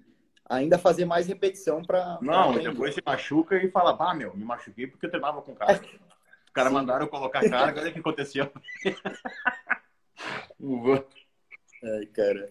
ainda 0.48 0.76
fazer 0.76 1.04
mais 1.04 1.26
repetição 1.26 1.82
para. 1.82 2.18
Não, 2.20 2.52
pra 2.52 2.62
depois 2.62 2.94
se 2.94 3.02
machuca 3.04 3.56
e 3.56 3.70
fala, 3.70 3.92
bah, 3.92 4.14
meu, 4.14 4.36
me 4.36 4.44
machuquei 4.44 4.86
porque 4.86 5.06
eu 5.06 5.10
treinava 5.10 5.40
com 5.40 5.54
cara. 5.54 5.80
Os 6.48 6.54
caras 6.54 6.72
mandaram 6.72 7.06
colocar 7.06 7.46
carga, 7.48 7.82
olha 7.82 7.90
o 7.90 7.92
que 7.92 7.98
aconteceu. 7.98 8.50
Ai, 11.84 12.06
cara. 12.06 12.50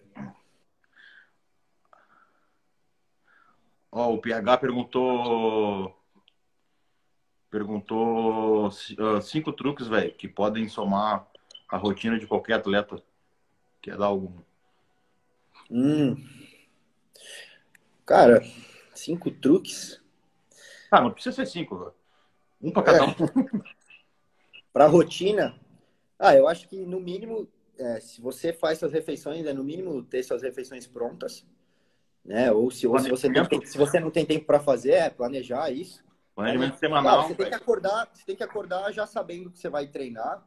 Ó, 3.90 4.14
o 4.14 4.20
PH 4.20 4.58
perguntou. 4.58 6.00
Perguntou 7.50 8.68
uh, 8.68 9.20
cinco 9.20 9.52
truques, 9.52 9.88
velho, 9.88 10.14
que 10.14 10.28
podem 10.28 10.68
somar 10.68 11.26
a 11.68 11.76
rotina 11.76 12.20
de 12.20 12.26
qualquer 12.26 12.54
atleta. 12.54 13.02
Quer 13.82 13.96
dar 13.96 14.06
algum? 14.06 14.40
Hum. 15.68 16.24
Cara, 18.06 18.44
cinco 18.94 19.32
truques? 19.32 20.00
Ah, 20.88 21.00
não 21.00 21.10
precisa 21.10 21.34
ser 21.34 21.46
cinco, 21.46 21.76
velho. 21.78 21.94
Um 22.62 22.70
para 22.70 22.84
cada 22.84 22.98
é. 22.98 23.02
um. 23.02 23.14
Para 24.78 24.86
rotina, 24.86 25.58
ah, 26.16 26.36
eu 26.36 26.46
acho 26.46 26.68
que 26.68 26.86
no 26.86 27.00
mínimo, 27.00 27.48
é, 27.76 27.98
se 27.98 28.20
você 28.20 28.52
faz 28.52 28.78
suas 28.78 28.92
refeições, 28.92 29.44
é 29.44 29.52
no 29.52 29.64
mínimo 29.64 30.04
ter 30.04 30.22
suas 30.22 30.40
refeições 30.40 30.86
prontas, 30.86 31.44
né? 32.24 32.52
Ou 32.52 32.70
se, 32.70 32.86
ou 32.86 32.96
se 33.00 33.10
você, 33.10 33.28
tem, 33.28 33.66
se 33.66 33.76
você 33.76 33.98
não 33.98 34.08
tem 34.08 34.24
tempo 34.24 34.46
para 34.46 34.60
fazer, 34.60 34.92
é 34.92 35.10
planejar 35.10 35.72
isso. 35.72 36.04
Planejamento 36.32 36.78
semanal. 36.78 37.26
você 37.26 37.34
tem 37.34 37.48
que 37.48 37.54
acordar, 37.56 38.08
você 38.12 38.24
tem 38.24 38.36
que 38.36 38.44
acordar 38.44 38.92
já 38.92 39.04
sabendo 39.04 39.50
que 39.50 39.58
você 39.58 39.68
vai 39.68 39.88
treinar, 39.88 40.46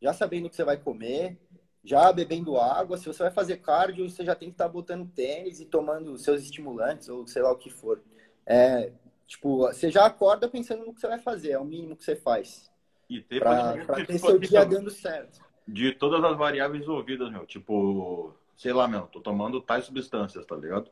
já 0.00 0.12
sabendo 0.12 0.48
que 0.48 0.54
você 0.54 0.62
vai 0.62 0.76
comer, 0.76 1.36
já 1.82 2.12
bebendo 2.12 2.56
água. 2.56 2.96
Se 2.96 3.06
você 3.06 3.24
vai 3.24 3.32
fazer 3.32 3.56
cardio, 3.56 4.08
você 4.08 4.24
já 4.24 4.36
tem 4.36 4.50
que 4.50 4.54
estar 4.54 4.66
tá 4.66 4.72
botando 4.72 5.10
tênis 5.10 5.58
e 5.58 5.64
tomando 5.64 6.16
seus 6.16 6.42
estimulantes 6.42 7.08
ou 7.08 7.26
sei 7.26 7.42
lá 7.42 7.50
o 7.50 7.58
que 7.58 7.70
for. 7.70 8.00
É, 8.46 8.92
tipo, 9.26 9.66
você 9.66 9.90
já 9.90 10.06
acorda 10.06 10.48
pensando 10.48 10.86
no 10.86 10.94
que 10.94 11.00
você 11.00 11.08
vai 11.08 11.18
fazer, 11.18 11.50
é 11.50 11.58
o 11.58 11.64
mínimo 11.64 11.96
que 11.96 12.04
você 12.04 12.14
faz. 12.14 12.72
E 13.08 13.20
ter 13.20 13.40
para 13.40 14.04
ter 14.06 14.18
seu 14.18 14.38
dia 14.38 14.64
dando 14.64 14.90
certo. 14.90 15.40
De 15.66 15.92
todas 15.92 16.22
as 16.24 16.36
variáveis 16.36 16.82
envolvidas, 16.82 17.30
meu. 17.30 17.46
Tipo, 17.46 18.34
sei 18.56 18.72
lá, 18.72 18.86
meu, 18.88 19.02
tô 19.02 19.20
tomando 19.20 19.60
tais 19.60 19.84
substâncias, 19.84 20.44
tá 20.46 20.56
ligado? 20.56 20.90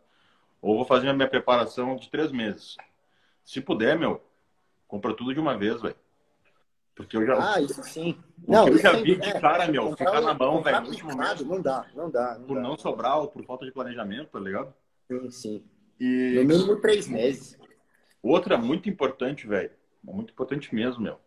Ou 0.61 0.77
vou 0.77 0.85
fazer 0.85 1.09
a 1.09 1.13
minha 1.13 1.29
preparação 1.29 1.97
de 1.97 2.09
três 2.09 2.31
meses. 2.31 2.77
Se 3.45 3.61
puder, 3.61 3.99
meu, 3.99 4.23
compra 4.87 5.15
tudo 5.15 5.35
de 5.35 5.41
uma 5.41 5.57
vez, 5.57 5.81
velho. 5.81 5.97
Porque 6.95 7.17
eu 7.17 7.27
já. 7.27 7.55
Ah, 7.55 7.61
isso 7.61 7.83
sim. 7.83 8.17
Não, 8.47 8.69
eu 8.69 8.79
já 8.79 8.93
vi 8.93 9.17
de 9.17 9.29
é, 9.29 9.41
cara, 9.41 9.67
meu, 9.67 9.97
ficar 9.97 10.21
na 10.21 10.35
mão, 10.35 10.63
velho. 10.63 10.83
Não 11.45 11.61
dá, 11.61 11.87
não 11.95 12.11
dá. 12.11 12.39
Não 12.39 12.47
por 12.47 12.55
dá. 12.57 12.61
não 12.61 12.77
sobrar 12.77 13.19
ou 13.19 13.29
por 13.29 13.45
falta 13.45 13.65
de 13.65 13.73
planejamento, 13.73 14.29
tá 14.29 14.39
ligado? 14.39 14.73
Sim, 15.09 15.31
sim. 15.31 15.65
E... 15.99 16.35
No 16.37 16.45
mínimo 16.45 16.77
três 16.81 17.09
meses. 17.09 17.59
Outra 18.23 18.57
muito 18.57 18.89
importante, 18.89 19.47
velho. 19.47 19.71
Muito 20.05 20.33
importante 20.33 20.75
mesmo, 20.75 21.03
meu. 21.03 21.19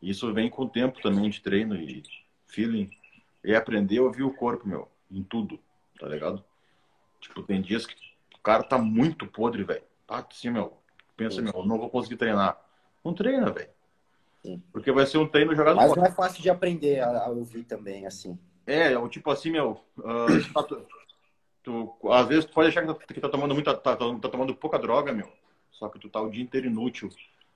Isso 0.00 0.32
vem 0.32 0.48
com 0.48 0.62
o 0.62 0.68
tempo 0.68 1.00
também 1.00 1.28
de 1.28 1.40
treino 1.40 1.74
e 1.74 2.02
feeling. 2.46 2.90
E 3.44 3.54
aprender 3.54 3.98
a 3.98 4.02
ouvir 4.02 4.22
o 4.22 4.34
corpo, 4.34 4.66
meu, 4.66 4.88
em 5.10 5.22
tudo, 5.22 5.58
tá 5.98 6.06
ligado? 6.06 6.44
Tipo, 7.20 7.42
tem 7.42 7.60
dias 7.60 7.86
que 7.86 7.94
o 8.34 8.40
cara 8.42 8.62
tá 8.62 8.78
muito 8.78 9.26
podre, 9.26 9.64
velho. 9.64 9.82
Tá 10.06 10.24
assim, 10.30 10.50
meu. 10.50 10.76
Pensa, 11.16 11.42
meu, 11.42 11.64
não 11.64 11.78
vou 11.78 11.90
conseguir 11.90 12.16
treinar. 12.16 12.60
Não 13.04 13.12
treina, 13.12 13.50
velho. 13.50 13.70
Porque 14.72 14.92
vai 14.92 15.04
ser 15.04 15.18
um 15.18 15.26
treino 15.26 15.54
jogado 15.54 15.76
Mas 15.76 15.88
fora. 15.88 16.00
não 16.00 16.08
é 16.08 16.10
fácil 16.12 16.42
de 16.42 16.48
aprender 16.48 17.00
a, 17.00 17.28
ouvir 17.28 17.64
também, 17.64 18.06
assim. 18.06 18.38
É, 18.66 18.96
o 18.96 19.08
tipo 19.08 19.30
assim, 19.30 19.50
meu. 19.50 19.80
Uh, 19.98 20.64
tu, 20.64 20.86
tu, 21.62 22.12
às 22.12 22.26
vezes 22.28 22.44
tu 22.44 22.52
pode 22.52 22.68
achar 22.68 22.86
que 22.86 22.94
tá, 22.94 23.14
que 23.14 23.20
tá 23.20 23.28
tomando 23.28 23.54
muita. 23.54 23.74
Tá, 23.74 23.96
tá, 23.96 24.18
tá, 24.20 24.28
tomando 24.28 24.54
pouca 24.54 24.78
droga, 24.78 25.12
meu. 25.12 25.30
Só 25.72 25.88
que 25.88 25.98
tu 25.98 26.08
tá 26.08 26.20
o 26.20 26.30
dia 26.30 26.42
inteiro 26.42 26.66
inútil, 26.66 27.10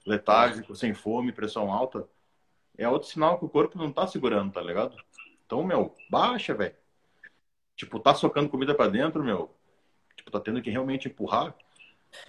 letárgico, 0.04 0.74
sem 0.74 0.92
fome, 0.92 1.32
pressão 1.32 1.72
alta 1.72 2.06
é 2.76 2.88
outro 2.88 3.08
sinal 3.08 3.38
que 3.38 3.44
o 3.44 3.48
corpo 3.48 3.78
não 3.78 3.92
tá 3.92 4.06
segurando, 4.06 4.52
tá 4.52 4.60
ligado? 4.60 4.96
Então, 5.44 5.62
meu, 5.62 5.94
baixa, 6.10 6.54
velho. 6.54 6.74
Tipo, 7.76 7.98
tá 7.98 8.14
socando 8.14 8.48
comida 8.48 8.74
para 8.74 8.90
dentro, 8.90 9.22
meu. 9.22 9.50
Tipo, 10.16 10.30
tá 10.30 10.40
tendo 10.40 10.62
que 10.62 10.70
realmente 10.70 11.08
empurrar. 11.08 11.54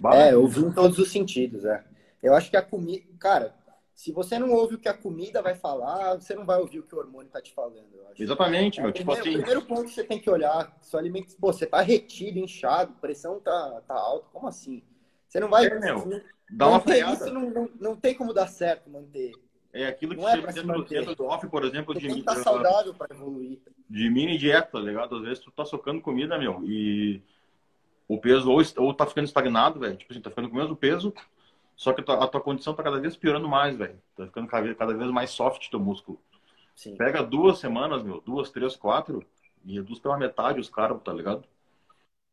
Baixa. 0.00 0.18
É, 0.18 0.36
ouvir 0.36 0.64
em 0.64 0.72
todos 0.72 0.98
os 0.98 1.10
sentidos, 1.10 1.64
é. 1.64 1.84
Eu 2.22 2.34
acho 2.34 2.50
que 2.50 2.56
a 2.56 2.62
comida, 2.62 3.04
cara, 3.18 3.54
se 3.94 4.10
você 4.10 4.38
não 4.38 4.50
ouve 4.50 4.74
o 4.74 4.78
que 4.78 4.88
a 4.88 4.94
comida 4.94 5.40
vai 5.40 5.54
falar, 5.54 6.16
você 6.16 6.34
não 6.34 6.44
vai 6.44 6.58
ouvir 6.58 6.80
o 6.80 6.82
que 6.82 6.94
o 6.94 6.98
hormônio 6.98 7.30
tá 7.30 7.40
te 7.40 7.52
falando. 7.52 7.86
Exatamente, 8.18 8.80
é, 8.80 8.82
meu. 8.82 8.92
Tipo 8.92 9.12
assim. 9.12 9.30
O 9.30 9.32
primeiro 9.34 9.62
ponto 9.62 9.84
que 9.84 9.94
você 9.94 10.04
tem 10.04 10.18
que 10.18 10.28
olhar, 10.28 10.76
seu 10.82 10.98
alimento, 10.98 11.36
pô, 11.36 11.52
você 11.52 11.66
tá 11.66 11.80
retido, 11.80 12.38
inchado, 12.38 12.94
pressão 12.94 13.38
tá, 13.40 13.82
tá 13.86 13.94
alta, 13.94 14.26
como 14.32 14.48
assim? 14.48 14.82
Você 15.28 15.38
não 15.38 15.48
vai. 15.48 15.66
É, 15.66 15.78
meu, 15.78 16.22
dá 16.50 16.68
uma 16.68 16.80
freada. 16.80 17.24
Isso 17.24 17.32
não, 17.32 17.50
não, 17.50 17.70
não 17.80 17.96
tem 17.96 18.14
como 18.14 18.32
dar 18.32 18.48
certo 18.48 18.90
manter. 18.90 19.32
É 19.74 19.88
aquilo 19.88 20.14
que 20.14 20.20
não 20.20 20.28
é 20.28 20.36
chega 20.36 20.52
dentro, 20.52 20.84
dentro 20.84 21.16
do 21.16 21.24
off, 21.24 21.46
por 21.48 21.64
exemplo, 21.64 21.94
de, 21.98 22.22
tá 22.22 22.36
saudável 22.36 22.94
para 22.94 23.14
evoluir. 23.14 23.58
De 23.90 24.08
mini 24.08 24.38
dieta, 24.38 24.68
tá 24.72 24.78
ligado? 24.78 25.16
Às 25.16 25.22
vezes 25.22 25.40
tu 25.40 25.50
tá 25.50 25.64
socando 25.64 26.00
comida, 26.00 26.38
meu, 26.38 26.62
e 26.64 27.20
o 28.06 28.16
peso 28.16 28.50
ou, 28.50 28.62
ou 28.76 28.94
tá 28.94 29.04
ficando 29.04 29.24
estagnado, 29.24 29.80
velho. 29.80 29.96
Tipo 29.96 30.12
assim, 30.12 30.22
tá 30.22 30.30
ficando 30.30 30.48
com 30.48 30.56
o 30.56 30.60
mesmo 30.60 30.76
peso, 30.76 31.12
só 31.76 31.92
que 31.92 32.00
a 32.00 32.04
tua, 32.04 32.24
a 32.24 32.28
tua 32.28 32.40
condição 32.40 32.72
tá 32.72 32.84
cada 32.84 33.00
vez 33.00 33.16
piorando 33.16 33.48
mais, 33.48 33.76
velho. 33.76 34.00
Tá 34.16 34.26
ficando 34.26 34.46
cada, 34.46 34.74
cada 34.76 34.94
vez 34.94 35.10
mais 35.10 35.30
soft 35.30 35.68
teu 35.68 35.80
músculo. 35.80 36.20
Sim. 36.76 36.96
Pega 36.96 37.22
duas 37.22 37.58
semanas, 37.58 38.02
meu, 38.02 38.20
duas, 38.20 38.50
três, 38.50 38.76
quatro, 38.76 39.26
e 39.64 39.74
reduz 39.74 39.98
pela 39.98 40.16
metade 40.16 40.60
os 40.60 40.70
carbos, 40.70 41.02
tá 41.02 41.12
ligado? 41.12 41.44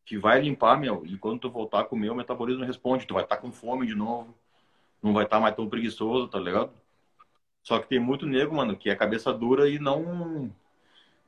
Que 0.05 0.17
vai 0.17 0.39
limpar, 0.41 0.79
meu, 0.79 1.03
e 1.05 1.17
quando 1.17 1.39
tu 1.39 1.49
voltar 1.49 1.81
a 1.81 1.85
comer, 1.85 2.11
o 2.11 2.15
metabolismo 2.15 2.65
responde, 2.65 3.07
tu 3.07 3.15
vai 3.15 3.23
estar 3.23 3.37
tá 3.37 3.41
com 3.41 3.51
fome 3.51 3.87
de 3.87 3.95
novo 3.95 4.35
não 5.01 5.13
vai 5.13 5.23
estar 5.23 5.37
tá 5.37 5.41
mais 5.41 5.55
tão 5.55 5.67
preguiçoso, 5.67 6.27
tá 6.27 6.39
ligado? 6.39 6.71
Só 7.63 7.79
que 7.79 7.87
tem 7.87 7.99
muito 7.99 8.25
nego, 8.25 8.55
mano, 8.55 8.75
que 8.75 8.89
é 8.89 8.95
cabeça 8.95 9.33
dura 9.33 9.69
e 9.69 9.79
não 9.79 10.51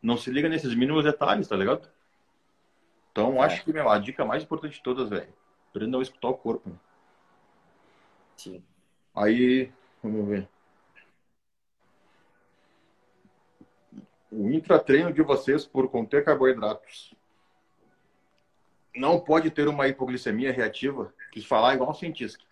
não 0.01 0.17
se 0.17 0.29
liga 0.29 0.49
nesses 0.49 0.75
mínimos 0.75 1.05
detalhes, 1.05 1.47
tá 1.47 1.55
ligado? 1.55 1.89
Então, 3.11 3.35
é. 3.35 3.45
acho 3.45 3.63
que 3.63 3.71
meu, 3.71 3.89
a 3.89 3.97
dica 3.97 4.25
mais 4.25 4.43
importante 4.43 4.73
de 4.73 4.83
todas, 4.83 5.09
velho, 5.09 5.31
aprenda 5.69 5.97
a 5.97 6.01
escutar 6.01 6.27
o 6.27 6.33
corpo. 6.33 6.69
Né? 6.69 6.75
Sim. 8.35 8.63
Aí, 9.15 9.71
vamos 10.01 10.27
ver. 10.27 10.49
O 14.31 14.49
intratreino 14.49 15.13
de 15.13 15.21
vocês 15.21 15.63
por 15.63 15.89
conter 15.89 16.25
carboidratos 16.25 17.13
não 18.95 19.19
pode 19.19 19.51
ter 19.51 19.67
uma 19.67 19.87
hipoglicemia 19.87 20.51
reativa? 20.51 21.13
Quis 21.31 21.45
falar 21.45 21.75
igual 21.75 21.91
um 21.91 21.93
cientista. 21.93 22.43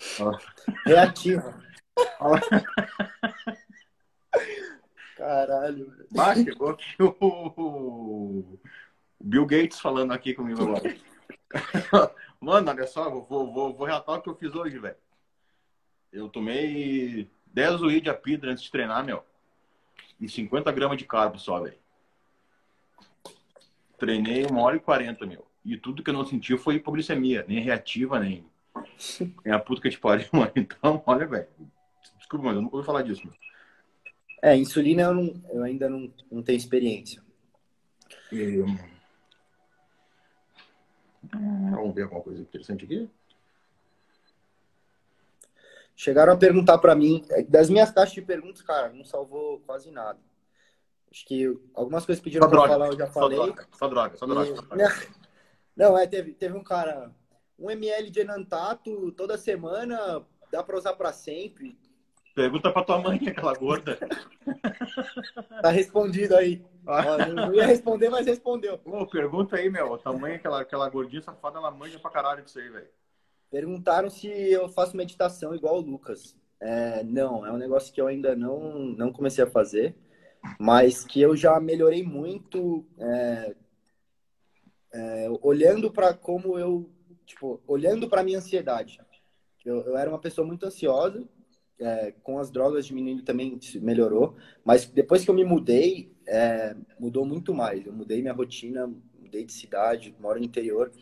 Reativa. 0.84 1.71
Caralho. 5.16 5.92
Ah, 6.18 6.34
chegou 6.34 6.70
aqui 6.70 6.96
o, 7.00 8.58
Bill 9.20 9.46
Gates 9.46 9.80
falando 9.80 10.12
aqui 10.12 10.34
comigo 10.34 10.62
agora. 10.62 10.96
Mano, 12.40 12.70
olha 12.70 12.86
só, 12.86 13.08
vou, 13.08 13.52
vou, 13.52 13.72
vou 13.72 13.86
relatar 13.86 14.16
o 14.16 14.22
que 14.22 14.28
eu 14.28 14.34
fiz 14.34 14.54
hoje, 14.54 14.78
velho. 14.78 14.96
Eu 16.12 16.28
tomei 16.28 17.30
10 17.46 17.82
UI 17.82 18.00
de 18.00 18.10
apidra 18.10 18.50
antes 18.50 18.64
de 18.64 18.70
treinar, 18.70 19.04
meu. 19.04 19.24
E 20.20 20.28
50 20.28 20.70
gramas 20.72 20.98
de 20.98 21.04
carbo 21.04 21.38
só, 21.38 21.60
velho. 21.60 21.78
Treinei 23.98 24.44
uma 24.44 24.62
hora 24.62 24.76
e 24.76 24.80
40, 24.80 25.24
meu. 25.26 25.46
E 25.64 25.76
tudo 25.76 26.02
que 26.02 26.10
eu 26.10 26.14
não 26.14 26.26
senti 26.26 26.56
foi 26.58 26.74
hipoglicemia, 26.74 27.44
nem 27.46 27.60
reativa, 27.60 28.18
nem. 28.18 28.44
Nem 29.44 29.54
a 29.54 29.58
puta 29.58 29.80
que 29.80 29.90
te 29.90 29.98
pariu, 29.98 30.26
mano. 30.32 30.50
Então, 30.56 31.02
olha, 31.06 31.26
velho. 31.26 31.48
Desculpa, 32.32 32.46
mas 32.46 32.56
eu 32.56 32.62
nunca 32.62 32.76
ouvi 32.76 32.86
falar 32.86 33.02
disso, 33.02 33.26
meu. 33.26 33.34
É, 34.40 34.56
insulina 34.56 35.02
eu, 35.02 35.14
não, 35.14 35.42
eu 35.50 35.62
ainda 35.62 35.90
não, 35.90 36.10
não 36.30 36.42
tenho 36.42 36.56
experiência. 36.56 37.22
E... 38.32 38.64
Vamos 41.30 41.94
ver 41.94 42.04
alguma 42.04 42.22
coisa 42.22 42.40
interessante 42.40 42.86
aqui. 42.86 43.10
Chegaram 45.94 46.32
a 46.32 46.36
perguntar 46.38 46.78
para 46.78 46.94
mim, 46.94 47.22
é, 47.30 47.42
das 47.42 47.68
minhas 47.68 47.90
caixas 47.90 48.14
de 48.14 48.22
perguntas, 48.22 48.62
cara, 48.62 48.90
não 48.94 49.04
salvou 49.04 49.60
quase 49.60 49.90
nada. 49.90 50.18
Acho 51.10 51.26
que 51.26 51.54
algumas 51.74 52.06
coisas 52.06 52.24
pediram 52.24 52.48
para 52.48 52.66
falar, 52.66 52.86
eu 52.86 52.96
já 52.96 53.06
falei. 53.08 53.36
Só 53.36 53.44
droga, 53.44 53.68
só 53.72 53.88
droga. 53.88 54.16
Só 54.16 54.26
droga. 54.26 54.48
E... 54.48 55.22
Não, 55.76 55.96
é, 55.96 56.06
teve, 56.06 56.34
teve 56.34 56.56
um 56.56 56.62
cara, 56.62 57.10
um 57.58 57.70
ml 57.70 58.10
de 58.10 58.20
enantato 58.20 59.12
toda 59.12 59.38
semana, 59.38 60.22
dá 60.50 60.62
para 60.62 60.76
usar 60.76 60.94
para 60.94 61.12
sempre. 61.12 61.78
Pergunta 62.34 62.72
para 62.72 62.84
tua 62.84 62.98
mãe, 62.98 63.20
aquela 63.28 63.54
gorda. 63.54 63.98
tá 65.60 65.70
respondido 65.70 66.34
aí. 66.34 66.64
Ó, 66.86 67.26
não 67.34 67.54
ia 67.54 67.66
responder, 67.66 68.08
mas 68.08 68.26
respondeu. 68.26 68.78
Pô, 68.78 69.06
pergunta 69.06 69.56
aí, 69.56 69.68
meu. 69.68 69.98
Tua 69.98 70.12
mãe, 70.12 70.34
aquela, 70.34 70.62
aquela 70.62 70.88
gordinha 70.88 71.22
safada, 71.22 71.58
ela 71.58 71.70
manja 71.70 71.98
pra 71.98 72.10
caralho 72.10 72.42
disso 72.42 72.58
aí, 72.58 72.68
velho. 72.70 72.88
Perguntaram 73.50 74.08
se 74.08 74.28
eu 74.28 74.66
faço 74.68 74.96
meditação 74.96 75.54
igual 75.54 75.76
o 75.76 75.80
Lucas. 75.80 76.34
É, 76.58 77.02
não, 77.02 77.44
é 77.44 77.52
um 77.52 77.58
negócio 77.58 77.92
que 77.92 78.00
eu 78.00 78.06
ainda 78.06 78.34
não, 78.34 78.78
não 78.78 79.12
comecei 79.12 79.44
a 79.44 79.50
fazer, 79.50 79.94
mas 80.58 81.04
que 81.04 81.20
eu 81.20 81.36
já 81.36 81.58
melhorei 81.60 82.02
muito 82.02 82.86
é, 82.98 83.54
é, 84.92 85.28
olhando 85.42 85.92
para 85.92 86.14
como 86.14 86.58
eu, 86.58 86.88
tipo, 87.26 87.60
olhando 87.66 88.08
para 88.08 88.22
minha 88.22 88.38
ansiedade. 88.38 89.00
Eu, 89.64 89.80
eu, 89.82 89.96
era 89.96 90.08
uma 90.08 90.18
pessoa 90.18 90.46
muito 90.46 90.64
ansiosa, 90.64 91.28
é, 91.82 92.14
com 92.22 92.38
as 92.38 92.50
drogas 92.50 92.86
diminuindo 92.86 93.22
também 93.22 93.58
melhorou, 93.80 94.36
mas 94.64 94.86
depois 94.86 95.24
que 95.24 95.30
eu 95.30 95.34
me 95.34 95.44
mudei, 95.44 96.12
é, 96.26 96.76
mudou 96.98 97.24
muito 97.24 97.52
mais. 97.52 97.84
Eu 97.84 97.92
mudei 97.92 98.20
minha 98.20 98.32
rotina, 98.32 98.92
mudei 99.20 99.44
de 99.44 99.52
cidade, 99.52 100.14
moro 100.20 100.38
no 100.38 100.44
interior 100.44 100.92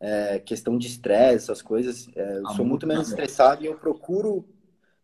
é, 0.00 0.38
questão 0.38 0.78
de 0.78 0.86
estresse, 0.86 1.44
essas 1.44 1.60
coisas. 1.60 2.08
É, 2.16 2.38
eu 2.38 2.46
ah, 2.46 2.54
sou 2.54 2.64
muito 2.64 2.86
menos 2.86 3.08
estressado 3.10 3.62
e 3.62 3.66
eu 3.66 3.76
procuro 3.76 4.48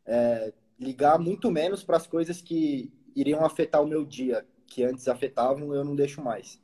é, 0.07 0.53
ligar 0.81 1.19
muito 1.19 1.51
menos 1.51 1.85
para 1.85 1.99
as 1.99 2.07
coisas 2.07 2.41
que 2.41 2.91
iriam 3.15 3.45
afetar 3.45 3.83
o 3.83 3.87
meu 3.87 4.05
dia, 4.05 4.47
que 4.67 4.83
antes 4.83 5.07
afetavam, 5.07 5.75
eu 5.75 5.85
não 5.85 5.95
deixo 5.95 6.23
mais. 6.23 6.61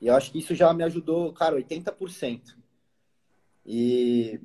E 0.00 0.08
eu 0.08 0.14
acho 0.14 0.30
que 0.30 0.38
isso 0.38 0.54
já 0.54 0.72
me 0.74 0.84
ajudou, 0.84 1.32
cara, 1.32 1.56
80%. 1.56 2.54
E, 3.64 4.38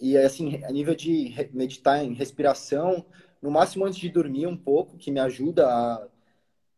e 0.00 0.16
assim, 0.16 0.62
a 0.64 0.70
nível 0.70 0.94
de 0.94 1.34
meditar 1.52 2.04
em 2.04 2.12
respiração, 2.12 3.04
no 3.42 3.50
máximo 3.50 3.84
antes 3.84 3.98
de 3.98 4.08
dormir 4.08 4.46
um 4.46 4.56
pouco, 4.56 4.96
que 4.96 5.10
me 5.10 5.20
ajuda 5.20 5.66
a. 5.66 6.08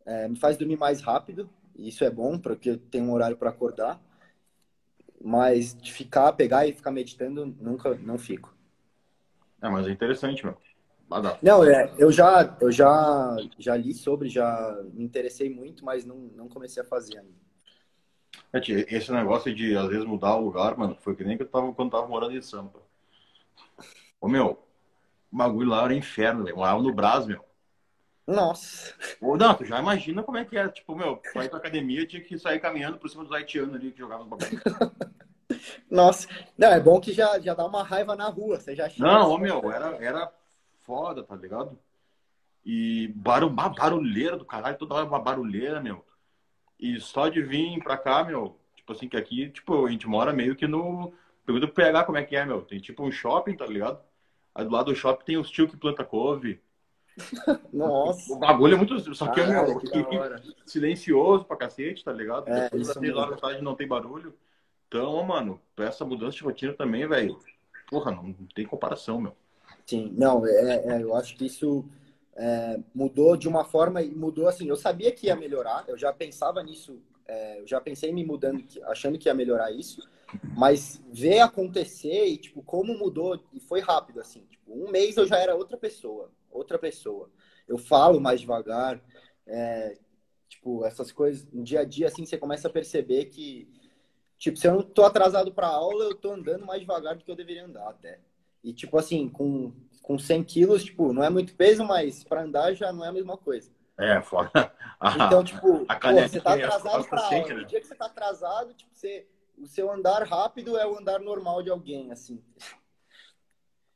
É, 0.06 0.28
me 0.28 0.36
faz 0.36 0.56
dormir 0.56 0.76
mais 0.76 1.02
rápido, 1.02 1.48
e 1.76 1.88
isso 1.88 2.02
é 2.04 2.10
bom, 2.10 2.38
porque 2.38 2.70
eu 2.70 2.78
tenho 2.78 3.04
um 3.04 3.12
horário 3.12 3.36
para 3.36 3.50
acordar. 3.50 4.00
Mas 5.22 5.74
de 5.74 5.92
ficar, 5.92 6.32
pegar 6.32 6.66
e 6.66 6.72
ficar 6.72 6.90
meditando, 6.90 7.54
nunca, 7.60 7.94
não 7.96 8.16
fico. 8.16 8.54
É, 9.60 9.68
mas 9.68 9.86
é 9.86 9.90
interessante, 9.90 10.44
meu. 10.44 10.56
Não, 11.42 11.64
é, 11.64 11.92
eu 11.98 12.10
já, 12.10 12.56
eu 12.60 12.70
já, 12.70 13.36
já 13.58 13.76
li 13.76 13.92
sobre, 13.92 14.28
já 14.28 14.80
me 14.94 15.04
interessei 15.04 15.52
muito, 15.52 15.84
mas 15.84 16.04
não, 16.04 16.16
não 16.16 16.48
comecei 16.48 16.82
a 16.82 16.86
fazer 16.86 17.18
ainda. 17.18 17.40
É, 18.52 18.60
esse 18.94 19.12
negócio 19.12 19.54
de, 19.54 19.76
às 19.76 19.88
vezes, 19.88 20.04
mudar 20.04 20.36
o 20.36 20.44
lugar, 20.44 20.76
mano, 20.78 20.96
foi 21.00 21.14
que 21.14 21.24
nem 21.24 21.36
que 21.36 21.42
eu 21.42 21.48
tava 21.48 21.72
quando 21.74 21.90
tava 21.90 22.06
morando 22.06 22.36
em 22.36 22.40
Sampa. 22.40 22.80
Ô, 24.20 24.28
meu, 24.28 24.62
o 25.32 25.36
bagulho 25.36 25.70
lá 25.70 25.84
era 25.84 25.94
inferno, 25.94 26.44
velho. 26.44 26.56
Morava 26.56 26.82
no 26.82 26.92
Brás, 26.92 27.26
meu. 27.26 27.44
Nossa. 28.26 28.94
Ô, 29.20 29.36
não, 29.36 29.54
tu 29.54 29.64
já 29.64 29.80
imagina 29.80 30.22
como 30.22 30.38
é 30.38 30.44
que 30.44 30.56
era. 30.56 30.68
Tipo, 30.68 30.94
meu, 30.94 31.16
pra 31.16 31.44
ir 31.44 31.48
pra 31.48 31.58
academia 31.58 32.06
tinha 32.06 32.22
que 32.22 32.38
sair 32.38 32.60
caminhando 32.60 32.98
por 32.98 33.08
cima 33.08 33.24
dos 33.24 33.32
haitianos 33.32 33.74
ali 33.74 33.90
que 33.90 33.98
jogavam 33.98 34.26
no 34.26 34.36
bagulho. 34.36 34.60
Nossa. 35.90 36.28
Não, 36.56 36.68
é 36.68 36.78
bom 36.78 37.00
que 37.00 37.12
já, 37.12 37.38
já 37.40 37.54
dá 37.54 37.66
uma 37.66 37.82
raiva 37.82 38.14
na 38.14 38.28
rua. 38.28 38.60
Você 38.60 38.74
já 38.74 38.88
Não, 38.98 39.30
ô, 39.30 39.38
meu, 39.38 39.70
era, 39.72 39.96
era 39.96 40.32
foda, 40.84 41.24
tá 41.24 41.34
ligado? 41.34 41.78
E 42.64 43.08
barulho, 43.16 43.52
barulheira 43.52 44.36
do 44.36 44.44
caralho, 44.44 44.78
toda 44.78 44.94
hora 44.94 45.06
uma 45.06 45.18
barulheira, 45.18 45.80
meu. 45.80 46.04
E 46.78 47.00
só 47.00 47.28
de 47.28 47.42
vir 47.42 47.82
pra 47.82 47.96
cá, 47.96 48.22
meu, 48.22 48.56
tipo 48.74 48.92
assim, 48.92 49.08
que 49.08 49.16
aqui, 49.16 49.50
tipo, 49.50 49.86
a 49.86 49.90
gente 49.90 50.06
mora 50.06 50.32
meio 50.32 50.54
que 50.54 50.66
no. 50.66 51.12
Pergunta 51.44 51.66
pro 51.66 51.76
PH 51.76 52.04
como 52.04 52.18
é 52.18 52.24
que 52.24 52.36
é, 52.36 52.44
meu. 52.44 52.62
Tem 52.62 52.78
tipo 52.78 53.02
um 53.02 53.10
shopping, 53.10 53.56
tá 53.56 53.66
ligado? 53.66 54.00
Aí 54.60 54.66
do 54.66 54.72
lado 54.72 54.92
do 54.92 54.94
shopping 54.94 55.24
tem 55.24 55.38
os 55.38 55.50
tio 55.50 55.66
que 55.66 55.76
planta 55.76 56.04
couve. 56.04 56.60
Nossa. 57.72 58.32
O 58.34 58.38
bagulho 58.38 58.74
é 58.74 58.76
muito. 58.76 59.14
Só 59.14 59.28
que, 59.28 59.42
meu, 59.42 59.78
que 59.78 60.04
silencioso 60.66 61.46
pra 61.46 61.56
cacete, 61.56 62.04
tá 62.04 62.12
ligado? 62.12 62.46
É, 62.46 62.64
Depois 62.64 62.88
das 62.88 62.96
6 62.98 63.16
horas 63.16 63.30
da 63.36 63.40
tarde 63.40 63.62
não 63.62 63.74
tem 63.74 63.88
barulho. 63.88 64.34
Então, 64.86 65.22
mano, 65.22 65.58
essa 65.78 66.04
mudança 66.04 66.36
de 66.36 66.42
rotina 66.42 66.74
também, 66.74 67.08
velho. 67.08 67.38
Porra, 67.88 68.10
não 68.10 68.34
tem 68.54 68.66
comparação, 68.66 69.18
meu. 69.18 69.34
Sim, 69.86 70.12
não, 70.16 70.46
é, 70.46 70.84
é 70.86 71.02
eu 71.02 71.14
acho 71.16 71.36
que 71.36 71.46
isso 71.46 71.84
é, 72.36 72.78
mudou 72.94 73.36
de 73.36 73.48
uma 73.48 73.64
forma 73.64 74.02
e 74.02 74.10
mudou 74.10 74.46
assim. 74.46 74.68
Eu 74.68 74.76
sabia 74.76 75.10
que 75.10 75.28
ia 75.28 75.36
melhorar, 75.36 75.84
eu 75.88 75.96
já 75.96 76.12
pensava 76.12 76.62
nisso, 76.62 77.00
é, 77.26 77.60
eu 77.60 77.66
já 77.66 77.80
pensei 77.80 78.10
em 78.10 78.14
me 78.14 78.24
mudando, 78.24 78.62
achando 78.84 79.18
que 79.18 79.28
ia 79.28 79.34
melhorar 79.34 79.72
isso, 79.72 80.06
mas 80.56 81.02
ver 81.12 81.40
acontecer 81.40 82.26
e, 82.26 82.36
tipo, 82.36 82.62
como 82.62 82.96
mudou, 82.96 83.42
e 83.52 83.60
foi 83.60 83.80
rápido, 83.80 84.20
assim. 84.20 84.46
Tipo, 84.50 84.72
um 84.72 84.90
mês 84.90 85.16
eu 85.16 85.26
já 85.26 85.38
era 85.38 85.54
outra 85.54 85.76
pessoa 85.76 86.30
outra 86.50 86.78
pessoa. 86.78 87.30
Eu 87.66 87.78
falo 87.78 88.20
mais 88.20 88.40
devagar, 88.40 89.00
é, 89.46 89.96
tipo, 90.48 90.84
essas 90.84 91.12
coisas, 91.12 91.48
no 91.52 91.62
dia 91.62 91.80
a 91.80 91.84
dia, 91.84 92.08
assim, 92.08 92.26
você 92.26 92.36
começa 92.36 92.68
a 92.68 92.70
perceber 92.70 93.26
que, 93.26 93.68
tipo, 94.36 94.58
se 94.58 94.66
eu 94.66 94.74
não 94.74 94.82
tô 94.82 95.04
atrasado 95.04 95.52
para 95.52 95.68
aula, 95.68 96.04
eu 96.04 96.14
tô 96.14 96.32
andando 96.32 96.66
mais 96.66 96.80
devagar 96.80 97.16
do 97.16 97.24
que 97.24 97.30
eu 97.30 97.36
deveria 97.36 97.64
andar 97.64 97.88
até. 97.88 98.20
E, 98.62 98.72
tipo, 98.72 98.98
assim, 98.98 99.28
com, 99.28 99.72
com 100.02 100.18
100 100.18 100.44
quilos, 100.44 100.84
tipo, 100.84 101.12
não 101.12 101.22
é 101.22 101.30
muito 101.30 101.54
peso, 101.54 101.84
mas 101.84 102.24
para 102.24 102.42
andar 102.42 102.74
já 102.74 102.92
não 102.92 103.04
é 103.04 103.08
a 103.08 103.12
mesma 103.12 103.36
coisa. 103.36 103.70
É, 103.98 104.20
foda. 104.20 104.50
Então, 105.16 105.42
tipo, 105.42 105.86
pô, 105.86 105.86
você 105.86 106.42
tá 106.42 106.52
atrasado 106.52 107.08
pra 107.08 107.22
aula. 107.22 107.48
Né? 107.48 107.54
No 107.54 107.64
dia 107.64 107.80
que 107.80 107.86
você 107.86 107.94
tá 107.94 108.04
atrasado, 108.04 108.74
tipo, 108.74 108.90
você, 108.92 109.26
o 109.60 109.66
seu 109.66 109.90
andar 109.90 110.22
rápido 110.22 110.78
é 110.78 110.86
o 110.86 110.98
andar 110.98 111.20
normal 111.20 111.62
de 111.62 111.70
alguém, 111.70 112.10
assim. 112.10 112.42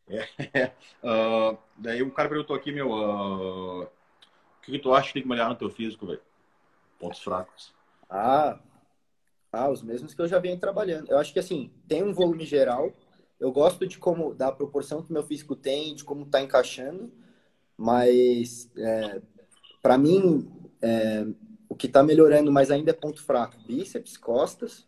É, 0.07 0.71
uh, 1.03 1.57
daí 1.79 2.03
o 2.03 2.11
cara 2.11 2.29
perguntou 2.29 2.55
aqui, 2.55 2.71
meu, 2.71 2.91
uh, 2.91 3.83
o 3.85 3.89
que, 4.61 4.73
que, 4.73 4.79
tu 4.79 4.93
acha 4.93 5.09
que 5.09 5.15
tem 5.15 5.23
que 5.23 5.29
melhorar 5.29 5.49
no 5.49 5.57
teu 5.57 5.71
físico, 5.71 6.07
velho? 6.07 6.21
Pontos 6.99 7.23
fracos. 7.23 7.75
Ah, 8.09 8.61
ah, 9.51 9.71
os 9.71 9.83
mesmos 9.83 10.13
que 10.13 10.21
eu 10.21 10.29
já 10.29 10.39
venho 10.39 10.59
trabalhando. 10.59 11.11
Eu 11.11 11.19
acho 11.19 11.33
que 11.33 11.39
assim, 11.39 11.73
tem 11.89 12.03
um 12.03 12.13
volume 12.13 12.45
geral. 12.45 12.93
Eu 13.41 13.51
gosto 13.51 13.87
de 13.87 13.99
como, 13.99 14.35
da 14.35 14.53
proporção 14.53 15.03
que 15.03 15.13
meu 15.13 15.23
físico 15.23 15.57
tem, 15.57 15.95
de 15.95 16.05
como 16.05 16.27
tá 16.27 16.41
encaixando, 16.41 17.11
mas 17.77 18.71
é, 18.77 19.23
para 19.83 19.97
mim, 19.97 20.51
é, 20.83 21.27
o 21.69 21.75
que 21.75 21.89
tá 21.89 22.03
melhorando, 22.03 22.53
mas 22.53 22.71
ainda 22.71 22.91
é 22.91 22.95
ponto 22.95 23.23
fraco, 23.23 23.57
bíceps, 23.67 24.17
costas 24.17 24.87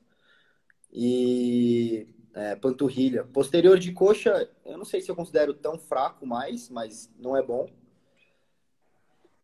e 0.97 2.09
é, 2.35 2.57
panturrilha. 2.57 3.23
Posterior 3.25 3.79
de 3.79 3.93
coxa, 3.93 4.51
eu 4.65 4.79
não 4.79 4.85
sei 4.85 5.03
se 5.03 5.11
eu 5.11 5.15
considero 5.15 5.53
tão 5.53 5.79
fraco 5.79 6.27
mais, 6.27 6.71
mas 6.71 7.13
não 7.19 7.37
é 7.37 7.43
bom. 7.43 7.69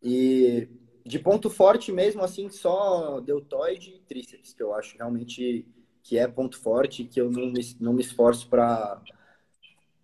E 0.02 0.66
de 1.04 1.18
ponto 1.18 1.50
forte 1.50 1.92
mesmo, 1.92 2.22
assim, 2.22 2.48
só 2.48 3.20
deltoide 3.20 3.90
e 3.90 4.00
tríceps, 4.00 4.54
que 4.54 4.62
eu 4.62 4.74
acho 4.74 4.96
realmente 4.96 5.66
que 6.02 6.16
é 6.16 6.26
ponto 6.26 6.58
forte, 6.58 7.04
que 7.04 7.20
eu 7.20 7.30
não 7.30 7.46
me, 7.52 7.76
não 7.78 7.92
me 7.92 8.00
esforço 8.00 8.48
para 8.48 9.00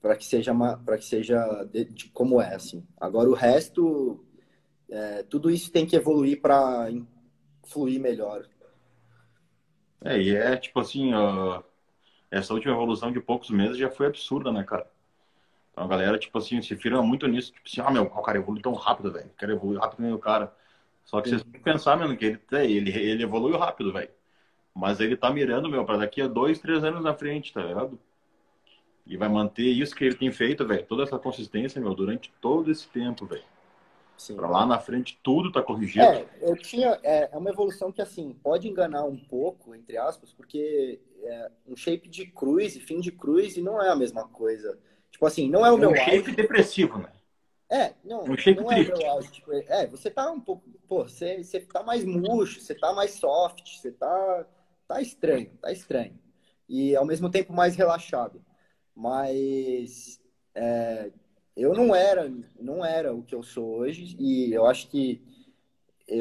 para 0.01 0.17
que 0.17 0.25
seja 0.25 0.55
para 0.85 0.97
que 0.97 1.05
seja 1.05 1.65
de, 1.65 1.85
de, 1.87 2.09
como 2.11 2.41
é 2.41 2.55
assim. 2.55 2.87
Agora 3.01 3.29
o 3.29 3.35
resto, 3.35 4.25
é, 4.89 5.23
tudo 5.25 5.51
isso 5.51 5.73
tem 5.73 5.87
que 5.87 5.97
evoluir 5.97 6.41
para 6.41 6.89
fluir 7.65 7.99
melhor. 7.99 8.49
É, 10.05 10.21
e 10.21 10.35
é 10.35 10.57
tipo 10.57 10.79
assim, 10.81 11.13
uh, 11.15 11.63
essa 12.31 12.55
última 12.55 12.73
evolução 12.73 13.11
de 13.11 13.21
poucos 13.21 13.51
meses 13.51 13.77
já 13.77 13.91
foi 13.91 14.07
absurda, 14.07 14.53
né, 14.53 14.63
cara? 14.63 14.89
Então 15.73 15.85
a 15.85 15.89
galera, 15.89 16.19
tipo 16.19 16.37
assim, 16.39 16.61
se 16.63 16.77
firma 16.77 17.03
muito 17.03 17.27
nisso, 17.27 17.53
tipo 17.53 17.69
assim, 17.69 17.81
ah, 17.81 17.91
meu, 17.91 18.05
o 18.05 18.23
cara 18.23 18.39
evolui 18.39 18.61
tão 18.61 18.75
rápido, 18.75 19.13
velho. 19.13 19.31
Quero 19.39 19.53
evoluir 19.53 19.81
rápido 19.81 20.03
nem 20.03 20.13
o 20.13 20.19
cara. 20.19 20.53
Só 21.05 21.21
que 21.21 21.31
Sim. 21.31 21.37
vocês 21.37 21.43
têm 21.45 21.53
que 21.53 21.61
pensar, 21.61 21.97
mano, 21.97 22.17
que 22.17 22.25
ele, 22.25 22.41
é, 22.53 22.71
ele, 22.71 22.91
ele 22.91 23.23
evoluiu 23.23 23.57
rápido, 23.57 23.93
velho. 23.93 24.11
Mas 24.75 25.01
ele 25.01 25.17
tá 25.17 25.31
mirando, 25.31 25.69
meu, 25.69 25.85
para 25.85 25.99
daqui 25.99 26.21
a 26.21 26.29
dois, 26.29 26.59
três 26.61 26.85
anos 26.85 27.03
na 27.03 27.15
frente, 27.15 27.53
tá 27.53 27.63
ligado? 27.63 27.99
E 29.07 29.17
vai 29.17 29.29
manter 29.29 29.65
isso 29.65 29.95
que 29.95 30.05
ele 30.05 30.15
tem 30.15 30.31
feito, 30.31 30.67
velho. 30.67 30.85
Toda 30.85 31.03
essa 31.03 31.19
consistência, 31.19 31.81
meu, 31.81 31.95
durante 31.95 32.31
todo 32.41 32.71
esse 32.71 32.87
tempo, 32.89 33.27
velho. 33.27 33.45
Para 34.35 34.49
lá 34.49 34.67
na 34.67 34.79
frente 34.79 35.19
tudo 35.23 35.53
tá 35.53 35.63
corrigido. 35.63 36.05
É, 36.05 36.27
eu 36.41 36.57
tinha. 36.57 36.99
É, 37.03 37.31
é, 37.33 37.37
uma 37.37 37.51
evolução 37.51 37.93
que, 37.93 38.03
assim, 38.03 38.33
pode 38.43 38.69
enganar 38.69 39.05
um 39.05 39.17
pouco, 39.17 39.75
entre 39.75 39.97
aspas, 39.97 40.33
porque 40.33 41.01
é, 41.23 41.51
um 41.67 41.77
shape 41.77 42.09
de 42.09 42.27
cruise, 42.27 42.81
fim 42.81 43.01
de 43.01 43.13
cruise, 43.13 43.61
não 43.63 43.81
é 43.81 43.89
a 43.89 43.97
mesma 43.97 44.27
coisa. 44.29 44.79
Tipo 45.11 45.27
assim, 45.27 45.49
não 45.49 45.65
é 45.65 45.71
o 45.71 45.77
é 45.77 45.79
meu. 45.79 45.91
Um 45.91 45.97
shape 45.97 46.33
depressivo, 46.33 46.99
né? 46.99 47.13
É, 47.71 47.95
não, 48.03 48.25
um 48.25 48.37
shape 48.37 48.61
não 48.61 48.73
é 48.73 48.81
o 48.81 48.87
meu 48.87 49.11
auge. 49.11 49.31
Tipo, 49.31 49.53
é, 49.53 49.87
você 49.87 50.11
tá 50.11 50.31
um 50.31 50.41
pouco. 50.41 50.69
Pô, 50.89 51.05
você, 51.05 51.43
você 51.43 51.61
tá 51.61 51.83
mais 51.83 52.05
murcho, 52.05 52.61
você 52.61 52.75
tá 52.75 52.93
mais 52.93 53.13
soft, 53.13 53.77
você 53.77 53.93
tá. 53.93 54.47
Tá 54.87 55.03
estranho, 55.03 55.51
tá 55.61 55.71
estranho. 55.71 56.19
E 56.67 56.97
ao 56.97 57.05
mesmo 57.05 57.31
tempo 57.31 57.53
mais 57.53 57.77
relaxado. 57.77 58.43
Mas. 58.95 60.21
É, 60.55 61.11
eu 61.59 61.75
não 61.75 61.95
era, 61.95 62.33
não 62.61 62.85
era 62.85 63.13
o 63.13 63.23
que 63.23 63.35
eu 63.35 63.43
sou 63.43 63.79
hoje 63.79 64.17
e 64.19 64.53
eu 64.53 64.65
acho 64.65 64.89
que 64.89 65.21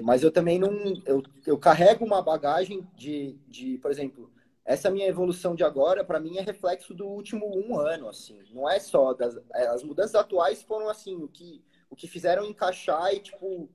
mas 0.03 0.21
eu 0.21 0.31
também 0.31 0.59
não 0.59 0.71
eu, 1.05 1.23
eu 1.45 1.57
carrego 1.57 2.03
uma 2.03 2.21
bagagem 2.21 2.85
de, 2.95 3.38
de 3.47 3.77
por 3.77 3.91
exemplo 3.91 4.29
essa 4.65 4.89
minha 4.89 5.07
evolução 5.07 5.55
de 5.55 5.63
agora 5.63 6.03
para 6.03 6.19
mim 6.19 6.38
é 6.38 6.41
reflexo 6.41 6.93
do 6.93 7.07
último 7.07 7.55
um 7.55 7.79
ano 7.79 8.09
assim. 8.09 8.41
Não 8.51 8.69
é 8.69 8.79
só 8.79 9.13
das 9.13 9.38
é, 9.53 9.67
as 9.67 9.83
mudanças 9.83 10.15
atuais 10.15 10.61
foram 10.63 10.89
assim 10.89 11.15
o 11.23 11.27
que 11.27 11.63
o 11.89 11.95
que 11.95 12.07
fizeram 12.07 12.45
encaixar 12.45 13.13
e 13.13 13.19
tipo 13.19 13.69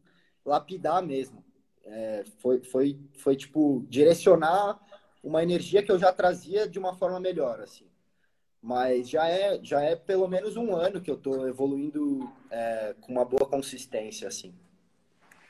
lapidar 0.45 1.03
mesmo. 1.03 1.43
É, 1.85 2.25
foi 2.41 2.63
foi 2.63 3.01
foi 3.19 3.37
tipo 3.37 3.87
direcionar 3.89 4.81
uma 5.23 5.43
energia 5.43 5.83
que 5.83 5.91
eu 5.91 5.99
já 5.99 6.13
trazia 6.13 6.69
de 6.69 6.79
uma 6.79 6.95
forma 6.95 7.19
melhor 7.21 7.61
assim 7.61 7.87
mas 8.63 9.11
já 9.11 9.27
é, 9.29 9.59
já 9.61 9.83
é 9.83 9.97
pelo 9.97 10.29
menos 10.29 10.57
um 10.57 10.75
ano 10.75 11.01
que 11.01 11.11
eu 11.11 11.17
estou 11.17 11.49
evoluindo 11.49 12.31
é, 12.49 12.95
com 13.01 13.11
uma 13.11 13.25
boa 13.25 13.45
consistência, 13.49 14.29
assim. 14.29 14.55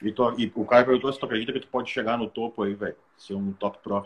E, 0.00 0.10
tu, 0.10 0.34
e, 0.40 0.50
o 0.56 0.64
Caio 0.64 0.86
perguntou 0.86 1.12
se 1.12 1.20
tu 1.20 1.26
acredita 1.26 1.52
que 1.52 1.60
tu 1.60 1.68
pode 1.68 1.90
chegar 1.90 2.16
no 2.16 2.28
topo 2.28 2.62
aí, 2.62 2.74
velho, 2.74 2.96
ser 3.18 3.34
um 3.34 3.52
top 3.52 3.78
pro. 3.82 4.04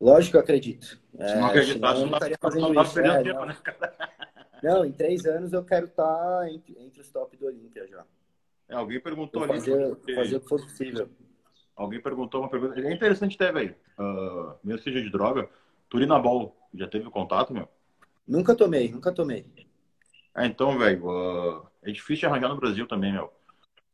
Lógico 0.00 0.32
que 0.32 0.36
eu 0.36 0.40
acredito. 0.40 0.84
Se 0.84 1.34
não 1.36 1.46
acreditasse, 1.46 2.00
eu 2.00 2.06
não 2.06 2.14
estaria 2.14 2.38
fazendo 2.40 2.72
não 2.72 2.82
isso. 2.82 2.98
É, 2.98 3.22
tempo, 3.22 3.38
não. 3.38 3.46
Né, 3.46 3.56
não, 4.62 4.84
em 4.84 4.92
três 4.92 5.24
anos 5.24 5.52
eu 5.52 5.64
quero 5.64 5.86
estar 5.86 6.04
tá 6.04 6.50
entre, 6.50 6.76
entre 6.80 7.00
os 7.00 7.10
top 7.10 7.36
do 7.36 7.46
Olímpia 7.46 7.86
já. 7.86 8.04
É, 8.68 8.74
alguém 8.74 8.98
perguntou 8.98 9.44
ali. 9.44 9.52
Fazer, 9.52 9.96
fazer 10.16 10.36
o 10.36 10.40
que 10.40 10.48
for 10.48 10.60
possível. 10.60 11.08
Alguém 11.76 12.02
perguntou 12.02 12.40
uma 12.40 12.50
pergunta. 12.50 12.80
É 12.80 12.92
interessante 12.92 13.36
até, 13.36 13.52
velho. 13.52 13.76
Uh, 13.96 14.54
mesmo 14.64 14.82
seja 14.82 15.00
de 15.00 15.10
droga, 15.10 15.48
Turinabol 15.88 16.56
já 16.74 16.86
teve 16.86 17.08
contato, 17.10 17.52
meu? 17.52 17.68
Nunca 18.26 18.54
tomei, 18.54 18.90
nunca 18.90 19.12
tomei. 19.12 19.46
É, 20.34 20.46
então, 20.46 20.78
velho, 20.78 21.06
uh, 21.06 21.66
é 21.82 21.90
difícil 21.90 22.28
arranjar 22.28 22.48
no 22.48 22.56
Brasil 22.56 22.86
também, 22.86 23.12
meu. 23.12 23.32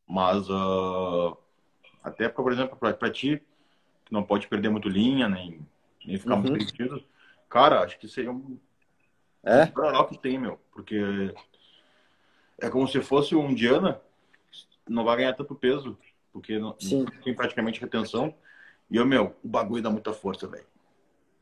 Mas, 0.06 0.48
uh, 0.48 1.36
até, 2.02 2.28
por 2.28 2.52
exemplo, 2.52 2.76
pra, 2.76 2.94
pra, 2.94 3.10
ti, 3.10 3.42
que 4.04 4.12
não 4.12 4.22
pode 4.22 4.46
perder 4.46 4.68
muito 4.68 4.88
linha, 4.88 5.28
nem, 5.28 5.66
nem 6.04 6.18
ficar 6.18 6.34
uhum. 6.34 6.42
muito 6.42 6.64
perdido, 6.64 7.04
cara, 7.48 7.80
acho 7.80 7.98
que 7.98 8.08
seria 8.08 8.30
um. 8.30 8.58
É? 9.42 9.64
Um 9.64 10.04
que 10.06 10.18
tem, 10.18 10.38
meu. 10.38 10.58
Porque 10.72 11.34
é 12.58 12.70
como 12.70 12.86
se 12.86 13.00
fosse 13.00 13.34
um 13.34 13.54
Diana, 13.54 14.00
não 14.88 15.04
vai 15.04 15.16
ganhar 15.16 15.34
tanto 15.34 15.54
peso, 15.54 15.98
porque 16.32 16.58
não, 16.58 16.76
não 16.90 17.04
tem 17.22 17.34
praticamente 17.34 17.80
retenção. 17.80 18.34
E, 18.90 18.96
eu, 18.96 19.04
meu, 19.04 19.36
o 19.42 19.48
bagulho 19.48 19.82
dá 19.82 19.90
muita 19.90 20.12
força, 20.12 20.46
velho. 20.46 20.66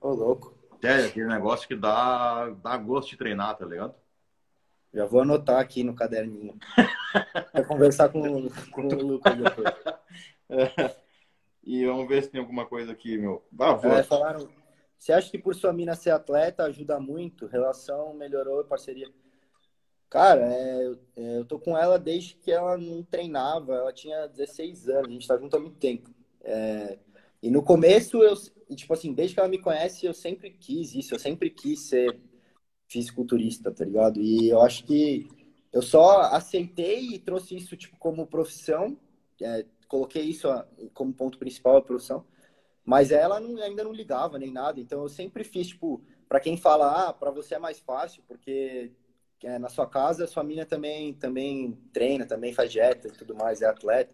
Ô, 0.01 0.11
louco. 0.11 0.57
É, 0.83 1.07
aquele 1.07 1.27
negócio 1.27 1.67
que 1.67 1.75
dá, 1.75 2.51
dá 2.63 2.77
gosto 2.77 3.11
de 3.11 3.17
treinar, 3.17 3.57
tá 3.57 3.65
ligado? 3.65 3.95
Já 4.93 5.05
vou 5.05 5.21
anotar 5.21 5.59
aqui 5.59 5.85
no 5.85 5.95
caderninho. 5.95 6.57
Vai 7.53 7.65
conversar 7.65 8.09
com, 8.09 8.49
com 8.73 8.89
o 8.89 9.03
Lucas 9.03 9.37
depois. 9.37 9.75
É. 10.49 10.97
E 11.69 11.85
vamos 11.85 12.07
ver 12.07 12.23
se 12.23 12.31
tem 12.31 12.41
alguma 12.41 12.65
coisa 12.65 12.93
aqui, 12.93 13.19
meu. 13.19 13.45
Ah. 13.59 13.77
É, 13.99 14.03
falaram, 14.05 14.49
você 14.97 15.13
acha 15.13 15.29
que 15.29 15.37
por 15.37 15.53
sua 15.53 15.73
mina 15.73 15.97
ser 15.97 16.11
atleta 16.11 16.63
ajuda 16.63 17.01
muito? 17.01 17.47
Relação 17.47 18.15
melhorou, 18.15 18.63
parceria? 18.63 19.11
Cara, 20.09 20.43
é, 20.43 20.93
é, 21.17 21.39
eu 21.39 21.45
tô 21.45 21.59
com 21.59 21.77
ela 21.77 21.99
desde 21.99 22.35
que 22.35 22.53
ela 22.53 22.79
não 22.79 23.03
treinava. 23.03 23.75
Ela 23.75 23.93
tinha 23.93 24.29
16 24.29 24.89
anos, 24.89 25.09
a 25.09 25.11
gente 25.11 25.27
tá 25.27 25.37
junto 25.37 25.57
há 25.57 25.61
muito 25.61 25.79
tempo. 25.79 26.09
É, 26.43 26.99
e 27.47 27.51
no 27.51 27.63
começo, 27.63 28.25
eu, 28.25 28.35
tipo 28.75 28.93
assim, 28.93 29.13
desde 29.13 29.35
que 29.35 29.41
ela 29.41 29.49
me 29.49 29.61
conhece, 29.61 30.05
eu 30.05 30.13
sempre 30.13 30.51
quis 30.51 30.97
isso, 30.97 31.15
eu 31.15 31.19
sempre 31.21 31.49
quis 31.49 31.89
ser 31.89 32.21
fisiculturista, 32.89 33.71
tá 33.71 33.85
ligado? 33.85 34.21
E 34.21 34.49
eu 34.49 34.61
acho 34.61 34.85
que 34.85 35.29
eu 35.73 35.81
só 35.81 36.23
aceitei 36.23 37.15
e 37.15 37.21
trouxe 37.21 37.57
isso, 37.57 37.77
tipo, 37.77 37.97
como 37.99 38.27
profissão, 38.27 38.99
é, 39.41 39.65
coloquei 39.87 40.25
isso 40.25 40.49
como 40.93 41.15
ponto 41.15 41.39
principal, 41.39 41.77
a 41.77 41.83
profissão, 41.83 42.27
mas 42.85 43.13
ela 43.13 43.39
não, 43.39 43.63
ainda 43.63 43.85
não 43.85 43.93
ligava 43.93 44.41
nem 44.41 44.51
nada, 44.53 44.81
então 44.81 45.03
eu 45.03 45.09
sempre 45.09 45.45
fiz, 45.45 45.69
tipo, 45.69 46.03
para 46.29 46.41
quem 46.41 46.57
fala, 46.57 47.11
ah, 47.11 47.13
para 47.13 47.31
você 47.31 47.55
é 47.55 47.59
mais 47.61 47.79
fácil, 47.79 48.25
porque 48.27 48.91
é, 49.45 49.57
na 49.57 49.69
sua 49.69 49.87
casa, 49.87 50.27
sua 50.27 50.43
mina 50.43 50.67
também, 50.67 51.15
também 51.15 51.79
treina, 51.93 52.27
também 52.27 52.53
faz 52.53 52.73
dieta 52.73 53.07
e 53.07 53.13
tudo 53.13 53.37
mais, 53.37 53.63
é 53.63 53.67
atleta. 53.67 54.13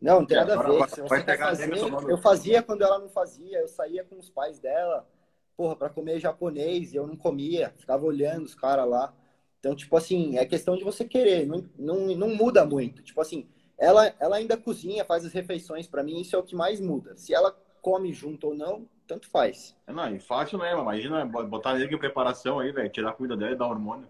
Não, 0.00 0.20
não 0.20 0.26
tem 0.26 0.36
nada 0.36 0.58
a 0.58 0.62
ver. 0.62 0.88
Se 0.88 1.00
você 1.00 1.22
quer 1.22 1.38
fazer, 1.38 1.72
eu 2.08 2.18
fazia 2.18 2.62
quando 2.62 2.82
ela 2.82 2.98
não 2.98 3.08
fazia, 3.08 3.60
eu 3.60 3.68
saía 3.68 4.04
com 4.04 4.18
os 4.18 4.28
pais 4.28 4.58
dela, 4.58 5.08
porra, 5.56 5.74
para 5.74 5.88
comer 5.88 6.20
japonês, 6.20 6.92
e 6.92 6.96
eu 6.96 7.06
não 7.06 7.16
comia, 7.16 7.72
ficava 7.76 8.04
olhando 8.04 8.44
os 8.44 8.54
caras 8.54 8.88
lá. 8.88 9.14
Então, 9.58 9.74
tipo 9.74 9.96
assim, 9.96 10.36
é 10.36 10.44
questão 10.44 10.76
de 10.76 10.84
você 10.84 11.04
querer, 11.04 11.46
não, 11.46 11.68
não, 11.78 12.06
não 12.14 12.28
muda 12.28 12.64
muito. 12.64 13.02
Tipo 13.02 13.20
assim, 13.20 13.48
ela, 13.78 14.14
ela 14.20 14.36
ainda 14.36 14.56
cozinha, 14.56 15.04
faz 15.04 15.24
as 15.24 15.32
refeições, 15.32 15.86
para 15.86 16.02
mim 16.02 16.20
isso 16.20 16.36
é 16.36 16.38
o 16.38 16.42
que 16.42 16.54
mais 16.54 16.80
muda. 16.80 17.16
Se 17.16 17.34
ela 17.34 17.56
come 17.82 18.12
junto 18.12 18.48
ou 18.48 18.54
não, 18.54 18.88
tanto 19.06 19.28
faz. 19.28 19.76
É, 19.86 19.92
não, 19.92 20.14
e 20.14 20.18
fácil 20.20 20.58
mesmo, 20.58 20.82
imagina 20.82 21.24
botar 21.24 21.74
nele 21.74 21.94
em 21.94 21.98
preparação 21.98 22.58
aí, 22.58 22.70
velho, 22.72 22.90
tirar 22.90 23.10
a 23.10 23.12
comida 23.12 23.36
dela 23.36 23.52
e 23.52 23.56
dar 23.56 23.68
hormônio. 23.68 24.08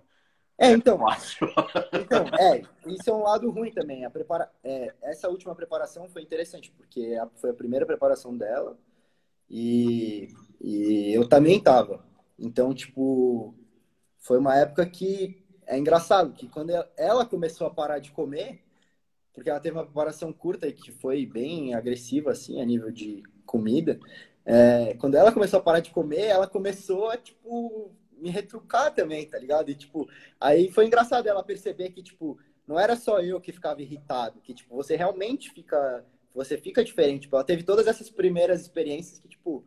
É, 0.59 0.71
então. 0.71 0.99
então, 2.01 2.27
é, 2.39 2.63
isso 2.87 3.11
é 3.11 3.13
um 3.13 3.23
lado 3.23 3.51
ruim 3.51 3.71
também. 3.71 4.05
A 4.05 4.11
prepara... 4.11 4.51
É, 4.65 4.95
essa 5.03 5.29
última 5.29 5.55
preparação 5.55 6.09
foi 6.09 6.23
interessante, 6.23 6.71
porque 6.71 7.15
foi 7.37 7.51
a 7.51 7.55
primeira 7.55 7.85
preparação 7.85 8.37
dela 8.37 8.79
e, 9.51 10.29
e 10.61 11.13
eu 11.15 11.29
também 11.29 11.61
tava. 11.61 12.05
Então, 12.39 12.75
tipo, 12.75 13.55
foi 14.19 14.39
uma 14.39 14.57
época 14.57 14.87
que 14.87 15.45
é 15.67 15.79
engraçado, 15.79 16.33
que 16.33 16.49
quando 16.49 16.71
ela 16.97 17.27
começou 17.27 17.67
a 17.67 17.71
parar 17.71 17.99
de 17.99 18.13
comer, 18.13 18.63
porque 19.33 19.51
ela 19.51 19.61
teve 19.61 19.77
uma 19.77 19.85
preparação 19.85 20.33
curta 20.33 20.67
e 20.67 20.73
que 20.73 20.91
foi 20.93 21.27
bem 21.27 21.75
agressiva, 21.75 22.31
assim, 22.31 22.61
a 22.61 22.65
nível 22.65 22.91
de 22.91 23.23
comida, 23.45 23.99
é, 24.45 24.95
quando 24.95 25.17
ela 25.17 25.33
começou 25.33 25.59
a 25.59 25.63
parar 25.63 25.81
de 25.81 25.91
comer, 25.91 26.27
ela 26.27 26.47
começou 26.47 27.11
a, 27.11 27.17
tipo, 27.17 27.91
me 28.17 28.31
retrucar 28.31 28.95
também, 28.95 29.29
tá 29.29 29.39
ligado? 29.39 29.71
E, 29.71 29.75
tipo, 29.75 30.09
aí 30.41 30.71
foi 30.71 30.87
engraçado 30.87 31.27
ela 31.27 31.43
perceber 31.43 31.91
que, 31.91 32.03
tipo, 32.03 32.39
não 32.67 32.79
era 32.79 32.97
só 32.97 33.21
eu 33.21 33.41
que 33.41 33.53
ficava 33.53 33.83
irritado, 33.83 34.41
que, 34.41 34.55
tipo, 34.55 34.75
você 34.75 34.97
realmente 34.97 35.51
fica, 35.51 36.05
você 36.35 36.59
fica 36.59 36.85
diferente. 36.85 37.23
Tipo, 37.23 37.37
ela 37.37 37.45
teve 37.45 37.63
todas 37.63 37.87
essas 37.87 38.11
primeiras 38.11 38.61
experiências 38.61 39.19
que, 39.19 39.29
tipo, 39.29 39.65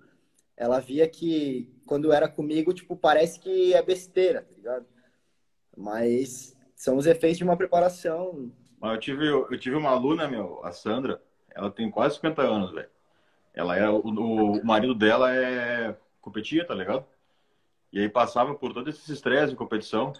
ela 0.58 0.80
via 0.80 1.08
que 1.08 1.72
quando 1.86 2.12
era 2.12 2.28
comigo, 2.28 2.74
tipo, 2.74 2.95
parece 2.95 3.39
que 3.39 3.74
é 3.74 3.82
besteira, 3.82 4.41
tá 4.41 4.54
ligado? 4.56 4.86
Mas 5.76 6.56
são 6.76 6.97
os 6.97 7.06
efeitos 7.06 7.38
de 7.38 7.43
uma 7.43 7.58
preparação. 7.58 8.52
Mas 8.80 8.93
eu 8.93 9.00
tive, 9.00 9.28
eu 9.28 9.60
tive 9.60 9.76
uma 9.76 9.91
aluna, 9.91 10.28
meu, 10.28 10.64
a 10.66 10.72
Sandra, 10.72 11.22
ela 11.52 11.72
tem 11.72 11.89
quase 11.89 12.16
50 12.16 12.41
anos, 12.41 12.74
velho. 12.74 12.89
Ela 13.54 13.78
é, 13.78 13.89
o, 13.89 14.00
o 14.00 14.66
marido 14.66 14.93
dela 14.93 15.34
é 15.34 15.95
competia, 16.22 16.66
tá 16.66 16.76
ligado? 16.76 17.06
E 17.92 18.00
aí 18.00 18.10
passava 18.10 18.54
por 18.54 18.74
todo 18.74 18.90
esse 18.90 19.12
estresse 19.12 19.52
de 19.52 19.56
competição. 19.56 20.14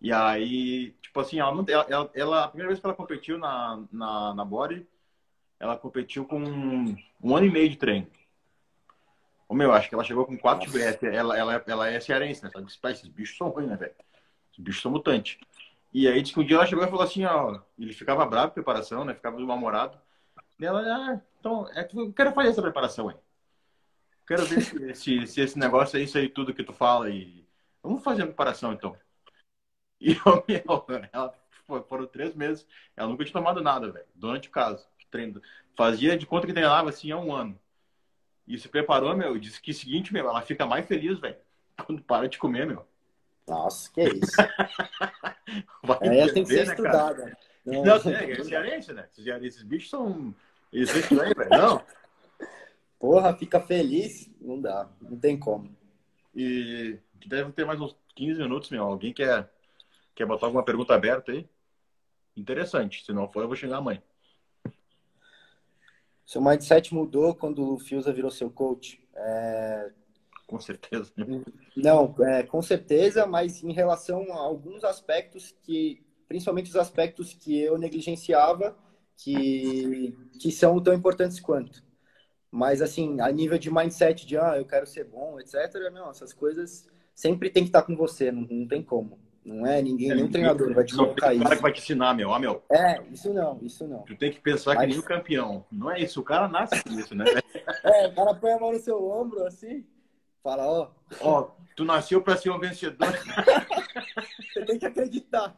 E 0.00 0.12
aí, 0.12 0.92
tipo 1.02 1.20
assim, 1.20 1.38
ela, 1.38 1.64
ela, 1.68 2.10
ela, 2.14 2.44
a 2.44 2.48
primeira 2.48 2.68
vez 2.68 2.80
que 2.80 2.86
ela 2.86 2.94
competiu 2.94 3.38
na, 3.38 3.82
na, 3.92 4.34
na 4.34 4.44
body, 4.44 4.86
ela 5.58 5.76
competiu 5.76 6.24
com 6.24 6.42
um, 6.42 6.96
um 7.22 7.36
ano 7.36 7.46
e 7.46 7.50
meio 7.50 7.68
de 7.68 7.76
treino. 7.76 8.06
O 9.46 9.54
meu, 9.54 9.72
acho 9.72 9.88
que 9.88 9.94
ela 9.94 10.04
chegou 10.04 10.24
com 10.24 10.38
quatro 10.38 10.66
Nossa. 10.66 11.06
ela, 11.06 11.36
ela, 11.36 11.64
ela 11.66 11.88
é 11.88 12.00
cearense, 12.00 12.42
né? 12.42 12.50
Sabe? 12.50 12.66
Esses 12.66 13.08
bichos 13.08 13.36
são 13.36 13.48
ruins, 13.48 13.68
né, 13.68 13.76
velho? 13.76 13.94
Esses 14.50 14.64
bichos 14.64 14.80
são 14.80 14.92
mutantes. 14.92 15.38
E 15.92 16.06
aí 16.06 16.22
disse 16.22 16.32
que 16.32 16.40
um 16.40 16.44
dia 16.44 16.56
ela 16.56 16.66
chegou 16.66 16.84
e 16.84 16.88
falou 16.88 17.02
assim, 17.02 17.24
ó, 17.24 17.60
ele 17.78 17.92
ficava 17.92 18.24
bravo 18.24 18.52
preparação, 18.52 19.04
né? 19.04 19.12
Ficava 19.12 19.38
mal-humorado. 19.40 19.98
E 20.58 20.64
ela, 20.64 20.80
ah, 20.80 21.20
então, 21.40 21.68
é, 21.74 21.88
eu 21.92 22.12
quero 22.12 22.32
fazer 22.32 22.50
essa 22.50 22.62
preparação 22.62 23.08
aí. 23.08 23.16
Quero 24.30 24.46
ver 24.46 24.62
se, 24.62 24.94
se, 24.94 25.26
se, 25.26 25.40
esse 25.40 25.58
negócio 25.58 25.98
é 25.98 26.02
isso 26.02 26.16
aí 26.16 26.28
tudo 26.28 26.54
que 26.54 26.62
tu 26.62 26.72
fala 26.72 27.10
e 27.10 27.44
vamos 27.82 28.04
fazer 28.04 28.22
a 28.22 28.26
preparação 28.26 28.72
então. 28.72 28.96
E 30.00 30.12
eu, 30.12 30.44
meu, 30.48 30.86
ela 31.12 31.34
foram 31.86 32.06
três 32.06 32.34
meses, 32.34 32.66
ela 32.96 33.08
nunca 33.08 33.22
tinha 33.24 33.34
tomado 33.34 33.60
nada, 33.60 33.90
velho, 33.90 34.06
durante 34.14 34.48
o 34.48 34.52
caso. 34.52 34.88
Treino, 35.10 35.42
fazia 35.76 36.16
de 36.16 36.24
conta 36.24 36.46
que 36.46 36.54
treinava 36.54 36.88
assim 36.88 37.10
há 37.10 37.18
um 37.18 37.34
ano. 37.34 37.58
E 38.46 38.56
se 38.56 38.68
preparou, 38.68 39.14
meu, 39.14 39.36
disse 39.36 39.60
que 39.60 39.74
seguinte, 39.74 40.12
meu, 40.12 40.28
ela 40.28 40.40
fica 40.42 40.64
mais 40.64 40.86
feliz, 40.86 41.18
velho, 41.18 41.36
quando 41.84 42.00
para 42.00 42.28
de 42.28 42.38
comer, 42.38 42.66
meu. 42.66 42.86
Nossa, 43.48 43.90
que 43.92 44.00
isso. 44.00 44.36
Vai 45.82 45.98
é, 46.02 46.32
tem 46.32 46.44
que 46.44 46.50
ser 46.50 46.66
né, 46.66 46.72
estudada. 46.72 47.36
Não, 47.66 47.82
não 47.84 48.10
é, 48.12 48.30
é 48.30 48.44
cearense, 48.44 48.92
né? 48.92 49.08
Esses 49.42 49.62
bichos 49.64 49.90
são. 49.90 50.32
Eles 50.72 50.92
velho. 50.92 51.50
Não. 51.50 51.84
Porra, 53.00 53.34
fica 53.34 53.58
feliz? 53.58 54.30
Não 54.38 54.60
dá, 54.60 54.86
não 55.00 55.18
tem 55.18 55.38
como. 55.38 55.74
E 56.34 56.98
deve 57.26 57.50
ter 57.52 57.64
mais 57.64 57.80
uns 57.80 57.96
15 58.14 58.42
minutos, 58.42 58.68
meu. 58.68 58.84
Alguém 58.84 59.14
quer, 59.14 59.50
quer 60.14 60.26
botar 60.26 60.44
alguma 60.46 60.62
pergunta 60.62 60.94
aberta 60.94 61.32
aí? 61.32 61.48
Interessante. 62.36 63.02
Se 63.02 63.10
não 63.10 63.26
for, 63.26 63.40
eu 63.40 63.46
vou 63.46 63.56
xingar 63.56 63.78
a 63.78 63.80
mãe. 63.80 64.02
Seu 66.26 66.42
mindset 66.42 66.92
mudou 66.92 67.34
quando 67.34 67.72
o 67.72 67.78
Fiusa 67.78 68.12
virou 68.12 68.30
seu 68.30 68.50
coach? 68.50 69.02
É... 69.14 69.90
Com 70.46 70.60
certeza. 70.60 71.10
Não, 71.74 72.14
é, 72.20 72.42
com 72.42 72.60
certeza, 72.60 73.26
mas 73.26 73.64
em 73.64 73.72
relação 73.72 74.30
a 74.32 74.36
alguns 74.36 74.84
aspectos 74.84 75.54
que, 75.62 76.04
principalmente 76.28 76.68
os 76.68 76.76
aspectos 76.76 77.32
que 77.32 77.58
eu 77.58 77.78
negligenciava, 77.78 78.76
que, 79.16 80.14
que 80.38 80.50
são 80.52 80.82
tão 80.82 80.92
importantes 80.92 81.40
quanto. 81.40 81.88
Mas, 82.50 82.82
assim, 82.82 83.20
a 83.20 83.30
nível 83.30 83.58
de 83.58 83.72
mindset 83.72 84.26
de, 84.26 84.36
ah, 84.36 84.56
eu 84.56 84.64
quero 84.64 84.86
ser 84.86 85.04
bom, 85.04 85.38
etc., 85.38 85.90
não, 85.92 86.10
essas 86.10 86.32
coisas 86.32 86.88
sempre 87.14 87.48
tem 87.48 87.62
que 87.62 87.68
estar 87.68 87.82
com 87.82 87.94
você, 87.94 88.32
não, 88.32 88.42
não 88.42 88.66
tem 88.66 88.82
como. 88.82 89.18
Não 89.44 89.66
é 89.66 89.80
ninguém, 89.80 90.10
é, 90.10 90.14
nenhum 90.14 90.30
treinador 90.30 90.74
vai 90.74 90.84
te 90.84 90.94
colocar 90.94 91.32
isso. 91.32 91.40
O 91.40 91.44
cara 91.44 91.56
que 91.56 91.62
vai 91.62 91.72
te 91.72 91.80
ensinar, 91.80 92.14
meu, 92.14 92.32
ah, 92.32 92.38
meu. 92.38 92.62
É, 92.70 93.02
isso 93.10 93.32
não, 93.32 93.58
isso 93.62 93.86
não. 93.86 94.02
Tu 94.02 94.16
tem 94.16 94.30
que 94.30 94.40
pensar 94.40 94.74
Mas... 94.74 94.84
que 94.84 94.90
nem 94.90 94.98
o 94.98 95.02
campeão. 95.02 95.64
Não 95.70 95.90
é 95.90 96.00
isso, 96.00 96.20
o 96.20 96.24
cara 96.24 96.48
nasce 96.48 96.82
com 96.82 96.90
isso, 96.90 97.14
né? 97.14 97.24
é, 97.84 98.08
o 98.08 98.14
cara 98.14 98.34
põe 98.34 98.52
a 98.52 98.58
mão 98.58 98.72
no 98.72 98.78
seu 98.78 99.02
ombro, 99.02 99.44
assim, 99.46 99.86
fala, 100.42 100.66
ó... 100.66 100.90
Ó, 101.20 101.50
tu 101.74 101.84
nasceu 101.84 102.20
para 102.20 102.36
ser 102.36 102.50
um 102.50 102.58
vencedor. 102.58 103.08
Você 104.52 104.64
tem 104.66 104.78
que 104.78 104.86
acreditar. 104.86 105.56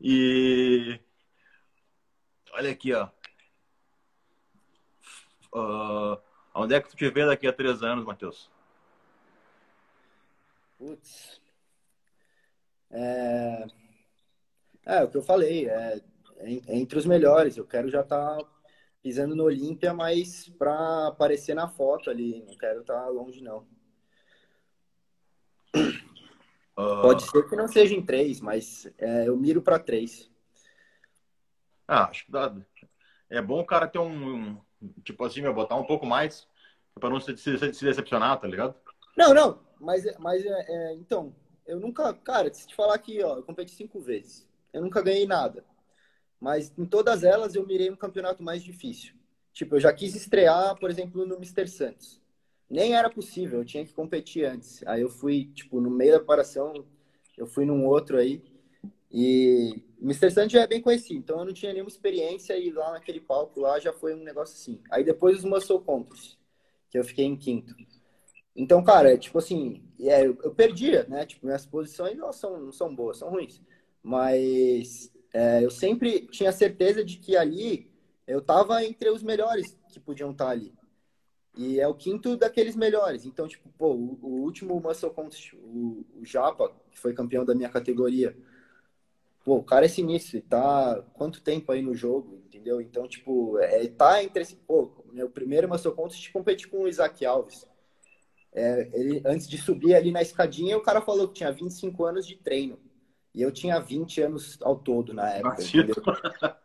E... 0.00 1.00
Olha 2.52 2.70
aqui, 2.70 2.92
ó. 2.92 3.08
Uh, 5.52 6.18
onde 6.54 6.74
é 6.74 6.80
que 6.80 6.88
tu 6.88 6.96
te 6.96 7.08
vê 7.10 7.26
daqui 7.26 7.46
a 7.46 7.52
três 7.52 7.82
anos, 7.82 8.04
Matheus? 8.04 8.50
Putz. 10.78 11.40
É... 12.90 13.66
é 14.84 15.02
o 15.02 15.08
que 15.08 15.16
eu 15.16 15.22
falei, 15.22 15.68
é, 15.68 16.00
é 16.38 16.76
entre 16.76 16.98
os 16.98 17.06
melhores. 17.06 17.56
Eu 17.56 17.66
quero 17.66 17.88
já 17.88 18.00
estar 18.00 18.36
tá 18.36 18.48
pisando 19.02 19.34
no 19.34 19.44
Olímpia, 19.44 19.92
mas 19.92 20.48
para 20.58 21.08
aparecer 21.08 21.54
na 21.54 21.68
foto 21.68 22.08
ali. 22.10 22.42
Não 22.46 22.56
quero 22.56 22.80
estar 22.80 23.00
tá 23.00 23.08
longe, 23.08 23.42
não. 23.42 23.66
Uh... 25.74 27.02
Pode 27.02 27.22
ser 27.24 27.48
que 27.48 27.56
não 27.56 27.68
seja 27.68 27.94
em 27.94 28.04
três, 28.04 28.40
mas 28.40 28.90
é, 28.98 29.28
eu 29.28 29.36
miro 29.36 29.60
para 29.60 29.78
três. 29.78 30.30
Ah, 31.86 32.04
acho 32.04 32.24
que 32.24 32.32
dá. 32.32 32.54
É 33.28 33.42
bom 33.42 33.60
o 33.60 33.66
cara 33.66 33.86
ter 33.86 33.98
um, 33.98 34.60
tipo 35.04 35.24
assim, 35.24 35.40
meu, 35.40 35.54
botar 35.54 35.76
um 35.76 35.84
pouco 35.84 36.06
mais 36.06 36.46
para 36.98 37.10
não 37.10 37.20
se, 37.20 37.36
se, 37.36 37.56
se, 37.58 37.84
decepcionar, 37.84 38.38
tá 38.40 38.46
ligado? 38.46 38.74
Não, 39.16 39.32
não, 39.32 39.60
mas, 39.80 40.04
mas 40.18 40.44
é, 40.44 40.64
é, 40.68 40.94
então, 40.94 41.34
eu 41.66 41.80
nunca, 41.80 42.12
cara, 42.14 42.52
se 42.52 42.66
te 42.66 42.74
falar 42.74 42.94
aqui, 42.94 43.22
ó, 43.22 43.36
eu 43.36 43.42
competi 43.42 43.72
cinco 43.72 44.00
vezes, 44.00 44.48
eu 44.72 44.82
nunca 44.82 45.02
ganhei 45.02 45.26
nada, 45.26 45.64
mas 46.40 46.72
em 46.76 46.84
todas 46.84 47.24
elas 47.24 47.54
eu 47.54 47.66
mirei 47.66 47.90
um 47.90 47.96
campeonato 47.96 48.42
mais 48.42 48.62
difícil. 48.62 49.14
Tipo, 49.52 49.76
eu 49.76 49.80
já 49.80 49.92
quis 49.92 50.14
estrear, 50.14 50.76
por 50.78 50.90
exemplo, 50.90 51.26
no 51.26 51.36
Mr. 51.36 51.68
Santos. 51.68 52.20
Nem 52.68 52.94
era 52.94 53.10
possível, 53.10 53.60
eu 53.60 53.64
tinha 53.64 53.84
que 53.84 53.92
competir 53.92 54.46
antes. 54.46 54.82
Aí 54.86 55.02
eu 55.02 55.10
fui, 55.10 55.50
tipo, 55.54 55.78
no 55.80 55.90
meio 55.90 56.12
da 56.12 56.18
preparação, 56.18 56.86
eu 57.36 57.46
fui 57.46 57.66
num 57.66 57.86
outro 57.86 58.16
aí, 58.16 58.42
e 59.10 59.84
Mr. 60.02 60.30
Sun 60.32 60.48
já 60.48 60.62
é 60.62 60.66
bem 60.66 60.80
conhecido, 60.80 61.20
então 61.20 61.38
eu 61.38 61.44
não 61.44 61.52
tinha 61.52 61.72
nenhuma 61.72 61.88
experiência 61.88 62.56
e 62.58 62.72
lá 62.72 62.92
naquele 62.92 63.20
palco 63.20 63.60
lá 63.60 63.78
já 63.78 63.92
foi 63.92 64.14
um 64.14 64.24
negócio 64.24 64.54
assim. 64.54 64.80
Aí 64.90 65.04
depois 65.04 65.38
os 65.38 65.44
Muscle 65.44 65.80
Contests, 65.80 66.36
que 66.90 66.98
eu 66.98 67.04
fiquei 67.04 67.24
em 67.24 67.36
quinto. 67.36 67.74
Então, 68.54 68.82
cara, 68.82 69.14
é, 69.14 69.16
tipo 69.16 69.38
assim, 69.38 69.82
é, 70.00 70.26
eu, 70.26 70.36
eu 70.42 70.52
perdia, 70.54 71.04
né? 71.08 71.24
Tipo, 71.24 71.46
minhas 71.46 71.64
posições 71.64 72.18
não 72.18 72.32
são, 72.32 72.60
não 72.60 72.72
são 72.72 72.94
boas, 72.94 73.18
são 73.18 73.30
ruins. 73.30 73.62
Mas 74.02 75.12
é, 75.32 75.64
eu 75.64 75.70
sempre 75.70 76.26
tinha 76.26 76.52
certeza 76.52 77.04
de 77.04 77.16
que 77.18 77.36
ali 77.36 77.90
eu 78.26 78.42
tava 78.42 78.84
entre 78.84 79.08
os 79.08 79.22
melhores 79.22 79.78
que 79.88 80.00
podiam 80.00 80.32
estar 80.32 80.46
tá 80.46 80.50
ali. 80.50 80.74
E 81.56 81.78
é 81.78 81.86
o 81.86 81.94
quinto 81.94 82.36
daqueles 82.36 82.74
melhores. 82.74 83.24
Então, 83.24 83.46
tipo, 83.46 83.68
pô, 83.78 83.92
o, 83.92 84.18
o 84.22 84.42
último 84.42 84.80
Muscle 84.80 85.10
Contest, 85.10 85.54
o, 85.54 86.04
o 86.16 86.24
Japa, 86.24 86.74
que 86.90 86.98
foi 86.98 87.14
campeão 87.14 87.44
da 87.44 87.54
minha 87.54 87.68
categoria, 87.68 88.36
pô, 89.44 89.56
o 89.56 89.64
cara 89.64 89.86
é 89.86 89.88
sinistro, 89.88 90.40
tá 90.42 91.04
quanto 91.12 91.42
tempo 91.42 91.72
aí 91.72 91.82
no 91.82 91.94
jogo, 91.94 92.42
entendeu? 92.46 92.80
Então, 92.80 93.08
tipo, 93.08 93.58
é, 93.58 93.86
tá 93.88 94.22
entre 94.22 94.42
esse, 94.42 94.56
pô, 94.56 95.04
meu 95.12 95.28
primeiro 95.28 95.68
Master 95.68 95.92
Contest 95.92 96.32
competi 96.32 96.68
com 96.68 96.84
o 96.84 96.88
Isaac 96.88 97.24
Alves. 97.24 97.66
É, 98.54 98.90
ele, 98.92 99.22
antes 99.24 99.48
de 99.48 99.56
subir 99.56 99.94
ali 99.94 100.10
na 100.10 100.22
escadinha, 100.22 100.76
o 100.76 100.82
cara 100.82 101.00
falou 101.00 101.28
que 101.28 101.34
tinha 101.34 101.50
25 101.50 102.04
anos 102.04 102.26
de 102.26 102.36
treino. 102.36 102.78
E 103.34 103.40
eu 103.40 103.50
tinha 103.50 103.80
20 103.80 104.20
anos 104.20 104.58
ao 104.60 104.76
todo 104.76 105.14
na 105.14 105.30
época, 105.30 105.62
entendeu? 105.62 105.94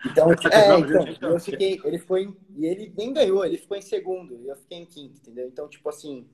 Então, 0.05 0.32
é, 0.51 0.80
então, 1.11 1.30
eu 1.30 1.39
fiquei, 1.39 1.80
ele 1.86 1.97
foi, 1.97 2.36
e 2.57 2.65
ele 2.65 2.93
nem 2.95 3.13
ganhou, 3.13 3.45
ele 3.45 3.57
ficou 3.57 3.78
em 3.78 3.82
segundo, 3.82 4.36
e 4.36 4.49
eu 4.49 4.55
fiquei 4.57 4.80
em 4.80 4.86
quinto, 4.86 5.17
entendeu? 5.21 5.47
Então, 5.47 5.69
tipo 5.69 5.88
assim, 5.88 6.28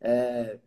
é, 0.00 0.60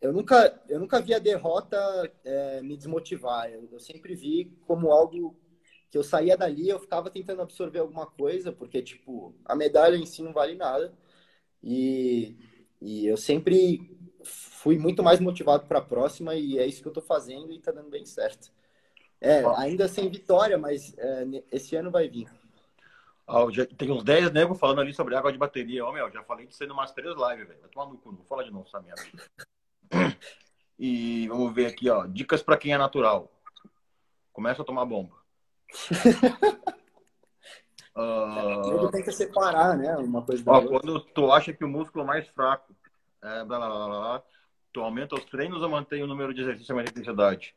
eu 0.00 0.12
nunca, 0.12 0.62
eu 0.68 0.78
nunca 0.78 1.00
vi 1.00 1.12
a 1.12 1.18
derrota 1.18 1.76
é, 2.24 2.62
me 2.62 2.76
desmotivar. 2.76 3.50
Eu, 3.50 3.68
eu, 3.72 3.80
sempre 3.80 4.14
vi 4.14 4.56
como 4.66 4.92
algo 4.92 5.36
que 5.90 5.98
eu 5.98 6.04
saía 6.04 6.36
dali, 6.36 6.68
eu 6.68 6.78
ficava 6.78 7.10
tentando 7.10 7.42
absorver 7.42 7.80
alguma 7.80 8.06
coisa, 8.06 8.52
porque, 8.52 8.82
tipo, 8.82 9.34
a 9.44 9.56
medalha 9.56 9.96
em 9.96 10.06
si 10.06 10.22
não 10.22 10.32
vale 10.32 10.54
nada. 10.54 10.96
E, 11.62 12.36
e 12.80 13.06
eu 13.06 13.16
sempre 13.16 13.96
fui 14.24 14.78
muito 14.78 15.02
mais 15.02 15.18
motivado 15.20 15.66
para 15.66 15.78
a 15.78 15.82
próxima, 15.82 16.34
e 16.34 16.58
é 16.58 16.66
isso 16.66 16.82
que 16.82 16.88
eu 16.88 16.92
estou 16.92 17.02
fazendo 17.02 17.50
e 17.52 17.56
está 17.56 17.72
dando 17.72 17.90
bem 17.90 18.04
certo. 18.04 18.52
É, 19.20 19.42
ainda 19.56 19.88
sem 19.88 20.08
vitória, 20.08 20.56
mas 20.56 20.96
é, 20.96 21.26
esse 21.50 21.74
ano 21.74 21.90
vai 21.90 22.08
vir. 22.08 22.28
Já, 23.50 23.66
tem 23.66 23.90
uns 23.90 24.04
10 24.04 24.30
negros 24.32 24.58
falando 24.58 24.80
ali 24.80 24.94
sobre 24.94 25.14
água 25.14 25.32
de 25.32 25.38
bateria. 25.38 25.84
Oh, 25.84 25.92
meu, 25.92 26.10
já 26.10 26.22
falei 26.22 26.46
de 26.46 26.54
ser 26.54 26.70
umas 26.70 26.92
três 26.92 27.14
lives, 27.14 27.48
velho. 27.48 27.60
Vai 27.60 27.70
tomar 27.70 27.86
no 27.86 27.98
cu, 27.98 28.10
não 28.10 28.18
vou 28.18 28.26
falar 28.26 28.44
de 28.44 28.50
novo 28.50 28.66
essa 28.66 28.80
merda. 28.80 29.02
E 30.78 31.26
vamos 31.28 31.52
ver 31.52 31.66
aqui, 31.66 31.90
ó. 31.90 32.06
Dicas 32.06 32.42
para 32.42 32.56
quem 32.56 32.72
é 32.72 32.78
natural. 32.78 33.30
Começa 34.32 34.62
a 34.62 34.64
tomar 34.64 34.84
bomba. 34.84 35.16
uh... 37.96 38.90
Tem 38.92 39.02
que 39.02 39.10
separar, 39.10 39.76
né? 39.76 39.96
Uma 39.96 40.22
coisa 40.22 40.44
ó, 40.46 40.62
Quando 40.62 41.00
tu 41.00 41.32
acha 41.32 41.52
que 41.52 41.64
o 41.64 41.68
músculo 41.68 42.06
mais 42.06 42.28
fraco 42.28 42.72
é 43.20 43.44
blá, 43.44 43.58
blá, 43.58 43.68
blá, 43.68 43.88
blá, 43.88 44.22
tu 44.72 44.80
aumenta 44.80 45.16
os 45.16 45.24
treinos 45.24 45.60
ou 45.60 45.68
mantém 45.68 46.02
o 46.02 46.06
número 46.06 46.32
de 46.32 46.42
exercícios 46.42 46.76
e 46.76 46.80
a 46.80 46.82
intensidade? 46.82 47.54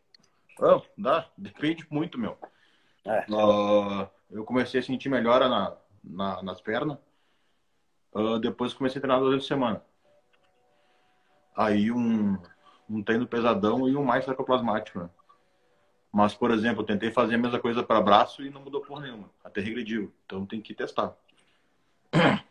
Oh, 0.60 0.82
dá, 0.98 1.30
depende 1.38 1.86
muito, 1.90 2.18
meu. 2.18 2.38
É. 3.06 3.26
Uh, 3.32 4.10
eu 4.32 4.44
comecei 4.44 4.80
a 4.80 4.84
sentir 4.84 5.10
melhora 5.10 5.48
na, 5.48 5.78
na 6.04 6.42
nas 6.42 6.60
pernas. 6.60 6.98
Uh, 8.14 8.40
depois 8.40 8.74
comecei 8.74 9.00
a 9.00 9.02
treinar 9.02 9.20
duas 9.20 9.34
vezes 9.34 9.48
por 9.48 9.54
semana. 9.54 9.84
Aí 11.62 11.92
um, 11.92 12.38
um 12.90 13.04
treino 13.04 13.28
pesadão 13.28 13.88
e 13.88 13.96
um 13.96 14.04
mais 14.04 14.26
sarcoplasmático, 14.26 15.00
né? 15.00 15.10
Mas, 16.12 16.34
por 16.34 16.52
exemplo, 16.52 16.82
eu 16.82 16.86
tentei 16.86 17.12
fazer 17.12 17.36
a 17.36 17.38
mesma 17.38 17.60
coisa 17.60 17.84
para 17.84 18.02
braço 18.02 18.44
e 18.44 18.50
não 18.50 18.62
mudou 18.62 18.82
por 18.82 19.00
nenhuma. 19.00 19.30
Até 19.44 19.62
regrediu. 19.62 20.12
Então 20.26 20.46
tem 20.46 20.62
que 20.62 20.74
testar. 20.74 21.16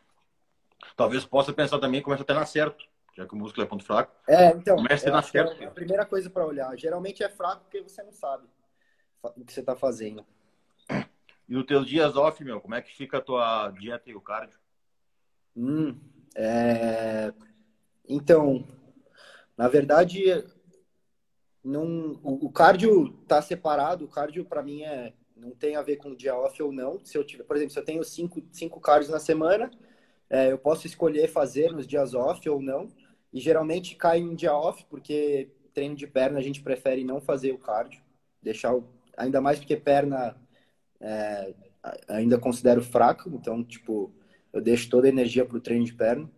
Talvez 0.96 1.24
possa 1.24 1.52
pensar 1.52 1.78
também 1.78 2.00
começa 2.00 2.22
a 2.22 2.26
treinar 2.26 2.46
certo. 2.46 2.86
já 3.14 3.26
que 3.26 3.34
o 3.34 3.36
músculo 3.36 3.64
é 3.64 3.68
ponto 3.68 3.84
fraco. 3.84 4.14
É, 4.26 4.48
então, 4.50 4.76
Comece 4.76 5.10
na 5.10 5.22
é 5.34 5.66
a 5.66 5.70
primeira 5.70 6.06
coisa 6.06 6.30
para 6.30 6.46
olhar. 6.46 6.74
Geralmente 6.78 7.22
é 7.22 7.28
fraco 7.28 7.64
porque 7.64 7.82
você 7.82 8.02
não 8.02 8.12
sabe 8.12 8.46
o 9.22 9.44
que 9.44 9.52
você 9.52 9.60
está 9.60 9.76
fazendo. 9.76 10.24
E 11.48 11.52
nos 11.52 11.66
teus 11.66 11.86
dias 11.86 12.16
off, 12.16 12.42
meu, 12.44 12.60
como 12.60 12.74
é 12.76 12.80
que 12.80 12.94
fica 12.96 13.18
a 13.18 13.20
tua 13.20 13.70
dieta 13.72 14.08
e 14.08 14.14
o 14.14 14.20
cardio? 14.20 14.58
Hum, 15.54 15.98
é... 16.34 17.32
Então, 18.08 18.64
na 19.60 19.68
verdade, 19.68 20.24
não, 21.62 22.18
o, 22.22 22.50
cardio 22.50 23.12
tá 23.28 23.42
separado. 23.42 24.06
O 24.06 24.08
cardio, 24.08 24.42
para 24.42 24.62
mim, 24.62 24.84
é, 24.84 25.12
não 25.36 25.50
tem 25.50 25.76
a 25.76 25.82
ver 25.82 25.96
com 25.96 26.14
dia 26.14 26.34
off 26.34 26.62
ou 26.62 26.72
não. 26.72 26.98
Se 27.04 27.18
eu 27.18 27.22
tiver, 27.22 27.44
por 27.44 27.56
exemplo, 27.56 27.74
se 27.74 27.78
eu 27.78 27.84
tenho 27.84 28.02
cinco, 28.02 28.42
cinco 28.50 28.80
cardios 28.80 29.10
na 29.10 29.18
semana, 29.18 29.70
é, 30.30 30.50
eu 30.50 30.56
posso 30.56 30.86
escolher 30.86 31.28
fazer 31.28 31.72
nos 31.72 31.86
dias 31.86 32.14
off 32.14 32.48
ou 32.48 32.62
não. 32.62 32.88
E 33.34 33.38
geralmente 33.38 33.96
cai 33.96 34.18
em 34.18 34.34
dia 34.34 34.54
off, 34.54 34.82
porque 34.88 35.50
treino 35.74 35.94
de 35.94 36.06
perna 36.06 36.38
a 36.38 36.42
gente 36.42 36.62
prefere 36.62 37.04
não 37.04 37.20
fazer 37.20 37.52
o 37.52 37.58
cardio, 37.58 38.00
deixar 38.40 38.74
o, 38.74 38.88
ainda 39.14 39.42
mais 39.42 39.58
porque 39.58 39.76
perna 39.76 40.40
é, 40.98 41.54
ainda 42.08 42.38
considero 42.38 42.82
fraco, 42.82 43.28
então 43.28 43.62
tipo 43.62 44.10
eu 44.54 44.62
deixo 44.62 44.88
toda 44.88 45.06
a 45.06 45.10
energia 45.10 45.44
para 45.44 45.58
o 45.58 45.60
treino 45.60 45.84
de 45.84 45.92
perna. 45.92 46.30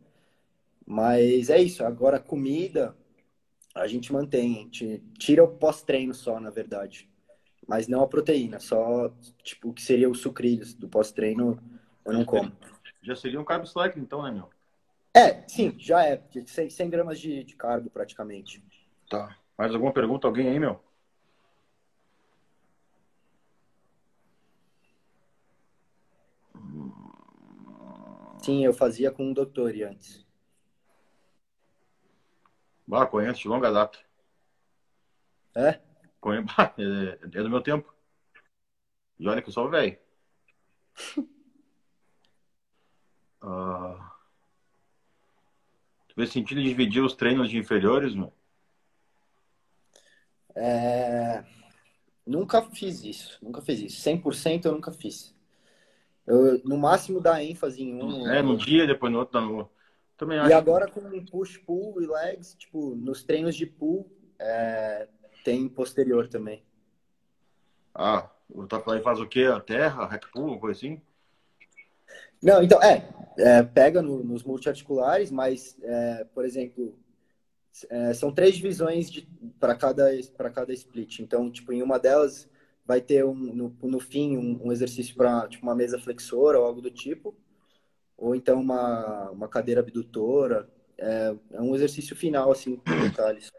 Mas 0.84 1.48
é 1.48 1.62
isso. 1.62 1.84
Agora 1.84 2.18
comida 2.18 2.96
a 3.74 3.86
gente 3.86 4.12
mantém, 4.12 4.54
a 4.54 4.58
gente 4.60 5.02
tira 5.18 5.42
o 5.42 5.48
pós-treino 5.48 6.14
só, 6.14 6.38
na 6.38 6.50
verdade. 6.50 7.08
Mas 7.66 7.88
não 7.88 8.02
a 8.02 8.08
proteína, 8.08 8.58
só 8.58 9.12
tipo 9.42 9.70
o 9.70 9.72
que 9.72 9.82
seria 9.82 10.10
os 10.10 10.20
sucrilhos 10.20 10.74
do 10.74 10.88
pós-treino 10.88 11.58
eu 12.04 12.12
não 12.12 12.24
como. 12.24 12.52
Já 13.02 13.16
seria 13.16 13.40
um 13.40 13.44
carb 13.44 13.64
slack, 13.64 13.98
então, 13.98 14.22
né, 14.22 14.30
meu? 14.30 14.50
É, 15.14 15.46
sim, 15.48 15.74
já 15.78 16.04
é. 16.04 16.22
100, 16.46 16.70
100 16.70 16.90
gramas 16.90 17.20
de, 17.20 17.44
de 17.44 17.54
carbo, 17.54 17.90
praticamente. 17.90 18.62
Tá. 19.08 19.36
Mais 19.56 19.72
alguma 19.72 19.92
pergunta? 19.92 20.26
Alguém 20.26 20.48
aí, 20.48 20.58
meu? 20.58 20.80
Sim, 28.42 28.64
eu 28.64 28.72
fazia 28.72 29.10
com 29.10 29.24
um 29.26 29.32
doutor 29.32 29.72
antes. 29.88 30.26
Bah, 32.93 33.07
conheço 33.07 33.40
de 33.40 33.49
longa 33.49 33.72
data. 33.72 33.99
É? 35.57 35.80
Bah, 36.22 36.72
é, 36.78 37.18
é 37.24 37.43
do 37.43 37.51
meu 37.51 37.61
tempo. 37.61 37.93
E 39.18 39.26
olha 39.26 39.40
que 39.43 39.49
eu 39.49 39.53
sou 39.53 39.68
velho. 39.70 39.99
uh... 43.43 43.97
Tu 46.07 46.14
vê 46.16 46.26
sentido 46.26 46.61
de 46.61 46.68
dividir 46.68 47.03
os 47.03 47.14
treinos 47.14 47.49
de 47.49 47.57
inferiores, 47.57 48.14
meu? 48.14 48.30
É... 50.55 51.43
Nunca 52.26 52.61
fiz 52.62 53.03
isso. 53.03 53.38
Nunca 53.43 53.62
fiz 53.62 53.80
isso. 53.80 54.03
100% 54.03 54.66
eu 54.66 54.72
nunca 54.72 54.93
fiz. 54.93 55.34
Eu, 56.26 56.62
no 56.62 56.76
máximo, 56.76 57.22
dá 57.22 57.43
ênfase 57.43 57.82
em 57.82 58.03
um. 58.03 58.30
É, 58.30 58.43
no 58.43 58.57
dia, 58.57 58.86
depois 58.86 59.11
no 59.11 59.18
outro, 59.18 59.32
dá 59.32 59.40
no 59.40 59.70
também 60.22 60.38
acho. 60.38 60.50
E 60.50 60.52
agora 60.52 60.88
com 60.88 61.24
push, 61.24 61.58
pull 61.58 62.00
e 62.00 62.06
legs, 62.06 62.54
tipo, 62.54 62.94
nos 62.94 63.24
treinos 63.24 63.56
de 63.56 63.66
pull, 63.66 64.08
é, 64.38 65.08
tem 65.44 65.68
posterior 65.68 66.28
também. 66.28 66.62
Ah, 67.94 68.30
o 68.48 68.66
Taflai 68.66 69.00
faz 69.00 69.18
o 69.20 69.26
quê? 69.26 69.44
A 69.44 69.60
terra, 69.60 70.06
hack 70.06 70.30
pull, 70.32 70.46
uma 70.46 70.58
coisa 70.58 70.78
assim? 70.78 71.00
Não, 72.40 72.62
então, 72.62 72.80
é, 72.82 73.08
é 73.38 73.62
pega 73.62 74.00
no, 74.00 74.22
nos 74.22 74.44
multiarticulares, 74.44 75.30
mas, 75.30 75.76
é, 75.82 76.24
por 76.32 76.44
exemplo, 76.44 76.96
é, 77.90 78.14
são 78.14 78.32
três 78.32 78.56
divisões 78.56 79.10
para 79.58 79.74
cada, 79.74 80.10
cada 80.54 80.72
split. 80.72 81.20
Então, 81.20 81.50
tipo, 81.50 81.72
em 81.72 81.82
uma 81.82 81.98
delas 81.98 82.48
vai 82.84 83.00
ter 83.00 83.24
um, 83.24 83.34
no, 83.34 83.76
no 83.82 84.00
fim 84.00 84.36
um, 84.36 84.68
um 84.68 84.72
exercício 84.72 85.14
para 85.14 85.48
tipo, 85.48 85.64
uma 85.64 85.74
mesa 85.74 85.98
flexora 85.98 86.58
ou 86.58 86.66
algo 86.66 86.80
do 86.80 86.90
tipo 86.90 87.34
ou 88.22 88.36
então 88.36 88.60
uma, 88.60 89.30
uma 89.30 89.48
cadeira 89.48 89.80
abdutora. 89.80 90.70
É, 90.96 91.34
é 91.54 91.60
um 91.60 91.74
exercício 91.74 92.14
final, 92.14 92.52
assim, 92.52 92.76
com 92.76 93.00
detalhes. 93.00 93.50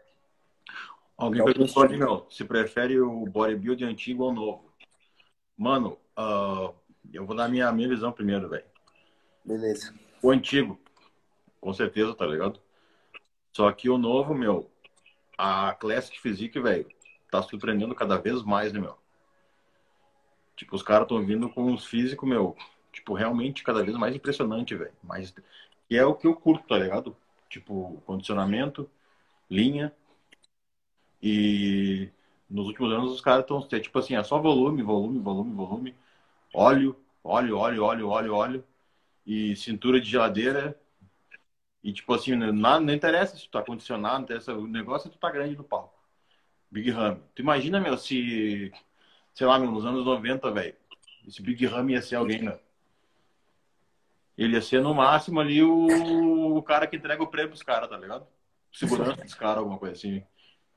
Alguém 1.18 1.44
perguntou 1.44 1.82
ali, 1.82 1.98
meu, 1.98 2.26
se 2.30 2.46
prefere 2.46 2.98
o 2.98 3.26
bodybuilding 3.26 3.84
antigo 3.84 4.24
ou 4.24 4.32
novo. 4.32 4.72
Mano, 5.54 5.98
uh, 6.18 6.74
eu 7.12 7.26
vou 7.26 7.36
dar 7.36 7.46
minha, 7.46 7.70
minha 7.72 7.88
visão 7.88 8.10
primeiro, 8.10 8.48
velho. 8.48 8.64
Beleza. 9.44 9.94
O 10.22 10.30
antigo, 10.30 10.80
com 11.60 11.72
certeza, 11.74 12.14
tá 12.14 12.24
ligado? 12.24 12.58
Só 13.52 13.70
que 13.70 13.90
o 13.90 13.98
novo, 13.98 14.34
meu, 14.34 14.70
a 15.36 15.74
Classic 15.74 16.18
Physique, 16.18 16.58
velho, 16.58 16.88
tá 17.30 17.42
surpreendendo 17.42 17.94
cada 17.94 18.16
vez 18.16 18.42
mais, 18.42 18.72
né, 18.72 18.80
meu? 18.80 18.96
Tipo, 20.56 20.74
os 20.74 20.82
caras 20.82 21.04
estão 21.04 21.22
vindo 21.22 21.50
com 21.50 21.70
os 21.72 21.84
físicos, 21.84 22.26
meu, 22.26 22.56
tipo, 22.94 23.14
realmente 23.14 23.62
cada 23.64 23.82
vez 23.84 23.96
mais 23.96 24.14
impressionante, 24.14 24.74
velho. 24.74 24.92
Mas 25.02 25.34
é 25.90 26.04
o 26.04 26.14
que 26.14 26.26
eu 26.26 26.34
curto, 26.34 26.66
tá 26.68 26.78
ligado? 26.78 27.16
Tipo, 27.48 28.02
condicionamento, 28.06 28.90
linha. 29.50 29.92
E 31.22 32.10
nos 32.48 32.66
últimos 32.66 32.92
anos 32.92 33.12
os 33.12 33.20
caras 33.20 33.42
estão, 33.42 33.66
tipo 33.80 33.98
assim, 33.98 34.16
é 34.16 34.22
só 34.24 34.38
volume, 34.40 34.82
volume, 34.82 35.18
volume, 35.20 35.54
volume, 35.54 35.94
óleo, 36.54 36.96
óleo, 37.22 37.58
óleo, 37.58 37.84
óleo, 37.84 38.08
óleo, 38.08 38.34
óleo, 38.34 38.64
e 39.26 39.56
cintura 39.56 40.00
de 40.00 40.08
geladeira. 40.10 40.78
E 41.82 41.92
tipo 41.92 42.12
assim, 42.14 42.34
nada, 42.36 42.80
não 42.80 42.94
interessa 42.94 43.36
se 43.36 43.44
tu 43.44 43.50
tá 43.50 43.62
condicionado, 43.62 44.16
não 44.18 44.24
interessa, 44.24 44.54
o 44.54 44.66
negócio 44.66 45.08
é 45.08 45.10
tu 45.10 45.18
tá 45.18 45.30
grande 45.30 45.56
no 45.56 45.64
palco. 45.64 45.94
Big 46.70 46.90
Ram. 46.90 47.20
Tu 47.34 47.42
imagina, 47.42 47.80
meu, 47.80 47.96
se, 47.96 48.72
sei 49.34 49.46
lá, 49.46 49.58
meu, 49.58 49.70
nos 49.70 49.84
anos 49.86 50.04
90, 50.04 50.50
velho, 50.50 50.74
esse 51.26 51.40
Big 51.42 51.64
Ram 51.66 51.88
ia 51.90 52.02
ser 52.02 52.16
alguém, 52.16 52.42
né? 52.42 52.58
Ele 54.36 54.54
ia 54.54 54.62
ser 54.62 54.80
no 54.80 54.94
máximo 54.94 55.40
ali 55.40 55.62
o, 55.62 56.56
o 56.56 56.62
cara 56.62 56.86
que 56.86 56.96
entrega 56.96 57.22
o 57.22 57.26
prêmio 57.26 57.50
pros 57.50 57.62
caras, 57.62 57.88
tá 57.88 57.96
ligado? 57.96 58.26
Segurança 58.72 59.22
dos 59.22 59.34
caras, 59.34 59.58
alguma 59.58 59.78
coisa 59.78 59.94
assim. 59.94 60.24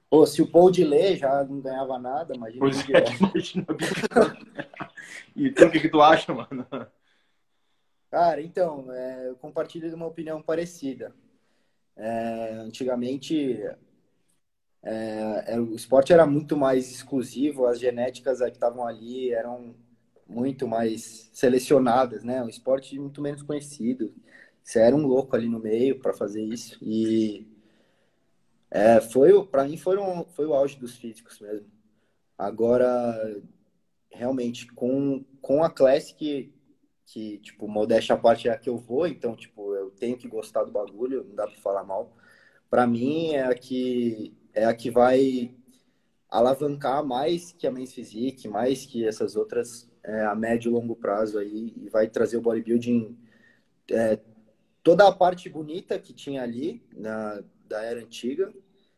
Pô, 0.10 0.26
se 0.26 0.42
o 0.42 0.48
Paul 0.48 0.72
de 0.72 0.84
Lê 0.84 1.16
já 1.16 1.44
não 1.44 1.60
ganhava 1.60 1.98
nada, 1.98 2.36
imagina. 2.36 2.60
Pois 2.60 2.78
é, 2.90 3.04
imagina. 3.20 3.66
e 5.36 5.52
tu, 5.52 5.66
o 5.66 5.72
que, 5.72 5.80
que 5.80 5.90
tu 5.90 6.02
acha, 6.02 6.34
mano? 6.34 6.68
Cara, 8.10 8.42
então, 8.42 8.92
é, 8.94 9.30
eu 9.30 9.36
compartilho 9.36 9.90
de 9.90 9.96
uma 9.96 10.06
opinião 10.06 10.42
parecida. 10.42 11.14
É, 11.96 12.52
antigamente, 12.60 13.60
é, 14.84 15.56
é 15.56 15.60
o 15.60 15.74
esporte 15.74 16.14
era 16.14 16.26
muito 16.26 16.56
mais 16.56 16.90
exclusivo, 16.90 17.66
as 17.66 17.80
genéticas 17.80 18.40
que 18.40 18.46
estavam 18.50 18.86
ali 18.86 19.34
eram 19.34 19.76
muito 20.28 20.68
mais 20.68 21.30
selecionadas, 21.34 22.24
né? 22.24 22.44
Um 22.44 22.50
esporte 22.50 22.98
muito 23.00 23.22
menos 23.22 23.42
conhecido. 23.44 24.14
Você 24.64 24.80
era 24.80 24.96
um 24.96 25.06
louco 25.08 25.36
ali 25.36 25.48
no 25.48 25.60
meio 25.60 26.00
para 26.00 26.14
fazer 26.14 26.44
isso 26.44 26.78
e 26.82 27.48
é, 28.70 29.00
foi 29.00 29.46
para 29.48 29.64
mim 29.64 29.78
foi, 29.78 29.98
um, 29.98 30.26
foi 30.26 30.46
o 30.46 30.54
auge 30.54 30.78
dos 30.78 30.96
físicos 30.98 31.40
mesmo. 31.40 31.68
Agora 32.38 33.42
realmente 34.12 34.68
com 34.74 35.24
com 35.42 35.64
a 35.64 35.70
Classic 35.70 36.54
que 37.06 37.38
tipo 37.40 37.68
modéstia 37.68 38.16
a 38.16 38.18
parte 38.18 38.50
é 38.50 38.52
a 38.52 38.58
que 38.58 38.70
eu 38.70 38.78
vou, 38.78 39.08
então 39.08 39.36
tipo 39.36 39.74
eu 39.76 39.92
tenho 39.92 40.18
que 40.18 40.28
gostar 40.28 40.64
do 40.64 40.72
bagulho, 40.72 41.24
não 41.24 41.36
dá 41.36 41.48
para 41.48 41.58
falar 41.58 41.84
mal. 41.84 42.14
Para 42.70 42.86
mim 42.86 43.32
é 43.34 43.44
a 43.44 43.56
que 43.56 44.36
é 44.54 44.66
a 44.66 44.76
que 44.76 44.92
vai 44.92 45.56
alavancar 46.30 47.06
mais 47.06 47.54
que 47.54 47.66
a 47.66 47.72
Men's 47.72 47.94
Physique, 47.94 48.48
mais 48.48 48.86
que 48.86 49.08
essas 49.08 49.36
outras 49.36 49.87
é, 50.08 50.26
a 50.26 50.34
médio 50.34 50.70
e 50.70 50.74
longo 50.74 50.96
prazo 50.96 51.38
aí 51.38 51.74
e 51.76 51.90
vai 51.90 52.08
trazer 52.08 52.38
o 52.38 52.42
bodybuilding 52.42 53.18
é, 53.92 54.20
toda 54.82 55.08
a 55.08 55.12
parte 55.12 55.50
bonita 55.50 56.00
que 56.00 56.14
tinha 56.14 56.42
ali 56.42 56.82
na 56.96 57.44
da 57.68 57.84
era 57.84 58.00
antiga 58.00 58.54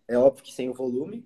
é 0.08 0.18
óbvio 0.18 0.44
que 0.44 0.54
sem 0.54 0.70
o 0.70 0.74
volume 0.74 1.26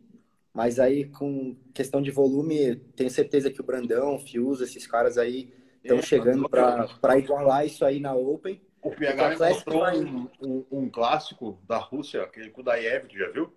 mas 0.54 0.80
aí 0.80 1.06
com 1.06 1.56
questão 1.74 2.02
de 2.02 2.10
volume 2.10 2.78
tenho 2.96 3.10
certeza 3.10 3.52
que 3.52 3.60
o 3.60 3.64
Brandão, 3.64 4.18
Fiuza, 4.18 4.64
esses 4.64 4.88
caras 4.88 5.18
aí 5.18 5.54
estão 5.84 6.00
é, 6.00 6.02
chegando 6.02 6.50
para 6.50 7.18
igualar 7.18 7.66
isso 7.66 7.84
aí 7.84 8.00
na 8.00 8.16
Open 8.16 8.62
o 8.82 8.92
PH 8.92 9.38
mostrou 9.38 9.80
vai... 9.80 9.98
um, 9.98 10.30
um, 10.42 10.66
um, 10.70 10.90
clássico 10.90 11.58
da 11.66 11.78
Rússia 11.78 12.22
aquele 12.22 12.50
com 12.50 12.60
o 12.60 12.64
Daev, 12.64 13.08
tu 13.08 13.18
já 13.18 13.30
viu? 13.30 13.54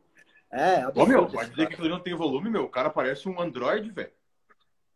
É, 0.52 0.86
Ô, 0.94 1.04
meu, 1.04 1.26
pode 1.26 1.50
dizer 1.50 1.66
que 1.66 1.80
ele 1.80 1.88
não 1.88 1.98
tem 1.98 2.14
volume, 2.14 2.48
meu. 2.48 2.62
O 2.62 2.70
cara 2.70 2.88
parece 2.88 3.28
um 3.28 3.40
Android, 3.40 3.90
velho. 3.90 4.12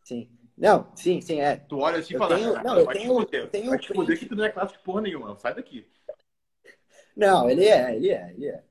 Sim. 0.04 0.30
Não, 0.60 0.94
sim, 0.94 1.22
sim, 1.22 1.40
é. 1.40 1.56
Tu 1.56 1.78
olha 1.78 2.00
assim 2.00 2.14
e 2.14 2.18
fala, 2.18 2.36
tenho, 2.36 2.62
não, 2.62 2.78
eu 2.78 2.84
vai 2.84 2.94
tenho, 2.94 3.24
te 3.24 3.46
tenho 3.46 3.70
vai 3.70 3.78
te 3.78 3.94
poder 3.94 4.18
que 4.18 4.26
tu 4.26 4.36
não 4.36 4.44
é 4.44 4.50
clássico 4.50 4.84
porra 4.84 5.00
nenhuma, 5.00 5.34
sai 5.38 5.54
daqui. 5.54 5.86
Não, 7.16 7.48
ele 7.48 7.64
é, 7.64 7.96
ele 7.96 8.10
é, 8.10 8.30
ele 8.34 8.46
é. 8.46 8.62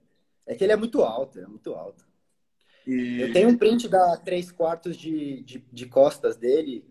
É 0.46 0.56
que 0.56 0.64
ele 0.64 0.72
é 0.72 0.76
muito 0.76 1.02
alto, 1.02 1.40
é 1.40 1.48
muito 1.48 1.74
alto. 1.74 2.08
E... 2.86 3.22
Eu 3.22 3.34
tenho 3.34 3.50
um 3.50 3.58
print 3.58 3.90
da 3.90 4.16
3 4.18 4.52
quartos 4.52 4.96
de, 4.96 5.42
de, 5.42 5.66
de 5.72 5.86
costas 5.88 6.38
dele, 6.38 6.86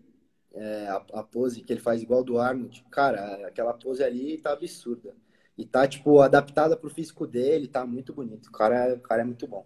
é, 0.53 0.87
a, 0.89 1.19
a, 1.19 1.23
pose 1.23 1.61
que 1.61 1.71
ele 1.71 1.79
faz 1.79 2.01
igual 2.01 2.21
do 2.21 2.37
Arnold. 2.37 2.85
Cara, 2.91 3.47
aquela 3.47 3.73
pose 3.73 4.03
ali 4.03 4.37
tá 4.37 4.51
absurda. 4.51 5.15
E 5.57 5.65
tá, 5.65 5.87
tipo, 5.87 6.19
adaptada 6.19 6.75
pro 6.75 6.89
físico 6.89 7.25
dele, 7.25 7.69
tá 7.69 7.85
muito 7.85 8.13
bonito. 8.13 8.47
O 8.47 8.51
cara, 8.51 8.95
o 8.95 8.99
cara 8.99 9.21
é 9.21 9.25
muito 9.25 9.47
bom. 9.47 9.65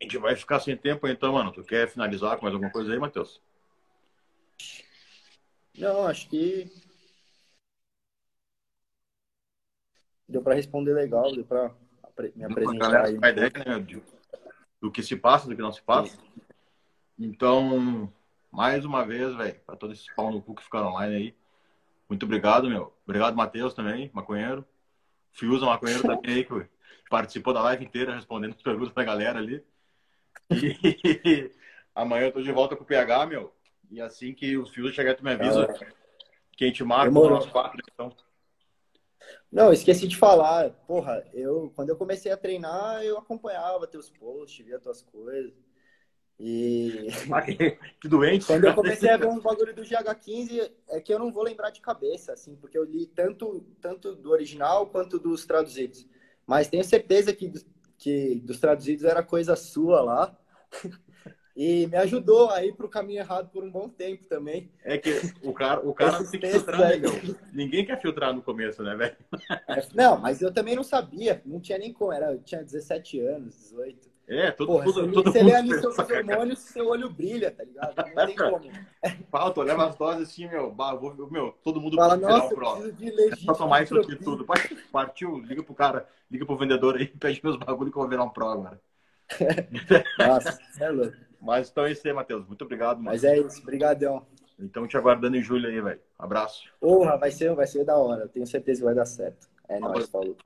A 0.00 0.04
gente 0.04 0.16
vai 0.16 0.34
ficar 0.36 0.60
sem 0.60 0.76
tempo 0.76 1.06
então, 1.06 1.34
mano. 1.34 1.52
Tu 1.52 1.62
quer 1.64 1.86
finalizar 1.88 2.36
com 2.36 2.44
mais 2.44 2.54
alguma 2.54 2.72
coisa 2.72 2.92
aí, 2.92 2.98
Matheus? 2.98 3.42
Não, 5.78 6.06
acho 6.06 6.28
que 6.28 6.70
deu 10.28 10.42
para 10.42 10.54
responder 10.54 10.92
legal, 10.92 11.32
deu 11.32 11.44
para 11.44 11.72
me 12.34 12.44
apresentar 12.44 13.06
aí. 13.06 13.18
A 13.22 13.30
ideia, 13.30 13.52
né, 13.64 13.78
do, 13.78 14.02
do 14.80 14.90
que 14.90 15.02
se 15.02 15.16
passa, 15.16 15.48
do 15.48 15.54
que 15.54 15.62
não 15.62 15.72
se 15.72 15.82
passa. 15.82 16.16
Sim. 16.16 16.28
Então, 17.18 18.12
mais 18.50 18.84
uma 18.84 19.04
vez, 19.04 19.34
velho, 19.34 19.60
para 19.66 19.76
todos 19.76 19.98
esses 19.98 20.14
pau 20.14 20.30
no 20.30 20.42
cu 20.42 20.54
que 20.54 20.62
ficaram 20.62 20.88
online 20.88 21.14
aí. 21.14 21.34
Muito 22.08 22.24
obrigado, 22.24 22.68
meu. 22.68 22.92
Obrigado, 23.04 23.36
Matheus, 23.36 23.74
também, 23.74 24.10
maconheiro. 24.12 24.64
Fiusa, 25.32 25.66
maconheiro 25.66 26.02
também 26.02 26.36
aí, 26.36 26.44
que 26.44 26.66
participou 27.10 27.52
da 27.52 27.62
live 27.62 27.84
inteira 27.84 28.14
respondendo 28.14 28.54
as 28.54 28.62
perguntas 28.62 28.94
da 28.94 29.04
galera 29.04 29.38
ali. 29.38 29.64
E 30.50 31.50
amanhã 31.94 32.26
eu 32.26 32.32
tô 32.32 32.42
de 32.42 32.50
volta 32.50 32.74
com 32.74 32.82
o 32.82 32.86
PH, 32.86 33.26
meu. 33.26 33.54
E 33.90 34.00
assim 34.00 34.34
que 34.34 34.56
o 34.56 34.66
Fiusa 34.66 34.92
chegar, 34.92 35.14
tu 35.14 35.24
me 35.24 35.32
avisa. 35.32 35.66
Que 36.52 36.64
a 36.64 36.66
gente 36.66 36.82
marca 36.84 37.16
o 37.18 37.30
nosso 37.30 37.50
quatro, 37.50 37.80
então. 37.92 38.14
Não, 39.50 39.72
esqueci 39.72 40.06
de 40.06 40.16
falar. 40.16 40.70
Porra, 40.86 41.24
eu 41.32 41.72
quando 41.74 41.90
eu 41.90 41.96
comecei 41.96 42.30
a 42.30 42.36
treinar, 42.36 43.02
eu 43.02 43.16
acompanhava 43.16 43.86
teus 43.86 44.10
posts, 44.10 44.64
via 44.64 44.78
tuas 44.78 45.02
coisas. 45.02 45.52
E. 46.38 47.08
Ah, 47.32 47.42
que 47.42 48.08
doente. 48.08 48.46
Quando 48.46 48.64
eu 48.64 48.74
comecei 48.74 49.10
a 49.10 49.16
ver 49.16 49.26
um 49.26 49.40
bagulho 49.40 49.74
do 49.74 49.82
GH15, 49.82 50.70
é 50.88 51.00
que 51.00 51.12
eu 51.12 51.18
não 51.18 51.32
vou 51.32 51.42
lembrar 51.42 51.70
de 51.70 51.80
cabeça, 51.80 52.32
assim, 52.32 52.56
porque 52.56 52.78
eu 52.78 52.84
li 52.84 53.06
tanto, 53.06 53.66
tanto 53.80 54.14
do 54.14 54.30
original 54.30 54.86
quanto 54.86 55.18
dos 55.18 55.44
traduzidos. 55.44 56.06
Mas 56.46 56.68
tenho 56.68 56.84
certeza 56.84 57.34
que, 57.34 57.52
que 57.98 58.36
dos 58.36 58.58
traduzidos 58.58 59.04
era 59.04 59.22
coisa 59.22 59.56
sua 59.56 60.00
lá. 60.00 60.38
E 61.58 61.88
me 61.88 61.96
ajudou 61.96 62.50
a 62.50 62.64
ir 62.64 62.72
para 62.72 62.86
o 62.86 62.88
caminho 62.88 63.18
errado 63.18 63.50
por 63.50 63.64
um 63.64 63.70
bom 63.70 63.88
tempo 63.88 64.24
também. 64.26 64.70
É 64.84 64.96
que 64.96 65.10
o 65.42 65.52
cara, 65.52 65.80
o 65.80 65.92
cara 65.92 66.22
tem 66.22 66.38
que 66.38 66.46
filtrar, 66.46 66.96
né, 66.96 67.08
Ninguém 67.52 67.84
quer 67.84 68.00
filtrar 68.00 68.32
no 68.32 68.40
começo, 68.40 68.80
né, 68.80 68.94
velho? 68.94 69.16
É, 69.68 69.84
não, 69.92 70.16
mas 70.20 70.40
eu 70.40 70.54
também 70.54 70.76
não 70.76 70.84
sabia. 70.84 71.42
Não 71.44 71.58
tinha 71.58 71.76
nem 71.76 71.92
como. 71.92 72.12
Era, 72.12 72.30
eu 72.30 72.40
tinha 72.40 72.62
17 72.62 73.18
anos, 73.22 73.56
18. 73.56 74.08
É, 74.28 74.52
tudo, 74.52 74.68
Porra, 74.68 74.84
tudo, 74.84 75.00
você, 75.00 75.12
todo 75.12 75.32
você 75.32 75.42
lê 75.42 75.54
ali 75.56 75.80
seus 75.80 75.98
hormônios, 75.98 76.60
seu 76.60 76.86
olho 76.86 77.10
brilha, 77.10 77.50
tá 77.50 77.64
ligado? 77.64 77.94
Não 77.96 78.26
tem 78.26 78.36
como. 78.38 78.70
Falta, 79.28 79.62
leva 79.62 79.88
as 79.88 79.96
doses 79.96 80.28
assim, 80.28 80.46
meu, 80.46 80.72
vou, 80.72 81.28
meu, 81.28 81.58
todo 81.64 81.80
mundo 81.80 81.96
Fala, 81.96 82.16
nossa, 82.16 82.54
preciso 82.54 82.92
de 82.92 83.10
legítimo. 83.10 83.50
É 83.50 83.54
só 83.54 83.64
tomar 83.64 83.82
isso 83.82 83.98
aqui 83.98 84.14
tudo. 84.14 84.46
Partiu, 84.92 85.38
liga 85.40 85.64
pro 85.64 85.74
cara, 85.74 86.08
liga 86.30 86.46
pro 86.46 86.56
vendedor 86.56 86.94
aí, 86.94 87.08
pede 87.18 87.40
meus 87.42 87.56
bagulho 87.56 87.90
que 87.90 87.98
eu 87.98 88.02
vou 88.02 88.08
virar 88.08 88.22
um 88.22 88.30
pro 88.30 88.46
agora. 88.46 88.80
nossa, 90.20 90.56
é 90.78 90.88
louco. 90.88 91.27
Mas 91.40 91.70
então 91.70 91.84
é 91.84 91.92
isso 91.92 92.06
aí, 92.06 92.12
Matheus. 92.12 92.46
Muito 92.46 92.62
obrigado. 92.62 92.98
Mano. 92.98 93.10
Mas 93.10 93.24
é 93.24 93.38
isso, 93.38 93.64
brigadão. 93.64 94.26
Então 94.58 94.86
te 94.88 94.96
aguardando 94.96 95.36
em 95.36 95.42
julho 95.42 95.68
aí, 95.68 95.80
velho. 95.80 96.00
Abraço. 96.18 96.68
Porra, 96.80 97.16
vai 97.16 97.30
ser, 97.30 97.54
vai 97.54 97.66
ser 97.66 97.84
da 97.84 97.96
hora. 97.96 98.26
tenho 98.28 98.46
certeza 98.46 98.80
que 98.80 98.84
vai 98.84 98.94
dar 98.94 99.06
certo. 99.06 99.48
É 99.68 99.78
nóis, 99.78 100.08
falou. 100.08 100.36